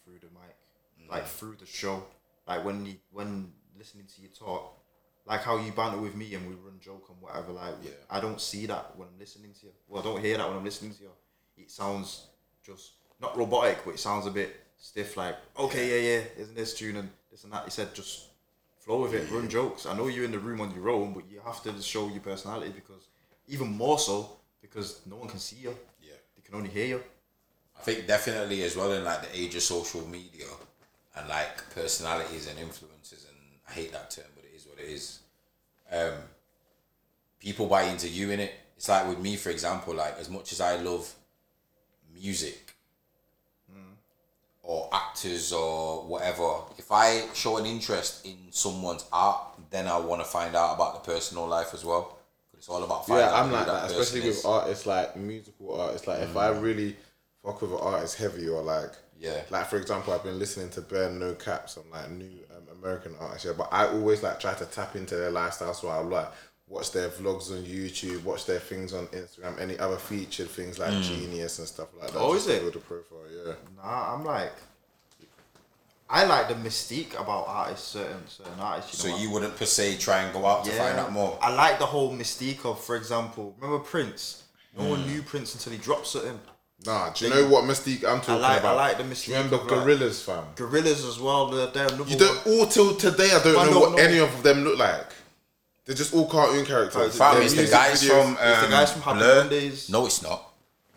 [0.04, 2.04] through the mic, like through the show,
[2.46, 4.78] like when you when listening to you talk,
[5.26, 7.52] like how you banter with me and we run joke and whatever.
[7.52, 7.90] Like, Yeah.
[8.10, 9.72] I don't see that when I'm listening to you.
[9.88, 11.10] Well, I don't hear that when I'm listening to you.
[11.56, 12.26] It sounds
[12.64, 15.16] just not robotic, but it sounds a bit stiff.
[15.16, 17.64] Like, okay, yeah, yeah, isn't this tune and this and that?
[17.64, 18.28] He said, just
[18.78, 19.86] flow with it, run jokes.
[19.86, 22.20] I know you're in the room on your own, but you have to show your
[22.20, 23.08] personality because
[23.48, 25.76] even more so because no one can see you.
[26.02, 26.14] Yeah.
[26.36, 27.02] They can only hear you.
[27.78, 30.46] I think definitely as well in like the age of social media
[31.16, 33.36] and like personalities and influences and
[33.68, 35.20] I hate that term but it is what it is.
[35.92, 36.14] Um
[37.40, 38.52] people buy into you in it.
[38.76, 41.12] It's like with me for example, like as much as I love
[42.14, 42.74] music
[44.64, 49.38] or actors or whatever, if I show an interest in someone's art,
[49.70, 52.18] then I want to find out about the personal life as well.
[52.56, 54.36] It's all about finding yeah, I'm like that that, especially is.
[54.36, 56.06] with artists like musical artists.
[56.06, 56.96] Like if I really
[57.44, 59.42] fuck with an artist heavy or like Yeah.
[59.50, 63.14] like for example, I've been listening to Burn No Cap, some like new um, American
[63.20, 63.46] artists.
[63.46, 66.28] Yeah, but I always like try to tap into their lifestyle, so I like
[66.66, 70.92] watch their vlogs on YouTube, watch their things on Instagram, any other featured things like
[71.02, 72.18] Genius and stuff like that.
[72.18, 72.62] Oh, just is to it?
[72.62, 73.52] build a profile, yeah.
[73.76, 74.52] Nah, I'm like,
[76.08, 78.98] I like the mystique about artists, certain certain artists.
[78.98, 81.38] So You know, you wouldn't per se try and go out to find out more.
[81.40, 84.42] I like the whole mystique of, for example, remember Prince?
[84.76, 86.38] No one knew Prince until he dropped something.
[86.86, 89.70] Nah, do you know what mystique I'm talking like- I like the mystique remember of,
[89.70, 90.44] like- Gorillaz, fam?
[90.56, 91.46] Gorillaz as well.
[91.46, 92.58] They're, they're You don't one.
[92.58, 93.30] all till today.
[93.32, 93.96] I don't know don't what know.
[93.98, 95.06] any of them look like.
[95.86, 97.16] They're just all cartoon characters.
[97.16, 99.40] Fam, Their it's the guys videos- from um, It's the guys from Happy Blur.
[99.40, 99.90] Mondays.
[99.90, 100.50] No, it's not.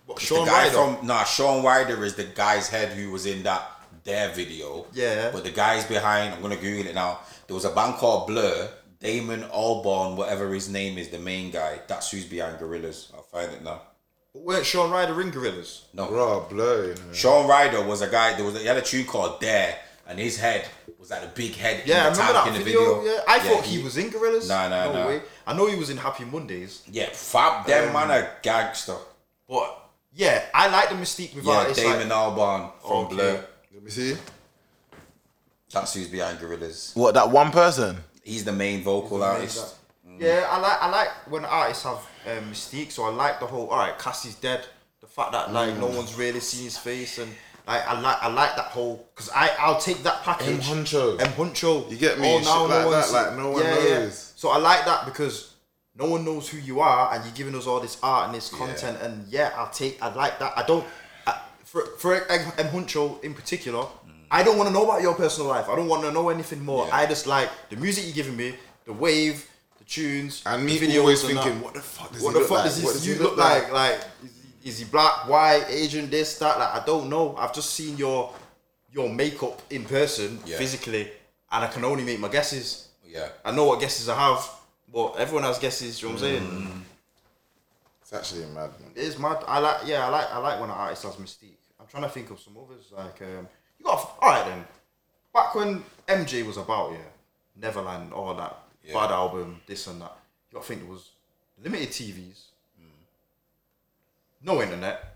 [0.06, 0.76] What, It's Shaun the guy Ryder.
[0.76, 1.24] from nah.
[1.26, 3.70] Shaun Ryder is the guy's head who was in that
[4.06, 4.86] Dare video.
[4.94, 5.32] Yeah.
[5.32, 7.20] But the guys behind, I'm gonna Google it now.
[7.48, 8.70] There was a band called Blur.
[9.00, 11.80] Damon Albarn, whatever his name is, the main guy.
[11.88, 13.14] That's who's behind Gorillaz.
[13.14, 13.82] I'll find it now.
[14.44, 15.82] Weren't Shaun Ryder in Gorillaz?
[15.94, 16.10] No.
[16.10, 16.96] Raw blur.
[17.14, 18.36] Shaun Ryder was a guy.
[18.36, 19.78] There was a, he had a tune called Dare,
[20.08, 20.68] and his head
[21.00, 21.84] was like a big head.
[21.86, 23.00] Yeah, I in the remember that in the video.
[23.00, 23.14] video.
[23.14, 24.48] Yeah, I thought he, was in Gorillaz.
[24.48, 25.08] Nah, nah, no nah.
[25.08, 25.22] way.
[25.46, 27.66] I know he was in Happy Mondays, Yeah, fab.
[27.66, 28.96] Them um, man a gangster.
[29.48, 31.84] but yeah, I like the mystique with Yeah, artists.
[31.84, 33.16] Damon like, Albarn from Okay.
[33.16, 33.46] Blur.
[33.74, 34.18] Let me see.
[35.72, 36.96] That's who's behind Gorillaz.
[36.96, 37.98] What that one person?
[38.24, 39.76] He's the main vocal artist.
[40.20, 42.92] Yeah, I like I like when artists have um, mystique.
[42.92, 43.68] So I like the whole.
[43.70, 44.66] All right, Cassie's dead.
[45.02, 45.80] The fact that like Mm.
[45.80, 47.32] no one's really seen his face and.
[47.68, 50.70] Like, I like I like that whole because I I'll take that package.
[50.70, 50.86] M.
[50.86, 51.20] Huncho.
[51.20, 51.92] M Huncho.
[51.92, 52.34] You get me?
[52.34, 53.90] Oh, Shit now like no one's that, like, no one knows.
[53.90, 54.10] Yeah.
[54.38, 55.54] So I like that because
[55.94, 58.48] no one knows who you are, and you're giving us all this art and this
[58.50, 59.00] content.
[59.02, 60.02] And yeah, I'll take.
[60.02, 60.54] I like that.
[60.56, 60.86] I don't.
[61.26, 63.86] I, for for M M Huncho in particular,
[64.32, 65.68] I don't want to know about your personal life.
[65.68, 66.88] I don't want to know anything more.
[66.88, 66.96] Yeah.
[66.96, 68.56] I just like the music you're giving me,
[68.86, 69.57] the wave, the
[69.88, 72.66] tunes, And me always thinking, what the fuck does What he the look fuck like?
[72.66, 73.72] does What this does he look like?
[73.72, 74.32] Like, is
[74.64, 76.60] he, is he black, white, Asian, this, that?
[76.60, 77.36] Like, I don't know.
[77.38, 78.34] I've just seen your
[78.92, 80.58] your makeup in person, Yeah.
[80.58, 81.12] physically,
[81.52, 82.88] and I can only make my guesses.
[83.06, 83.30] Yeah.
[83.46, 84.50] I know what guesses I have,
[84.92, 86.02] but everyone has guesses.
[86.02, 86.84] You know what I'm saying?
[88.02, 88.92] It's actually mad, man.
[88.96, 89.44] It is mad.
[89.48, 91.58] I like, yeah, I like, I like when an artist has mystique.
[91.80, 92.86] I'm trying to think of some others.
[92.96, 93.48] Like, um,
[93.78, 94.66] you got all right then.
[95.34, 96.98] Back when MJ was about, yeah,
[97.62, 98.58] Neverland, all that,
[98.88, 98.94] Yeah.
[98.94, 100.18] bad album, this and that.
[100.50, 101.10] You got to think there was
[101.64, 102.40] limited TVs,
[102.82, 102.86] Mm.
[104.44, 105.14] no internet,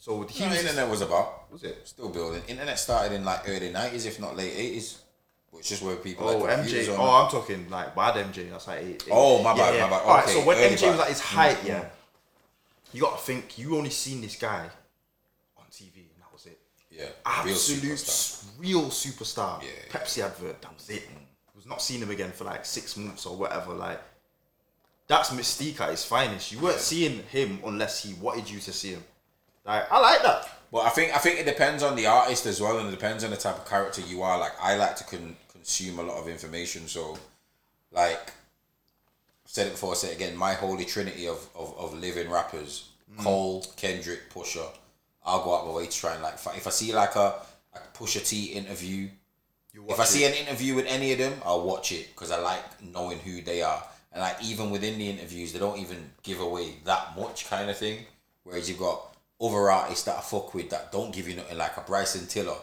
[0.00, 1.50] So he No, was internet was about.
[1.50, 1.86] was it?
[1.88, 2.40] Still building.
[2.46, 4.98] Internet started in like early nineties, if not late eighties.
[5.50, 6.28] Which is where people.
[6.28, 6.88] Oh, like MJ.
[6.92, 7.00] on.
[7.00, 8.48] Oh, I'm talking like bad MJ.
[8.50, 9.02] That's like eight.
[9.06, 9.10] eight.
[9.10, 10.02] Oh, my bad, my bad.
[10.06, 10.90] All right, so when MJ bad.
[10.92, 11.84] was at his height, yeah,
[12.92, 14.70] you got to think you only seen this guy
[15.56, 16.60] on TV, and that was it.
[16.90, 18.44] yeah, real Absolute superstar.
[18.58, 19.62] real superstar.
[19.62, 19.68] Yeah.
[19.90, 20.62] Pepsi advert.
[20.62, 21.02] That was it.
[21.08, 21.22] Was
[21.68, 23.72] not seeing him again for like six months or whatever.
[23.74, 24.00] Like
[25.06, 26.52] that's mystique at his finest.
[26.52, 29.04] You weren't seeing him unless he wanted you to see him.
[29.64, 30.48] Like I like that.
[30.70, 33.24] But I think I think it depends on the artist as well, and it depends
[33.24, 34.38] on the type of character you are.
[34.38, 37.18] Like I like to con- consume a lot of information, so
[37.90, 38.32] like
[39.44, 40.36] I've said it before, I say it again.
[40.36, 43.22] My holy trinity of of, of living rappers: mm.
[43.22, 44.68] Cole, Kendrick, Pusha.
[45.24, 47.34] I'll go out my way to try and like if I see like a,
[47.74, 49.08] a Pusha T interview.
[49.88, 52.62] If I see an interview with any of them, I'll watch it because I like
[52.82, 53.82] knowing who they are.
[54.12, 57.76] And like even within the interviews, they don't even give away that much kind of
[57.76, 58.06] thing.
[58.44, 61.76] Whereas you've got other artists that I fuck with that don't give you nothing, like
[61.76, 62.56] a Bryson Tiller.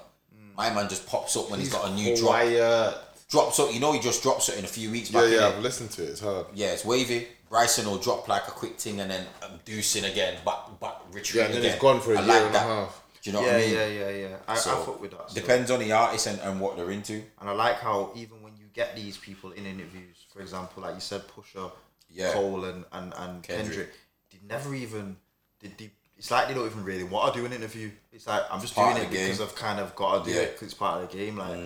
[0.58, 2.32] My man just pops up when he's got a new drop.
[2.32, 2.96] Quiet.
[3.30, 5.32] Drops up, you know, he just drops it in a few weeks Yeah, back.
[5.32, 5.48] yeah.
[5.48, 6.10] I've listened to it.
[6.10, 6.46] It's hard.
[6.54, 7.28] yeah, it's wavy.
[7.50, 11.02] Bryson will drop like a quick thing and then um, deucing again, but but
[11.34, 11.72] Yeah, and then again.
[11.74, 13.02] it's gone for a I year like and a half.
[13.26, 13.74] Do you know yeah, what I mean?
[13.74, 14.36] yeah, yeah, yeah.
[14.48, 15.30] I, So, I fuck with that.
[15.32, 15.36] so.
[15.42, 17.24] Depends on the artist and, and what they're into.
[17.42, 20.94] And I like how even when you get these people in interviews, for example, like
[20.94, 21.72] you said, Pusha,
[22.10, 22.34] Yeah.
[22.34, 23.66] Cole, and and, and Kendrick.
[23.68, 23.94] Kendrick,
[24.32, 25.18] they never even
[25.60, 25.76] did.
[25.78, 27.90] They, it's like they don't even really want to do an interview.
[28.14, 29.42] It's like I'm just Part doing it because.
[29.42, 30.44] I've kind of got to do Yeah.
[30.44, 30.48] Mm.
[30.48, 31.36] it because it's part of the game.
[31.38, 31.60] Like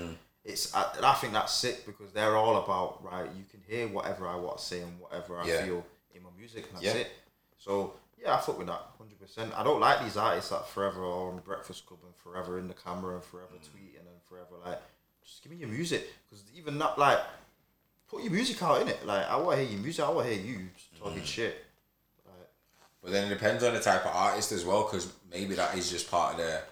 [0.46, 3.30] it's, I, I think that's sick because they're all about right.
[3.38, 5.66] You can hear whatever I want to say and whatever I Yeah.
[5.66, 7.02] feel in my music, and that's Yeah.
[7.02, 7.12] it.
[7.58, 9.52] So yeah, I fuck with that hundred percent.
[9.56, 12.74] I don't like these artists that forever are on Breakfast Club and forever in the
[12.74, 13.60] camera and forever Mm.
[13.70, 14.82] tweeting and forever like
[15.24, 17.20] just give me your music because even not like
[18.10, 19.06] put your music out in it.
[19.06, 20.04] Like I want to hear your music.
[20.06, 21.00] I want to hear you just Mm.
[21.04, 21.66] talking shit.
[23.02, 25.90] But then it depends on the type of artist as well, because maybe that is
[25.90, 26.64] just part of their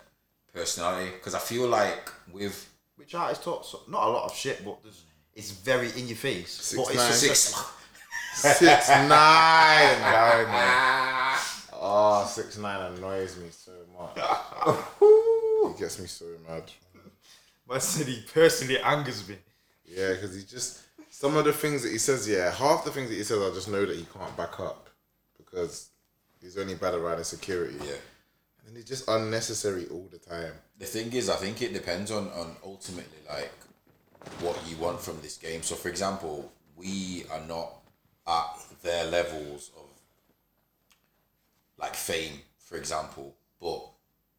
[0.53, 1.11] personality.
[1.11, 5.03] Because I feel like with Which artist talks not a lot of shit, but there's,
[5.33, 6.51] it's very in your face.
[6.51, 7.07] Six but it's nine.
[7.11, 7.65] just six,
[8.37, 9.97] Six nine.
[9.97, 11.39] Darren, man.
[11.73, 14.15] Oh, six nine annoys me so much.
[15.73, 16.63] he gets me so mad.
[17.69, 19.35] Man said he personally angers me.
[19.85, 22.27] Yeah, because he just some of the things that he says.
[22.29, 24.89] Yeah, half the things that he says, I just know that he can't back up
[25.37, 25.89] because
[26.41, 27.77] he's only bad around insecurity.
[27.83, 27.95] yeah.
[28.67, 30.53] and it's just unnecessary all the time.
[30.77, 33.51] The thing is, I think it depends on on ultimately like
[34.41, 35.63] what you want from this game.
[35.63, 37.73] So, for example, we are not
[38.27, 39.85] at their levels of
[41.77, 43.81] like fame, for example, but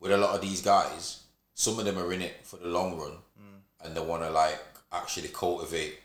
[0.01, 1.23] with a lot of these guys,
[1.55, 3.85] some of them are in it for the long run, mm.
[3.85, 4.60] and they want to like
[4.93, 5.98] actually cultivate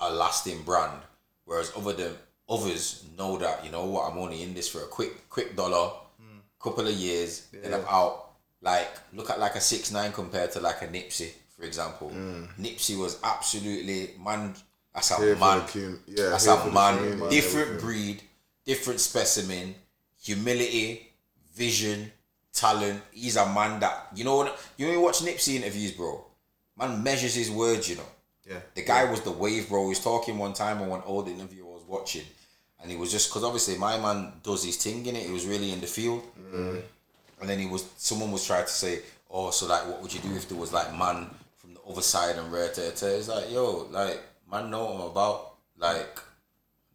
[0.00, 1.00] a lasting brand.
[1.44, 2.12] Whereas other than
[2.48, 5.92] others know that you know what I'm only in this for a quick quick dollar,
[6.20, 6.40] mm.
[6.60, 8.26] couple of years, then I'm out.
[8.62, 12.10] Like look at like a six nine compared to like a Nipsey, for example.
[12.14, 12.48] Mm.
[12.60, 14.54] Nipsey was absolutely man.
[14.94, 15.62] That's a Here man.
[16.06, 16.98] yeah, That's a man.
[16.98, 18.22] community, different breed,
[18.64, 19.74] different specimen,
[20.20, 21.12] humility,
[21.54, 22.10] vision,
[22.52, 23.00] talent.
[23.12, 24.36] He's a man that you know.
[24.36, 26.24] what You know, you watch Nipsey interviews, bro.
[26.76, 27.88] Man measures his words.
[27.88, 28.08] You know.
[28.48, 28.58] Yeah.
[28.74, 29.82] The guy was the wave, bro.
[29.84, 32.24] He was talking one time on one old interview I was watching,
[32.82, 35.26] and he was just because obviously my man does his thing in it.
[35.26, 36.22] He was really in the field,
[37.40, 39.00] and then he was someone was trying to say,
[39.30, 42.02] oh, so like, what would you do if there was like man from the other
[42.02, 42.70] side and rare?
[42.76, 44.20] It's like, yo, like
[44.50, 45.54] man, know what I'm about.
[45.78, 46.20] Like,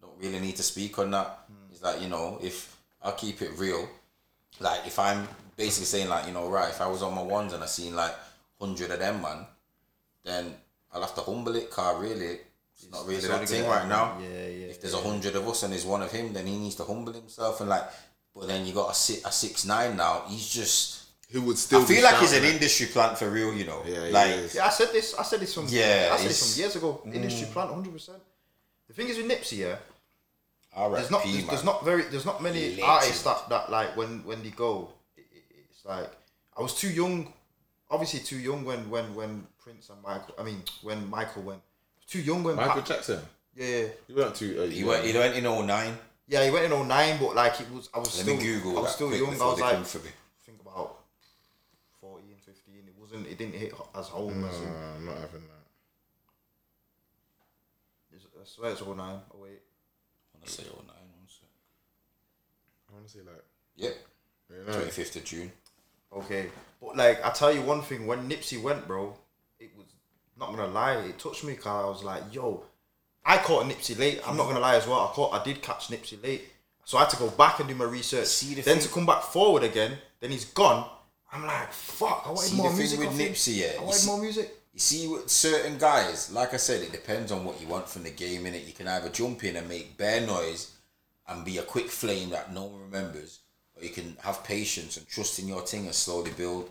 [0.00, 1.40] don't really need to speak on that.
[1.70, 3.88] It's like you know, if I keep it real,
[4.60, 7.52] like if I'm basically saying like you know, right, if I was on my ones
[7.52, 8.14] and I seen like
[8.60, 9.46] hundred of them, man,
[10.24, 10.54] then
[10.92, 12.38] I'll have to humble it, car really.
[12.74, 14.18] It's not really it's that thing right now.
[14.20, 16.58] Yeah, yeah, If there's a hundred of us and there's one of him, then he
[16.58, 17.84] needs to humble himself and like.
[18.34, 20.24] But then you got a six, a six nine now.
[20.28, 20.95] He's just.
[21.28, 21.82] He would still.
[21.82, 23.82] I feel be like he's an shouting at- industry plant for real, you know.
[23.86, 24.54] Yeah, like.
[24.54, 25.14] Yeah, I said this.
[25.18, 27.02] I said this from Yeah, I said this it's- some years ago.
[27.04, 28.18] Industry plant, hundred percent.
[28.88, 29.76] The thing is with Nipsey, yeah,
[30.72, 30.94] R.I.P.
[30.94, 32.82] there's not there's, there's not very there's not many Legend.
[32.84, 36.08] artists that, that like when when they go it, it- it's like
[36.56, 37.32] I was too young
[37.90, 41.60] obviously too young when when when Prince and Michael I mean when Michael went
[42.06, 43.20] too young when Michael Pa- Jackson.
[43.56, 44.56] yeah yeah He went too.
[44.62, 45.04] Uh, He went.
[45.04, 45.98] He went in 09.
[46.28, 48.78] yeah he went in 09 but like it was I was Let still me Google
[48.78, 50.10] I was still quick young I before was they like come for me.
[50.10, 50.96] I think about
[52.00, 52.22] 14
[53.24, 55.56] 15 it wasn't it didn't hit as home No, as it, I'm not having that.
[58.40, 59.60] I swear it's all 09 oh wait
[60.34, 60.94] I want to say all 09.
[60.96, 61.48] One sec.
[62.88, 63.44] I want to say like.
[63.76, 63.96] Yep.
[64.50, 65.52] 25th of June.
[66.12, 66.46] Okay,
[66.80, 69.16] but like I tell you one thing, when Nipsey went, bro,
[69.58, 69.86] it was
[70.38, 72.62] not gonna lie, it touched me because I was like, yo,
[73.24, 74.20] I caught Nipsey late.
[74.26, 75.00] I'm not gonna lie as well.
[75.00, 76.44] I caught, I did catch Nipsey late.
[76.84, 78.26] So I had to go back and do my research.
[78.28, 80.88] See the then thing- to come back forward again, then he's gone.
[81.36, 82.98] I'm like, fuck, I wanted See, more the thing music.
[83.00, 83.18] with.
[83.18, 84.50] Nipsey, yeah, I wanted see- more music.
[84.72, 88.02] You see, with certain guys, like I said, it depends on what you want from
[88.02, 88.44] the game.
[88.46, 90.72] In it, you can either jump in and make bare noise
[91.28, 93.38] and be a quick flame that no one remembers,
[93.74, 96.68] or you can have patience and trust in your thing and slowly build.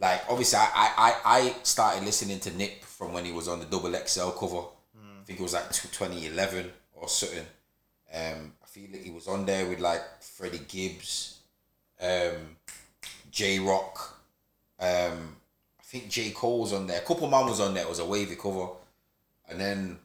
[0.00, 0.90] Like obviously, I I,
[1.24, 4.62] I I started listening to Nip from when he was on the Double XL cover.
[4.96, 7.46] I think it was like 2011 or something.
[8.12, 11.38] Um, I feel like he was on there with like Freddie Gibbs,
[12.00, 12.56] um,
[13.34, 14.20] Jay Rock.
[14.78, 15.36] Um,
[15.80, 17.00] I think J Cole's on there.
[17.00, 17.82] A couple man was on there.
[17.84, 18.68] It was a wavy cover,
[19.48, 19.98] and then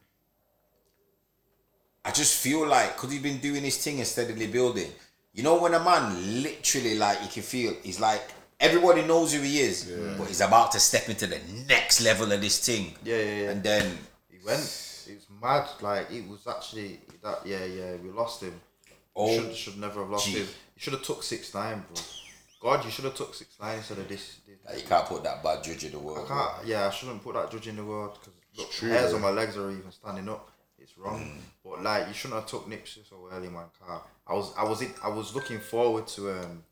[2.03, 4.91] I just feel like because he's been doing his thing and steadily building.
[5.33, 8.23] You know when a man literally like you can feel he's like
[8.59, 12.41] everybody knows who he is, but he's about to step into the next level of
[12.41, 12.93] this thing.
[13.03, 13.49] Yeah, yeah, yeah.
[13.51, 13.97] And then
[14.29, 15.05] He went.
[15.07, 15.67] It was mad.
[15.81, 17.45] Like it was actually that.
[17.45, 17.95] Yeah, yeah.
[18.03, 18.59] We lost him.
[19.15, 20.39] Oh, should should never have lost gee.
[20.39, 20.47] him.
[20.73, 22.01] He should have took six nine, bro.
[22.59, 24.39] God, you should have took six nine instead of this.
[24.45, 24.57] this.
[24.65, 26.25] like, you can't put that bad judge in the world.
[26.25, 26.67] I can't.
[26.67, 29.17] Yeah, I shouldn't put that judge in the world because look, true, hairs though.
[29.17, 30.51] on my legs are even standing up.
[30.77, 31.19] It's wrong.
[31.19, 31.39] Mm.
[31.63, 33.65] But like, you shouldn't have took Nipsey so early, man.
[33.85, 34.01] Car.
[34.27, 36.63] I was, I was, in, I was looking forward to um,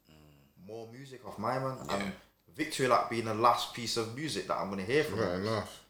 [0.66, 1.78] more music off my man.
[1.88, 1.96] Yeah.
[1.96, 2.12] And
[2.56, 5.46] Victory Lap being the last piece of music that I'm gonna hear from Fair him.
[5.46, 5.84] enough.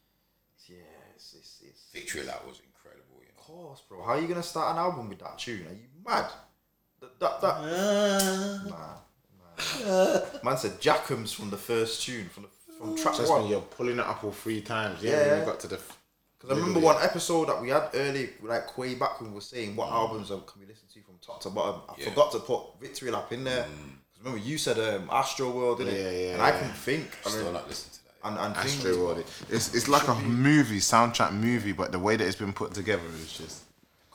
[0.67, 0.75] Yeah,
[1.15, 3.15] it's, it's, it's Victory lap was incredible.
[3.21, 4.03] You of course, bro.
[4.03, 5.65] How are you gonna start an album with that tune?
[5.67, 6.29] Are you mad?
[6.99, 8.59] That, that, that know.
[8.65, 8.93] nah, nah.
[10.43, 13.41] Man said Jackham's from the first tune, from the from track Just one.
[13.43, 15.01] when you're pulling it up all three times.
[15.01, 15.35] Yeah, Yeah.
[15.37, 15.79] when got to the.
[16.39, 19.41] Because I remember one episode that we had early, like way back when we were
[19.41, 21.81] saying what albums can we listen to from top to bottom.
[21.89, 21.97] I Mm.
[21.97, 22.05] Yeah.
[22.05, 22.09] Mm.
[22.09, 23.63] forgot to put Victory Lap in there.
[23.63, 26.01] 'Cause remember you said um, Astro World, didn't it?
[26.03, 26.57] Yeah, yeah, And I yeah.
[26.59, 27.07] couldn't think.
[27.25, 28.29] I Still not listening to that.
[28.29, 29.23] and and Astro World.
[29.49, 33.01] It's it's like a movie soundtrack movie, but the way that it's been put together
[33.19, 33.63] is just.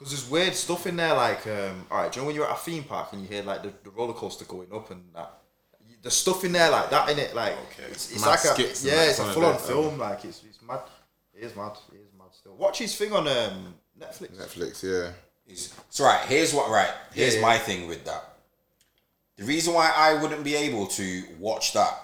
[0.03, 2.45] Because there's weird stuff in there, like, um, all right, do you know when you're
[2.51, 5.03] at a theme park and you hear like the, the roller coaster going up and
[5.15, 5.31] that?
[6.03, 7.85] The stuff in there like that in it, like Okay.
[7.89, 9.99] it's, it's like a yeah, it's a full on film.
[9.99, 10.81] Like it's it's mad.
[11.33, 11.77] It is mad.
[11.93, 12.57] It is mad still.
[12.57, 14.37] Watch his thing on um, Netflix.
[14.37, 15.13] Netflix, yeah.
[15.47, 16.25] It's, it's right.
[16.27, 16.69] Here's what.
[16.69, 16.91] Right.
[17.15, 17.47] Here's Yeah, yeah.
[17.47, 18.25] my thing with that.
[19.37, 21.95] The reason why I wouldn't be able to watch that,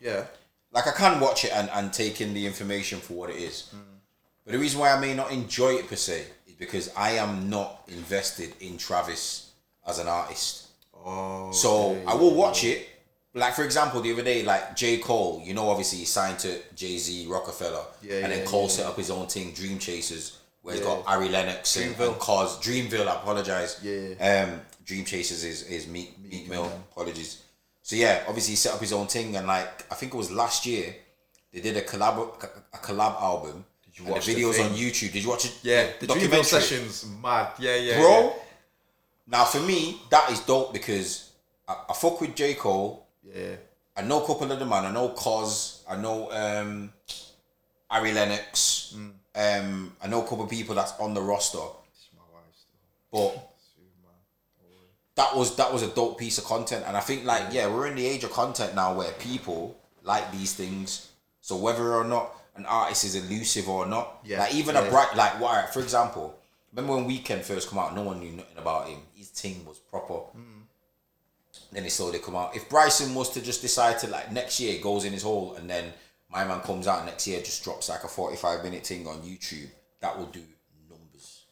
[0.00, 0.24] Yeah,
[0.72, 3.72] like I can watch it and, and take in the information for what it is,
[4.44, 6.26] but the reason why I may not enjoy it per se
[6.62, 9.50] because I am not invested in Travis
[9.86, 10.68] as an artist.
[10.94, 12.88] Oh, So okay, I will watch it.
[13.34, 16.60] Like for example, the other day, like J Cole, you know, obviously he signed to
[16.76, 20.38] Jay Z, Rockefeller, Yeah, and then Cole yeah, set up his own thing, Dream Chasers,
[20.62, 20.90] where he's Yeah.
[20.96, 22.08] got Ari Lennox and, Dreamville.
[22.12, 23.08] and Cause Dreamville.
[23.08, 23.78] I apologize.
[23.82, 26.62] Yeah, Um, Dream Chasers is is Meek Meek Mill.
[26.64, 26.72] Mill.
[26.92, 27.38] Apologies.
[27.82, 30.30] So yeah, obviously he set up his own thing, and like I think it was
[30.30, 30.94] last year,
[31.52, 32.16] they did a collab
[32.72, 33.64] a collab album.
[33.94, 34.66] Did you watch the the videos thing?
[34.66, 35.12] on YouTube?
[35.12, 35.58] Did you watch it?
[35.62, 36.44] Yeah, the documentary?
[36.44, 37.52] sessions, mad.
[37.58, 38.20] Yeah, yeah, bro.
[38.20, 38.32] yeah.
[39.26, 41.30] Now for me, that is dope because
[41.68, 43.06] I, I fuck with J Cole.
[43.22, 43.56] Yeah,
[43.96, 44.86] I know a couple of the man.
[44.86, 45.82] I know Cozz.
[45.88, 46.92] I know um,
[47.90, 48.96] Ari Lennox.
[48.96, 49.12] Mm.
[49.34, 51.58] Um, I know a couple of people that's on the roster.
[51.90, 52.44] it's my wife.
[53.10, 53.52] But
[55.16, 57.86] that was that was a dope piece of content, and I think like yeah, we're
[57.86, 61.08] in the age of content now where people like these things.
[61.40, 64.82] So whether or not an artist is elusive or not, Yeah, like even yeah.
[64.82, 66.38] a bright like why for example,
[66.72, 68.98] remember when Weeknd first come out, no one knew nothing about him.
[69.14, 70.14] His team was proper.
[70.36, 70.62] Mm.
[71.70, 72.54] Then it slowly come out.
[72.54, 75.68] If Bryson was to just decide to like next year goes in his hole, and
[75.68, 75.92] then
[76.30, 79.22] my man comes out next year just drops like a forty five minute thing on
[79.22, 79.68] YouTube,
[80.00, 80.42] that will do
[80.90, 81.44] numbers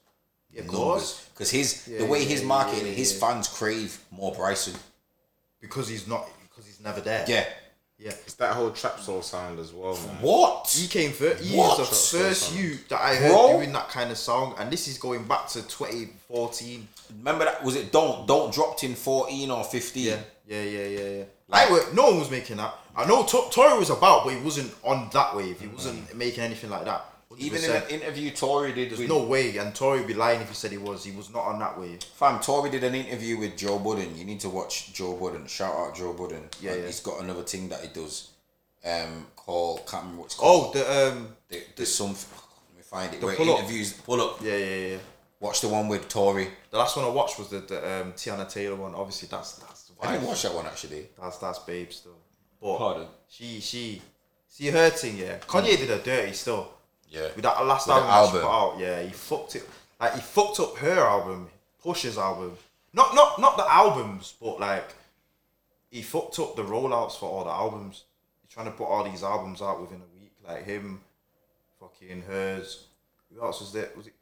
[0.52, 1.28] Yeah, of course.
[1.32, 4.74] because his Yeah, the way his marketing, his fans crave more Bryson.
[5.60, 6.28] Because he's not.
[6.48, 7.24] Because he's never there.
[7.28, 7.46] Yeah.
[8.00, 8.12] Yeah.
[8.24, 10.16] It's that whole trap soul sound as well, man.
[10.22, 10.74] What?
[10.74, 11.44] He came first.
[11.44, 11.78] He What?
[11.78, 13.58] was the first youth that I heard Bro?
[13.58, 16.88] doing that kind of song, and this is going back to 2014.
[17.18, 17.62] Remember that?
[17.62, 20.06] Was it don't don't dropped in fourteen or fifteen?
[20.06, 21.24] Yeah, yeah, yeah, yeah, yeah.
[21.48, 22.74] Like- I were, no one was making that.
[22.96, 25.60] I know T- Tory was about, but he wasn't on that wave.
[25.60, 26.14] He wasn't mm.
[26.14, 27.04] making anything like that.
[27.38, 27.84] Even in 100%.
[27.84, 30.54] an interview Tory did There's with no way, and Tory would be lying if he
[30.54, 31.04] said he was.
[31.04, 32.02] He was not on that wave.
[32.02, 32.40] fam.
[32.40, 34.16] Tory did an interview with Joe Budden.
[34.16, 35.46] You need to watch Joe Budden.
[35.46, 36.42] Shout out Joe Budden.
[36.60, 36.86] Yeah, yeah.
[36.86, 38.30] He's got another thing that he does.
[38.84, 40.74] Um, called can't remember what it's called.
[40.74, 42.08] Oh, the um, There- there's some.
[42.08, 43.20] Let me find it.
[43.20, 43.68] The pull up.
[44.04, 44.40] pull up.
[44.42, 44.96] yeah, yeah, yeah.
[45.38, 46.48] Watch the one with Tory.
[46.70, 48.94] The last one I watched was the, the um, Teyana Taylor one.
[48.94, 51.08] Obviously, that's that's the I didn't watch that one actually.
[51.20, 52.18] That's that's babe still.
[52.60, 53.06] But Pardon?
[53.28, 54.02] she she
[54.48, 55.16] see her thing.
[55.18, 56.72] Yeah, Kanye did her dirty still.
[57.10, 57.28] Yeah.
[57.34, 58.40] With that last With album, album.
[58.40, 59.68] put out, yeah, he fucked it.
[60.00, 61.48] Like he fucked up her album,
[61.82, 62.56] Push's album.
[62.92, 64.94] Not not not the albums, but like
[65.90, 68.04] he fucked up the rollouts for all the albums.
[68.42, 71.00] He's trying to put all these albums out within a week, like him,
[71.78, 72.86] fucking hers.
[73.34, 73.90] Who else was there?
[73.96, 74.14] Was it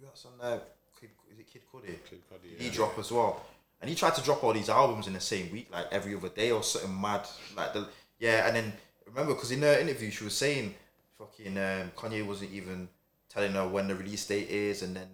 [0.00, 0.60] who else on there?
[1.00, 2.58] Kid, is it Kid Cudi.
[2.58, 3.42] he dropped as well,
[3.80, 6.28] and he tried to drop all these albums in the same week, like every other
[6.28, 7.26] day or something mad.
[7.56, 7.86] Like the
[8.18, 8.72] yeah, and then
[9.06, 10.74] remember because in her interview she was saying
[11.18, 12.88] fucking um, Kanye wasn't even
[13.28, 15.08] telling her when the release date is, and then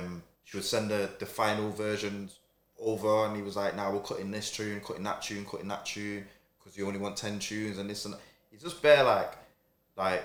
[0.00, 2.38] um, she would send her the final versions
[2.78, 5.68] over, and he was like, "Now nah, we're cutting this tune, cutting that tune, cutting
[5.68, 6.26] that tune,
[6.58, 8.20] because you only want ten tunes and this and." That.
[8.50, 9.32] He's just bare like,
[9.96, 10.24] like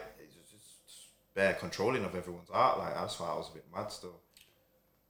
[0.52, 2.80] just bare controlling of everyone's art.
[2.80, 4.20] Like that's why I was a bit mad still.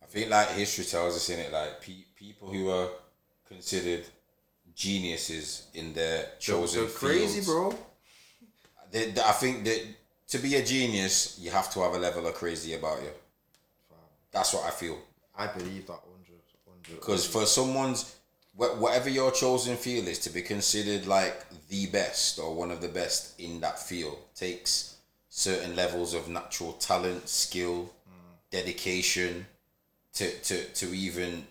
[0.02, 2.90] I think like history tells us in it like pe- people who are
[3.48, 4.06] considered
[4.74, 7.76] geniuses in their chosen so, so crazy, bro.
[8.92, 9.86] They, they, I think that
[10.30, 13.10] to be a genius, you have to have a level of crazy about you.
[14.32, 14.98] That's what I feel.
[15.38, 16.00] I believe that
[16.84, 18.16] Because for someone's
[18.56, 22.90] whatever your chosen field is to be considered like the best or one of the
[22.90, 24.98] best in that field takes
[25.30, 28.36] certain levels of natural talent, skill, mm.
[28.52, 29.46] dedication
[30.14, 31.48] to, to, to even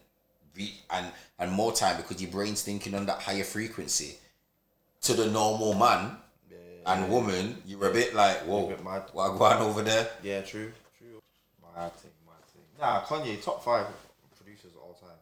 [0.55, 1.07] be and
[1.39, 4.17] and more time because your brain's thinking on that higher frequency.
[5.03, 6.17] To the normal man
[6.89, 7.09] and yeah.
[7.09, 9.03] woman, you were a bit like, whoa, bit mad.
[9.13, 10.09] what going over there?
[10.23, 11.21] Yeah, true, true.
[11.63, 12.63] My thing, my thing.
[12.81, 13.87] Nah, Kanye, top five
[14.37, 15.19] producers of all time.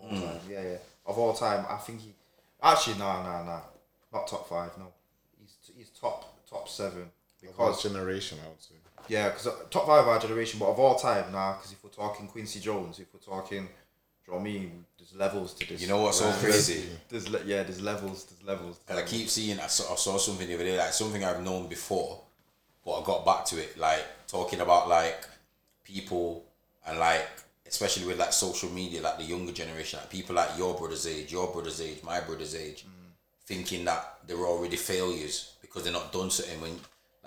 [0.00, 0.24] All mm.
[0.24, 0.76] time, yeah, yeah.
[1.04, 2.14] Of all time, I think he.
[2.62, 3.60] Actually, nah, nah, nah.
[4.12, 4.86] Not top five, no.
[5.40, 8.74] He's he's top top seven because generation, I would say.
[9.08, 11.54] Yeah, because uh, top five of our generation, but of all time, nah.
[11.54, 13.68] Because if we're talking Quincy Jones, if we're talking,
[14.28, 14.84] do you I mean?
[14.98, 15.80] There's levels to this.
[15.80, 16.84] You know what's so crazy?
[17.08, 18.80] There's le- yeah, there's levels, there's levels.
[18.88, 21.42] And I keep seeing, I saw, I saw something the other day, like something I've
[21.42, 22.20] known before,
[22.84, 25.26] but I got back to it, like talking about like
[25.84, 26.44] people
[26.86, 27.26] and like
[27.66, 31.32] especially with like social media, like the younger generation, like people like your brother's age,
[31.32, 33.10] your brother's age, my brother's age, mm.
[33.44, 36.72] thinking that they're already failures because they're not done something when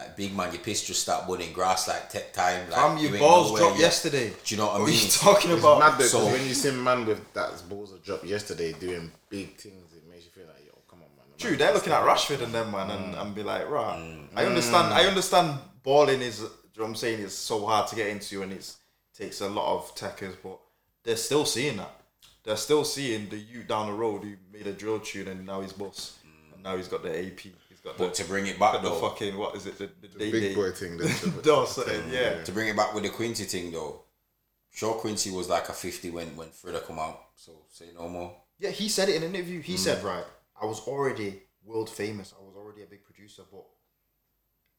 [0.02, 2.69] like big man, your piss just start burning grass like tech time.
[2.69, 3.84] Like Fam, your balls dropped yet.
[3.84, 4.30] yesterday.
[4.44, 4.95] Do you know what, what I mean?
[4.95, 5.80] What are you talking about?
[5.80, 9.11] Mad though, so when you see a man with that balls that dropped yesterday doing
[9.30, 11.38] big things, it makes you feel like yo, come on, man.
[11.38, 12.95] True, they're looking at Rashford and them man, mm.
[12.95, 13.98] and, and be like, right.
[13.99, 14.28] Mm.
[14.36, 14.94] I understand.
[14.94, 15.60] I understand.
[15.84, 16.52] Balling is, you know
[16.84, 18.76] what I'm saying, is so hard to get into, and it
[19.15, 20.60] takes a lot of techers, but
[21.03, 21.91] they're still seeing that.
[22.44, 25.61] They're still seeing the you down the road who made a drill tune and now
[25.61, 26.53] he's boss, mm.
[26.56, 27.53] and now he's got the AP
[27.84, 29.78] got but the, to bring it back though, the fucking what is it?
[29.78, 30.98] The, the, the big boy thing.
[30.98, 31.06] The,
[32.12, 32.38] yeah.
[32.38, 32.44] yeah.
[32.44, 34.03] To bring it back with the Quincy thing though,
[34.72, 37.20] sure Quincy was like a fifty when when Thriller come out.
[37.36, 38.36] So say no more.
[38.60, 39.62] Yeah, he said it in an interview.
[39.62, 39.80] He mm.
[39.80, 40.26] said right,
[40.62, 42.34] I was already world famous.
[42.40, 43.66] I was already a big producer, but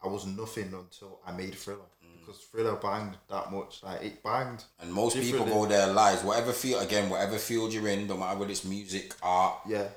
[0.02, 2.20] I was nothing until I made Thriller mm.
[2.20, 3.82] because Thriller banged that much.
[3.82, 4.64] Like it banged.
[4.80, 8.38] And most people go their lives, whatever field again, whatever field you're in, no matter
[8.38, 9.88] whether it's music, art, yeah,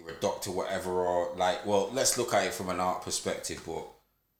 [0.00, 3.62] you're a doctor, whatever, or like, well, let's look at it from an art perspective.
[3.66, 3.84] But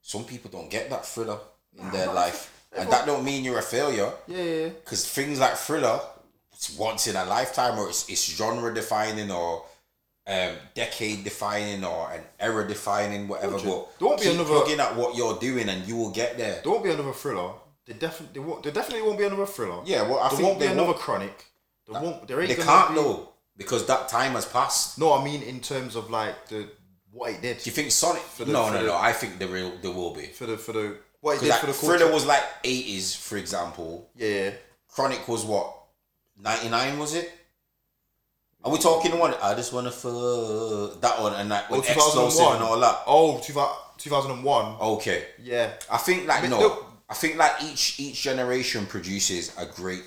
[0.01, 1.39] some people don't get that thriller
[1.77, 4.13] in nah, their life, and that don't mean you're a failure.
[4.27, 6.01] Yeah, Because things like thriller,
[6.53, 9.65] it's once in a lifetime, or it's, it's genre defining, or
[10.27, 13.59] um, decade defining, or an era defining, whatever.
[13.59, 16.61] But don't be keep another looking at what you're doing, and you will get there.
[16.63, 17.53] Don't be another thriller.
[17.87, 19.83] There definitely, there definitely won't be another thriller.
[19.85, 21.47] Yeah, well, I there think won't be another chronic.
[21.87, 22.29] There won't.
[22.29, 22.49] There ain't.
[22.49, 22.95] They can't be...
[22.97, 23.30] though
[23.61, 24.99] because that time has passed.
[24.99, 26.67] No, I mean in terms of like the
[27.13, 27.59] what it did.
[27.59, 28.23] Do you think Sonic?
[28.23, 28.97] For the, no, no, the, no.
[28.97, 31.61] I think there will there will be for the for the what it did like,
[31.61, 34.11] for the Thriller was like eighties, for example.
[34.17, 34.53] Yeah.
[34.89, 35.77] Chronic was what
[36.39, 37.31] ninety nine was it?
[38.65, 39.35] Are we talking one?
[39.43, 43.03] I just wanna fuck that one and that oh, 2001 and all that.
[43.07, 44.77] Oh, 2001.
[44.81, 45.27] Okay.
[45.43, 45.73] Yeah.
[45.91, 50.05] I think like no, I think like each each generation produces a great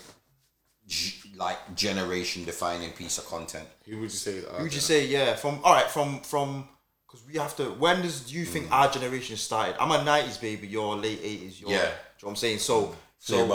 [1.35, 3.67] like generation defining piece of content.
[3.85, 4.41] Who would you say?
[4.41, 5.05] Who would you say?
[5.07, 6.67] Yeah, from all right, from from
[7.07, 7.65] because we have to.
[7.65, 8.71] When does you think mm.
[8.71, 9.75] our generation started?
[9.81, 10.67] I'm a '90s baby.
[10.67, 11.61] You're late '80s.
[11.61, 11.77] You're, yeah.
[11.77, 11.91] You know
[12.21, 12.59] what I'm saying?
[12.59, 12.95] So.
[13.19, 13.45] So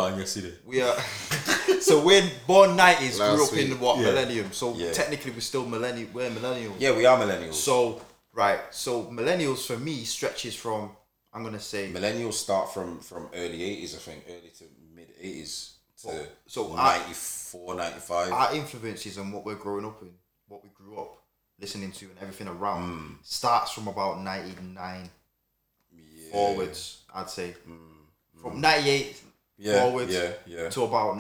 [0.65, 0.97] we are,
[1.83, 3.69] so we're born nineties, grew up week.
[3.69, 4.05] in what yeah.
[4.07, 4.51] millennium.
[4.51, 4.93] So yeah.
[4.93, 6.09] technically, we're still millennial.
[6.11, 6.77] We're millennials.
[6.79, 7.53] Yeah, we are millennials.
[7.53, 8.01] So
[8.33, 10.93] right, so millennials for me stretches from
[11.35, 14.65] I'm gonna say millennials start from from early eighties, I think, early to
[14.95, 18.33] mid eighties to so 94, 95.
[18.33, 20.11] Our influences and what we're growing up in,
[20.49, 21.19] what we grew up
[21.61, 23.15] listening to and everything around mm.
[23.23, 25.11] starts from about 99
[25.91, 26.33] yeah.
[26.33, 27.55] forwards, I'd say.
[27.69, 28.41] Mm.
[28.41, 29.20] From 98
[29.59, 30.69] yeah, forwards yeah, yeah.
[30.69, 31.19] to about,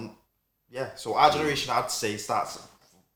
[0.70, 0.94] yeah.
[0.94, 2.60] So our generation, I'd say, starts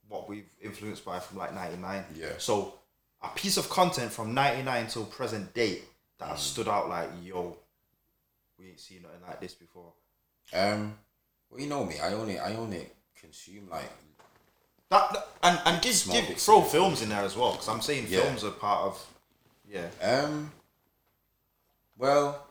[0.08, 2.04] what we've influenced by from like 99.
[2.16, 2.26] Yeah.
[2.38, 2.74] So
[3.22, 5.84] a piece of content from 99 till present date
[6.18, 6.38] that mm.
[6.38, 7.56] stood out like, yo,
[8.58, 9.92] we ain't seen nothing like this before.
[10.52, 10.98] Um,
[11.52, 11.98] well, you know me.
[12.00, 13.90] I only I only consume like
[14.88, 18.06] that, that and and give give throw films in there as well because I'm saying
[18.08, 18.20] yeah.
[18.20, 19.06] films are part of
[19.68, 19.88] yeah.
[20.02, 20.52] Um.
[21.96, 22.46] Well,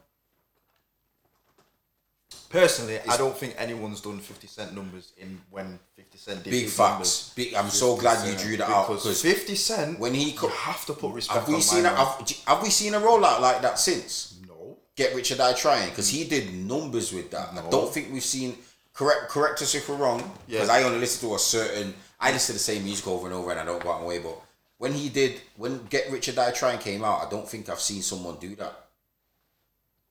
[2.50, 6.64] personally, I don't think anyone's done 50 Cent numbers in when 50 Cent did Big
[6.64, 7.34] his facts.
[7.36, 7.54] Big.
[7.54, 10.86] I'm so glad you drew that out Because because 50 Cent, when he you have
[10.86, 13.42] to put respect have we on seen my a, have, have we seen a rollout
[13.42, 14.40] like that since?
[14.48, 14.78] No.
[14.96, 17.50] Get Rich or Die Trying because he did numbers with that.
[17.54, 18.56] I don't think we've seen.
[18.94, 20.20] Correct, correct us if we're wrong.
[20.48, 20.74] Because Yeah.
[20.74, 21.94] I only listen to a certain.
[22.20, 24.08] I listen to the same music over and over, and I don't go out my
[24.08, 24.20] way.
[24.20, 24.40] But
[24.78, 27.80] when he did, when Get Rich or Die Trying came out, I don't think I've
[27.80, 28.90] seen someone do that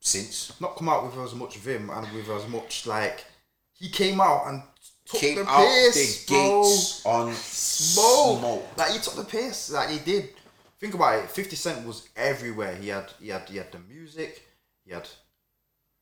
[0.01, 0.53] since.
[0.61, 3.25] Not come out with as much vim and with as much like
[3.73, 4.63] he came out and
[5.05, 6.63] took Came the out piss, the bro.
[6.63, 8.39] gates on Smoke.
[8.41, 8.67] smoke.
[8.79, 9.71] Like he took the piss.
[9.71, 10.31] Like he did.
[10.79, 11.31] Think about it.
[11.31, 12.75] Fifty Cent was everywhere.
[12.77, 14.47] He had he had he had the music.
[14.85, 15.07] He had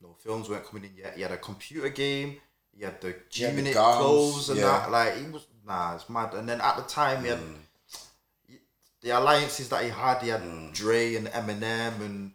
[0.01, 1.17] no films weren't coming in yet.
[1.17, 2.37] He had a computer game.
[2.79, 4.67] He had the G had the minute clothes and yeah.
[4.67, 4.91] that.
[4.91, 6.35] Like he was nah, it's mad.
[6.35, 8.59] And then at the time he had mm.
[9.03, 10.23] the alliances that he had.
[10.23, 10.73] He had mm.
[10.73, 12.33] Dre and Eminem and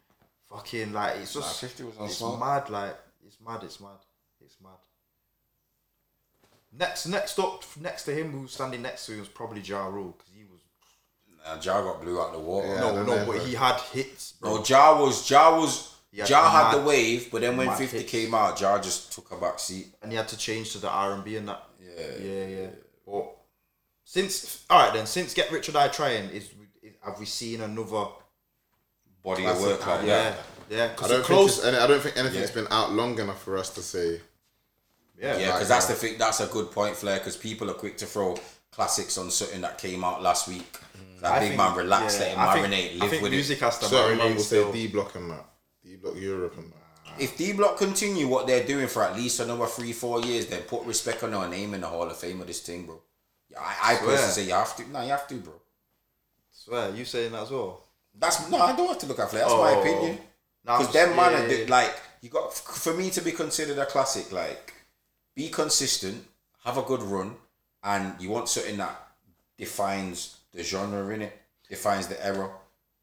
[0.50, 2.40] fucking like it's just 50 was on it's smoke.
[2.40, 2.70] mad.
[2.70, 3.64] Like it's mad.
[3.64, 4.00] It's mad.
[4.44, 4.72] It's mad.
[6.76, 10.16] Next, next up, next to him, who's standing next to him was probably Ja Rule
[10.18, 10.60] because he was
[11.46, 12.68] Nah, Ja got blew out the water.
[12.68, 12.80] Yeah.
[12.80, 13.46] No, no, know, but bro.
[13.46, 14.58] he had hits, bro.
[14.58, 18.12] No, Ja was Ja was Ja had mad- the wave, but then when Fifty hits.
[18.12, 19.88] came out, Ja just took a back seat.
[20.02, 21.64] and he had to change to the R and B and that.
[21.82, 22.06] Yeah.
[22.22, 22.68] yeah, yeah.
[23.06, 23.36] But
[24.04, 26.44] since all right, then since Get Rich or Die Trying is,
[26.82, 28.06] is have we seen another?
[29.24, 30.06] Body of work like.
[30.06, 30.38] Yeah, that.
[30.70, 30.84] yeah.
[30.84, 31.58] I Because don't close.
[31.60, 32.56] it's, and I don't think anything's Yeah.
[32.56, 34.20] been out long enough for us to say.
[35.18, 36.18] Yeah, Yeah, like, because that's the thing.
[36.18, 37.20] That's a good point, Flair.
[37.20, 38.38] Because people are quick to throw
[38.72, 40.74] classics on something that came out last week.
[40.98, 41.22] Mm.
[41.22, 43.24] That I big think- man, relax, yeah, let him I think- marinate, I live think
[43.24, 43.64] with music it.
[43.64, 44.72] has to Certain man marinate will say still.
[44.74, 45.46] D Block and that.
[46.04, 46.72] D Block Europe and.
[46.74, 50.48] Uh, if D Block continue what they're doing for at least another three, four years,
[50.48, 53.00] then put respect on our name in the Hall of Fame of this thing, bro.
[53.50, 54.10] Yeah, I, I Swear.
[54.10, 54.90] personally say you have to.
[54.90, 55.54] No, you have to, bro.
[56.52, 57.84] Swear, you saying that as well?
[58.18, 59.44] That's no, I don't have to look at Flair.
[59.44, 59.82] That's my Oh.
[59.82, 60.20] opinion.
[60.66, 61.66] Nah, Because them man, yeah, are yeah.
[61.70, 64.32] like you got for me to be considered a classic.
[64.32, 64.74] Like,
[65.36, 66.26] be consistent,
[66.64, 67.36] have a good run,
[67.84, 68.96] and you want something that
[69.58, 71.38] defines the genre in it,
[71.70, 72.50] defines the era.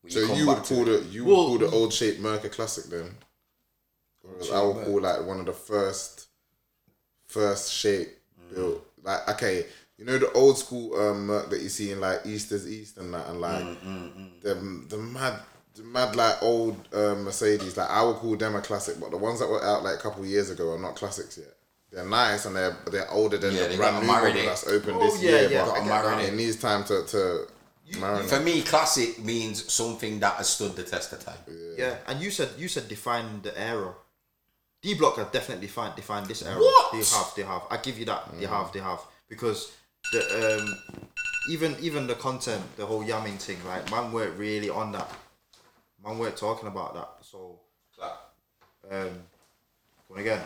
[0.03, 1.03] When So come you would call it.
[1.03, 3.17] the you Well- would call the old shape Merc a classic then?
[4.23, 6.27] Whereas I would call like one of the first
[7.27, 8.55] first shape Mm.
[8.55, 9.67] built like okay,
[9.97, 13.13] you know the old school um Merc that you see in like Easter's East and
[13.15, 14.55] that and like Mm, the
[14.89, 15.41] the mad
[15.75, 19.17] the mad like old um, Mercedes like I would call them a classic, but the
[19.17, 21.55] ones that were out like a couple years ago are not classics yet.
[21.93, 24.45] They're nice and they're they're older than Yeah, the brand new model marinate.
[24.47, 25.51] that's open Oh, this yeah, year.
[25.51, 26.25] yeah, but I get that.
[26.25, 27.47] it needs time to to
[27.93, 28.29] marinate.
[28.29, 31.39] For me, classic means something that has stood the test of time.
[31.77, 33.95] Yeah, and you said you said define the era.
[34.83, 36.59] D Block have definitely defined defined this era.
[36.59, 36.93] What?
[36.93, 37.63] They have, they have.
[37.71, 38.25] I give you that.
[38.39, 39.01] They have, they have.
[39.29, 39.73] Because
[40.13, 40.21] the
[40.59, 40.99] um
[41.51, 45.11] even even the content, the whole yamming thing, like man weren't really on that.
[46.05, 47.09] Man weren't talking about that.
[47.23, 47.61] So
[48.91, 49.11] um
[50.09, 50.43] going again.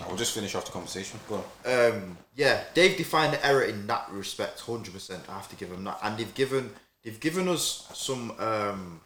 [0.00, 1.20] I'll just finish off the conversation.
[1.28, 1.92] Go on.
[1.92, 5.22] um, yeah, they've defined the error in that respect, hundred percent.
[5.28, 6.70] I have to give them that, and they've given
[7.04, 8.32] they've given us some.
[8.38, 9.00] Um,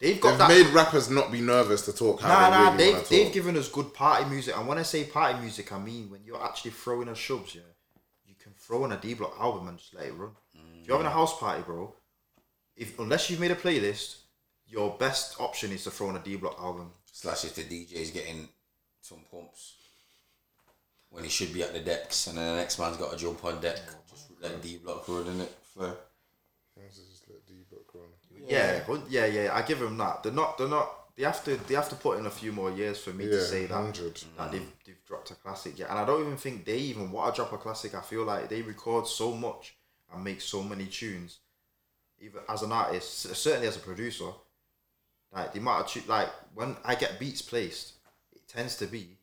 [0.00, 0.48] they've got They've that.
[0.48, 3.32] made rappers not be nervous to talk how nah, they nah, really they've want they've
[3.32, 6.42] given us good party music, and when I say party music, I mean when you're
[6.42, 7.62] actually throwing a shubs, yeah,
[8.26, 10.30] you can throw in a D Block album and just let it run.
[10.80, 11.94] If you're having a house party, bro,
[12.76, 14.16] if unless you've made a playlist,
[14.66, 16.90] your best option is to throw in a D Block album.
[17.12, 18.48] Slash if the DJ's getting
[19.00, 19.74] some pumps
[21.10, 23.44] when he should be at the decks, and then the next man's got to jump
[23.44, 23.78] on deck.
[24.10, 25.52] Just let D block run in it.
[25.74, 25.94] Flair.
[26.88, 28.04] Just let D-Block run.
[28.48, 29.50] Yeah, hun- yeah, yeah.
[29.54, 30.22] I give him that.
[30.22, 30.56] They're not.
[30.56, 31.14] They're not.
[31.16, 31.56] They have to.
[31.56, 34.22] They have to put in a few more years for me to say that 100.
[34.38, 35.78] that they've they've dropped a classic.
[35.78, 37.94] Yeah, and I don't even think they even want to drop a classic.
[37.94, 39.76] I feel like they record so much
[40.12, 41.38] and make so many tunes.
[42.20, 44.30] Even as an artist, certainly as a producer,
[45.32, 47.99] like the amount of tu- like when I get beats placed, it
[48.52, 49.16] tends to be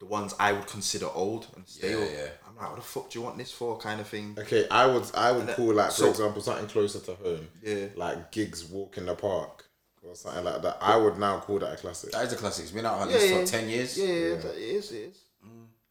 [0.00, 2.00] the ones I would consider old and stale.
[2.00, 2.28] Yeah, yeah.
[2.46, 3.78] I'm like, what the fuck do you want this for?
[3.78, 4.36] Kind of thing.
[4.38, 7.48] Okay, I would I would And, uh, call like for example something closer to home.
[7.62, 7.86] Yeah.
[7.96, 9.64] Like Giggs walk in the park
[10.02, 10.78] or something like that.
[10.80, 12.10] I would now call that a classic.
[12.12, 12.64] That is a classic.
[12.64, 13.40] It's been out at Yeah, least yeah.
[13.40, 13.98] for ten years.
[13.98, 14.92] Yeah, yeah, that- it is.
[14.92, 15.18] It is.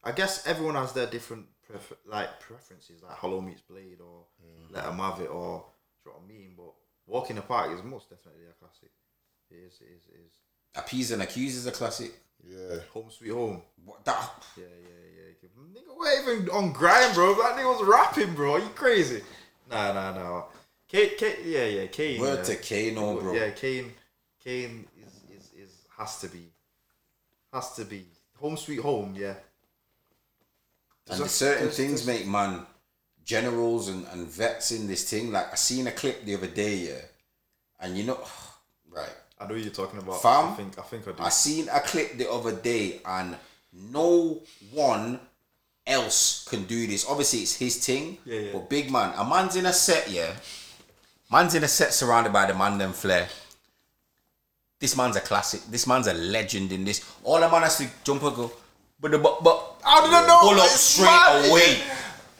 [0.04, 4.26] I guess everyone has their different prefer- like preferences, like Hollow meets Blade or
[4.70, 5.64] Let 'Em Have It, or
[6.04, 6.54] do you know what I mean?
[6.56, 6.72] But
[7.06, 8.90] Walk in the Park is most definitely a classic.
[9.50, 9.80] It is.
[9.80, 10.04] It is.
[10.08, 10.32] It is.
[10.74, 12.12] Appease and Accuse is a classic.
[12.48, 12.76] Yeah.
[12.92, 13.62] Home Sweet Home.
[13.84, 14.30] What that?
[14.56, 15.48] Yeah, yeah, yeah.
[15.80, 17.34] Nigga, we're even on grind, bro.
[17.34, 18.54] That nigga was rapping, bro.
[18.54, 19.22] Are you crazy?
[19.70, 20.42] Nah, nah, nah.
[20.88, 22.20] Kane, Kane, yeah, yeah, Kane.
[22.20, 22.54] Word yeah.
[22.54, 22.56] to
[22.94, 23.32] Kano, bro.
[23.32, 23.92] Yeah, Kane,
[24.42, 26.44] Kane is, is, is has to be,
[27.52, 28.04] has to be
[28.38, 29.14] Home Sweet Home.
[29.16, 29.34] Yeah.
[31.10, 32.66] And a- certain there's- things there's- make man
[33.24, 35.32] generals and, and vets in this thing.
[35.32, 37.00] Like I seen a clip the other day, yeah,
[37.80, 38.18] and you know,
[38.90, 39.14] right.
[39.42, 40.22] I know you're talking about.
[40.22, 41.22] Fam, I think I think I do.
[41.22, 43.36] I seen a clip the other day, and
[43.72, 44.40] no
[44.72, 45.18] one
[45.86, 47.06] else can do this.
[47.08, 48.18] Obviously, it's his thing.
[48.24, 48.50] Yeah, yeah.
[48.52, 50.32] But big man, a man's in a set, yeah.
[51.30, 53.28] Man's in a set surrounded by the man them flair.
[54.78, 55.62] This man's a classic.
[55.70, 57.04] This man's a legend in this.
[57.24, 58.50] All the man has to jump and go,
[59.00, 60.40] but the but but How did I know?
[60.40, 61.50] pull up straight mad.
[61.50, 61.78] away.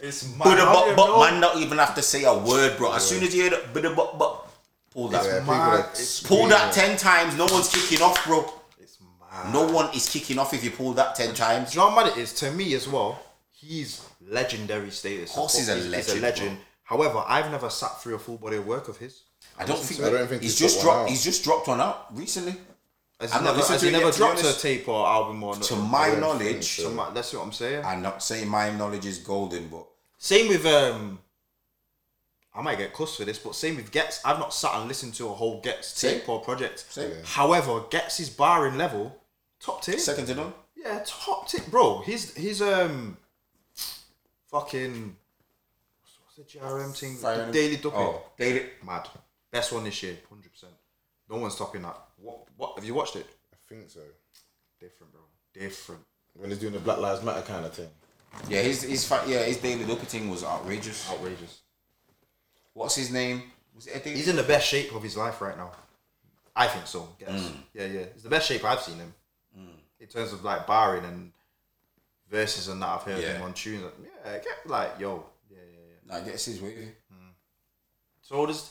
[0.03, 0.45] It's mad.
[0.45, 2.93] But the How do but but man not even have to say a word, bro.
[2.95, 4.42] As soon as you hear the but the but but
[4.93, 5.25] pull that.
[5.25, 5.81] Yeah, people mad.
[5.81, 8.53] are It's Pull that ten times, no one's kicking off, bro.
[8.79, 9.53] It's mad.
[9.53, 11.73] No one is kicking off if you pull that ten times.
[11.73, 13.21] Do you know how mad it is to me as well?
[13.53, 15.31] He's legendary status.
[15.31, 16.59] Of course he's a legend, legend.
[16.85, 19.23] However, I've never sat through a full body of work of his.
[19.59, 20.99] I don't think, I don't think he's he's just dropped.
[21.05, 21.09] out.
[21.09, 22.55] He's just dropped one out recently.
[23.21, 25.07] Has I've he not never, listened has to he never yet, to a tape or
[25.07, 26.83] album or To my knowledge, think so.
[26.85, 27.85] So my- that's what I'm saying.
[27.85, 29.87] I'm not saying my knowledge is golden, but
[30.19, 31.21] Same with um.
[32.55, 34.21] I might get cussed for this, but same with Ghetts.
[34.25, 36.21] I've not sat and listened to a whole Ghetts Same.
[36.21, 36.85] tape or project.
[36.93, 37.13] Same.
[37.25, 39.17] However, Ghetts' barring level
[39.59, 39.99] top tier.
[39.99, 40.53] second to none.
[40.77, 42.03] Yeah, top tip, bro.
[42.03, 43.17] His his um,
[44.51, 45.17] fucking
[46.37, 47.19] what's the GRM thing?
[47.21, 47.97] The Daily Duppy.
[47.97, 48.67] Oh, daily.
[48.85, 49.09] Mad.
[49.51, 50.73] Best one this year, hundred percent.
[51.31, 51.97] No one's topping that.
[52.17, 52.49] What?
[52.57, 52.73] What?
[52.77, 53.27] Have you watched it?
[53.53, 54.01] I think so.
[54.81, 55.23] Different, bro.
[55.55, 56.03] Different.
[56.35, 57.89] When he's doing the Black Lives Matter kind of thing.
[58.49, 61.11] Yeah, his his fi- yeah his daily duppy thing was outrageous.
[61.11, 61.61] Outrageous.
[62.75, 63.43] What's his name?
[63.75, 64.17] Was it a daily?
[64.17, 65.73] He's in the best shape of his life right now.
[66.55, 67.09] I think so.
[67.21, 67.31] Yes.
[67.31, 67.53] Mm.
[67.75, 68.01] Yeah, yeah.
[68.01, 69.15] It's the best shape I've seen him
[70.01, 71.33] in terms of like barring and
[72.31, 73.35] verses and that I've heard Yeah.
[73.35, 73.83] him on tunes.
[73.85, 73.95] Like,
[74.27, 75.25] yeah, get like yo.
[75.51, 75.79] Yeah, yeah,
[76.11, 76.19] yeah.
[76.19, 76.89] Nah, I guess he's wavy.
[78.21, 78.71] So there's,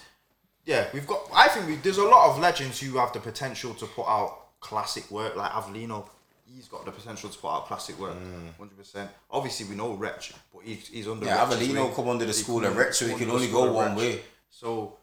[0.66, 1.22] yeah, we've got.
[1.34, 4.60] I think we, there's a lot of legends who have the potential to put out
[4.60, 5.36] classic work.
[5.36, 6.08] Like Avelino,
[6.56, 8.58] he's got the potential to put out classic work, mm.
[8.58, 9.10] hundred percent.
[9.30, 11.26] Obviously, we know Wretch, but he's, he's under.
[11.26, 13.96] Yeah, Avelino come under the He school of Wretch, so he can only go one
[13.96, 14.22] way.
[14.50, 14.98] So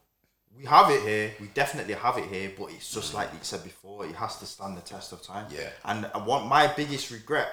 [0.57, 1.31] we have it here.
[1.39, 3.15] We definitely have it here, but it's just mm.
[3.15, 4.05] like you said before.
[4.05, 5.47] It has to stand the test of time.
[5.51, 5.69] Yeah.
[5.85, 7.49] And uh, I want my biggest regret,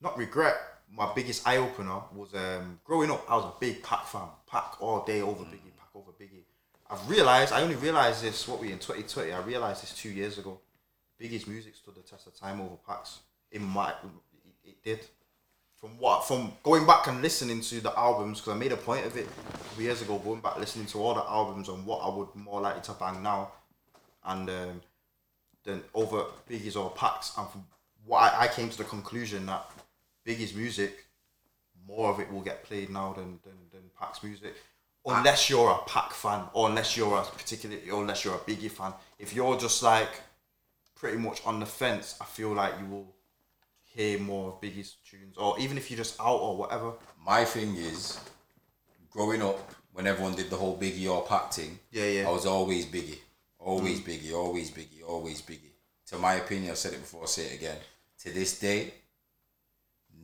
[0.00, 0.56] not regret,
[0.92, 3.24] my biggest eye opener was um, growing up.
[3.28, 5.50] I was a big Pac fan, Pac all day over mm.
[5.50, 6.44] Biggie, Pac over Biggie.
[6.90, 7.52] I've realized.
[7.52, 8.48] I only realized this.
[8.48, 9.32] What we in twenty twenty.
[9.32, 10.58] I realized this two years ago.
[11.20, 13.20] Biggie's music stood the test of time over Pac's.
[13.52, 13.92] In my,
[14.64, 15.00] it, did.
[15.76, 16.26] From what?
[16.26, 19.28] From going back and listening to the albums because I made a point of it
[19.78, 20.18] years ago.
[20.18, 23.22] Going back listening to all the albums and what I would more likely to bang
[23.22, 23.50] now,
[24.24, 24.80] and um,
[25.64, 27.32] then over Biggie's or Pac's.
[27.36, 27.66] And from
[28.06, 29.70] what I, I came to the conclusion that
[30.26, 31.06] Biggie's music,
[31.86, 34.54] more of it will get played now than than, than Pac's music.
[35.06, 38.70] Unless you're a Pac fan, or unless you're a particularly, or unless you're a Biggie
[38.70, 38.92] fan.
[39.18, 40.10] If you're just like
[41.00, 43.14] pretty much on the fence, I feel like you will
[43.82, 46.92] hear more of Biggie's tunes, or even if you're just out or whatever.
[47.26, 48.20] My thing is,
[49.08, 49.58] growing up,
[49.94, 52.28] when everyone did the whole Biggie or Pac thing, Yeah, yeah.
[52.28, 53.18] I was always Biggie,
[53.58, 54.08] always mm.
[54.08, 55.72] Biggie, always Biggie, always Biggie.
[56.08, 57.78] To my opinion, I've said it before, I'll say it again.
[58.24, 58.92] To this day,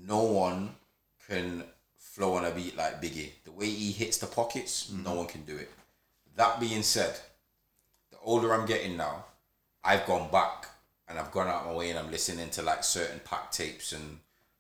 [0.07, 0.75] no one
[1.27, 1.65] can
[1.97, 3.31] flow on a beat like Biggie.
[3.45, 5.17] The way he hits the pockets, no mm.
[5.17, 5.71] one can do it.
[6.37, 7.19] That being said,
[8.11, 9.25] the older I'm getting now,
[9.87, 10.67] I've gone back
[11.09, 14.19] and I've gone out my way and I'm listening to like certain Pac tapes and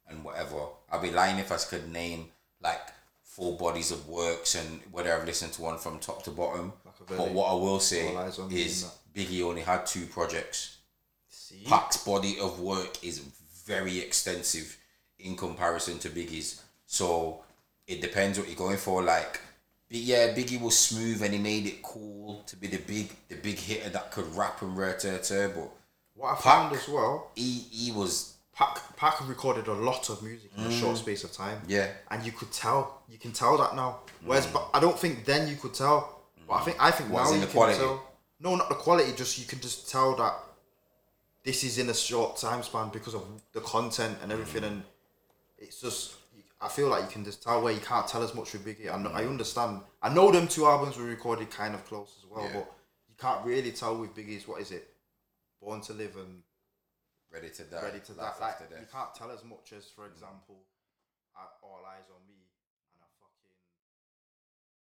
[0.09, 0.59] and whatever.
[0.91, 2.27] I'd be lying if I could name
[2.63, 2.81] like
[3.23, 6.73] full bodies of works and whether I've listened to one from top to bottom.
[6.85, 10.07] Machiavelli, But what I will say All Eyez on Me is Biggie only had two
[10.07, 10.79] projects.
[11.29, 13.19] See, Pac's body of work is
[13.67, 14.79] very extensive
[15.19, 16.63] in comparison to Biggie's.
[16.87, 17.43] So
[17.87, 19.03] it depends what you're going for.
[19.03, 19.41] Like,
[19.89, 23.37] but yeah, Biggie was smooth and he made it cool to be the big, the
[23.37, 25.71] big hitter that could rap and rare but
[26.15, 30.23] what I Pac- found as well, he he was Pac Pac recorded a lot of
[30.23, 31.01] music in a short mm.
[31.01, 31.61] space of time.
[31.69, 31.89] yeah.
[32.11, 33.03] and you could tell.
[33.09, 34.01] You can tell that now.
[34.25, 34.55] Whereas, mm.
[34.55, 36.23] but I don't think then you could tell.
[36.49, 36.65] But I mm.
[36.65, 37.79] think I think What, now in you the can quality?
[37.79, 38.03] tell.
[38.41, 39.13] No, not the quality.
[39.13, 40.35] Just you can just tell that
[41.45, 44.83] this is in a short time span because of the content and everything, and
[45.59, 46.16] it's just.
[46.67, 48.93] I feel like you can just tell where you can't tell as much with Biggie.
[48.93, 49.81] I, know, I understand.
[50.03, 52.53] I know them two albums were recorded kind of close as well, Yeah.
[52.55, 52.73] but
[53.09, 54.47] you can't really tell with Biggie's.
[54.49, 54.89] What is it?
[55.61, 56.43] Born to Live and
[57.33, 57.83] Ready to die.
[57.83, 58.33] ready to die.
[58.41, 60.63] Like you can't tell as much as, for example,
[61.37, 62.16] uh, All Eyes on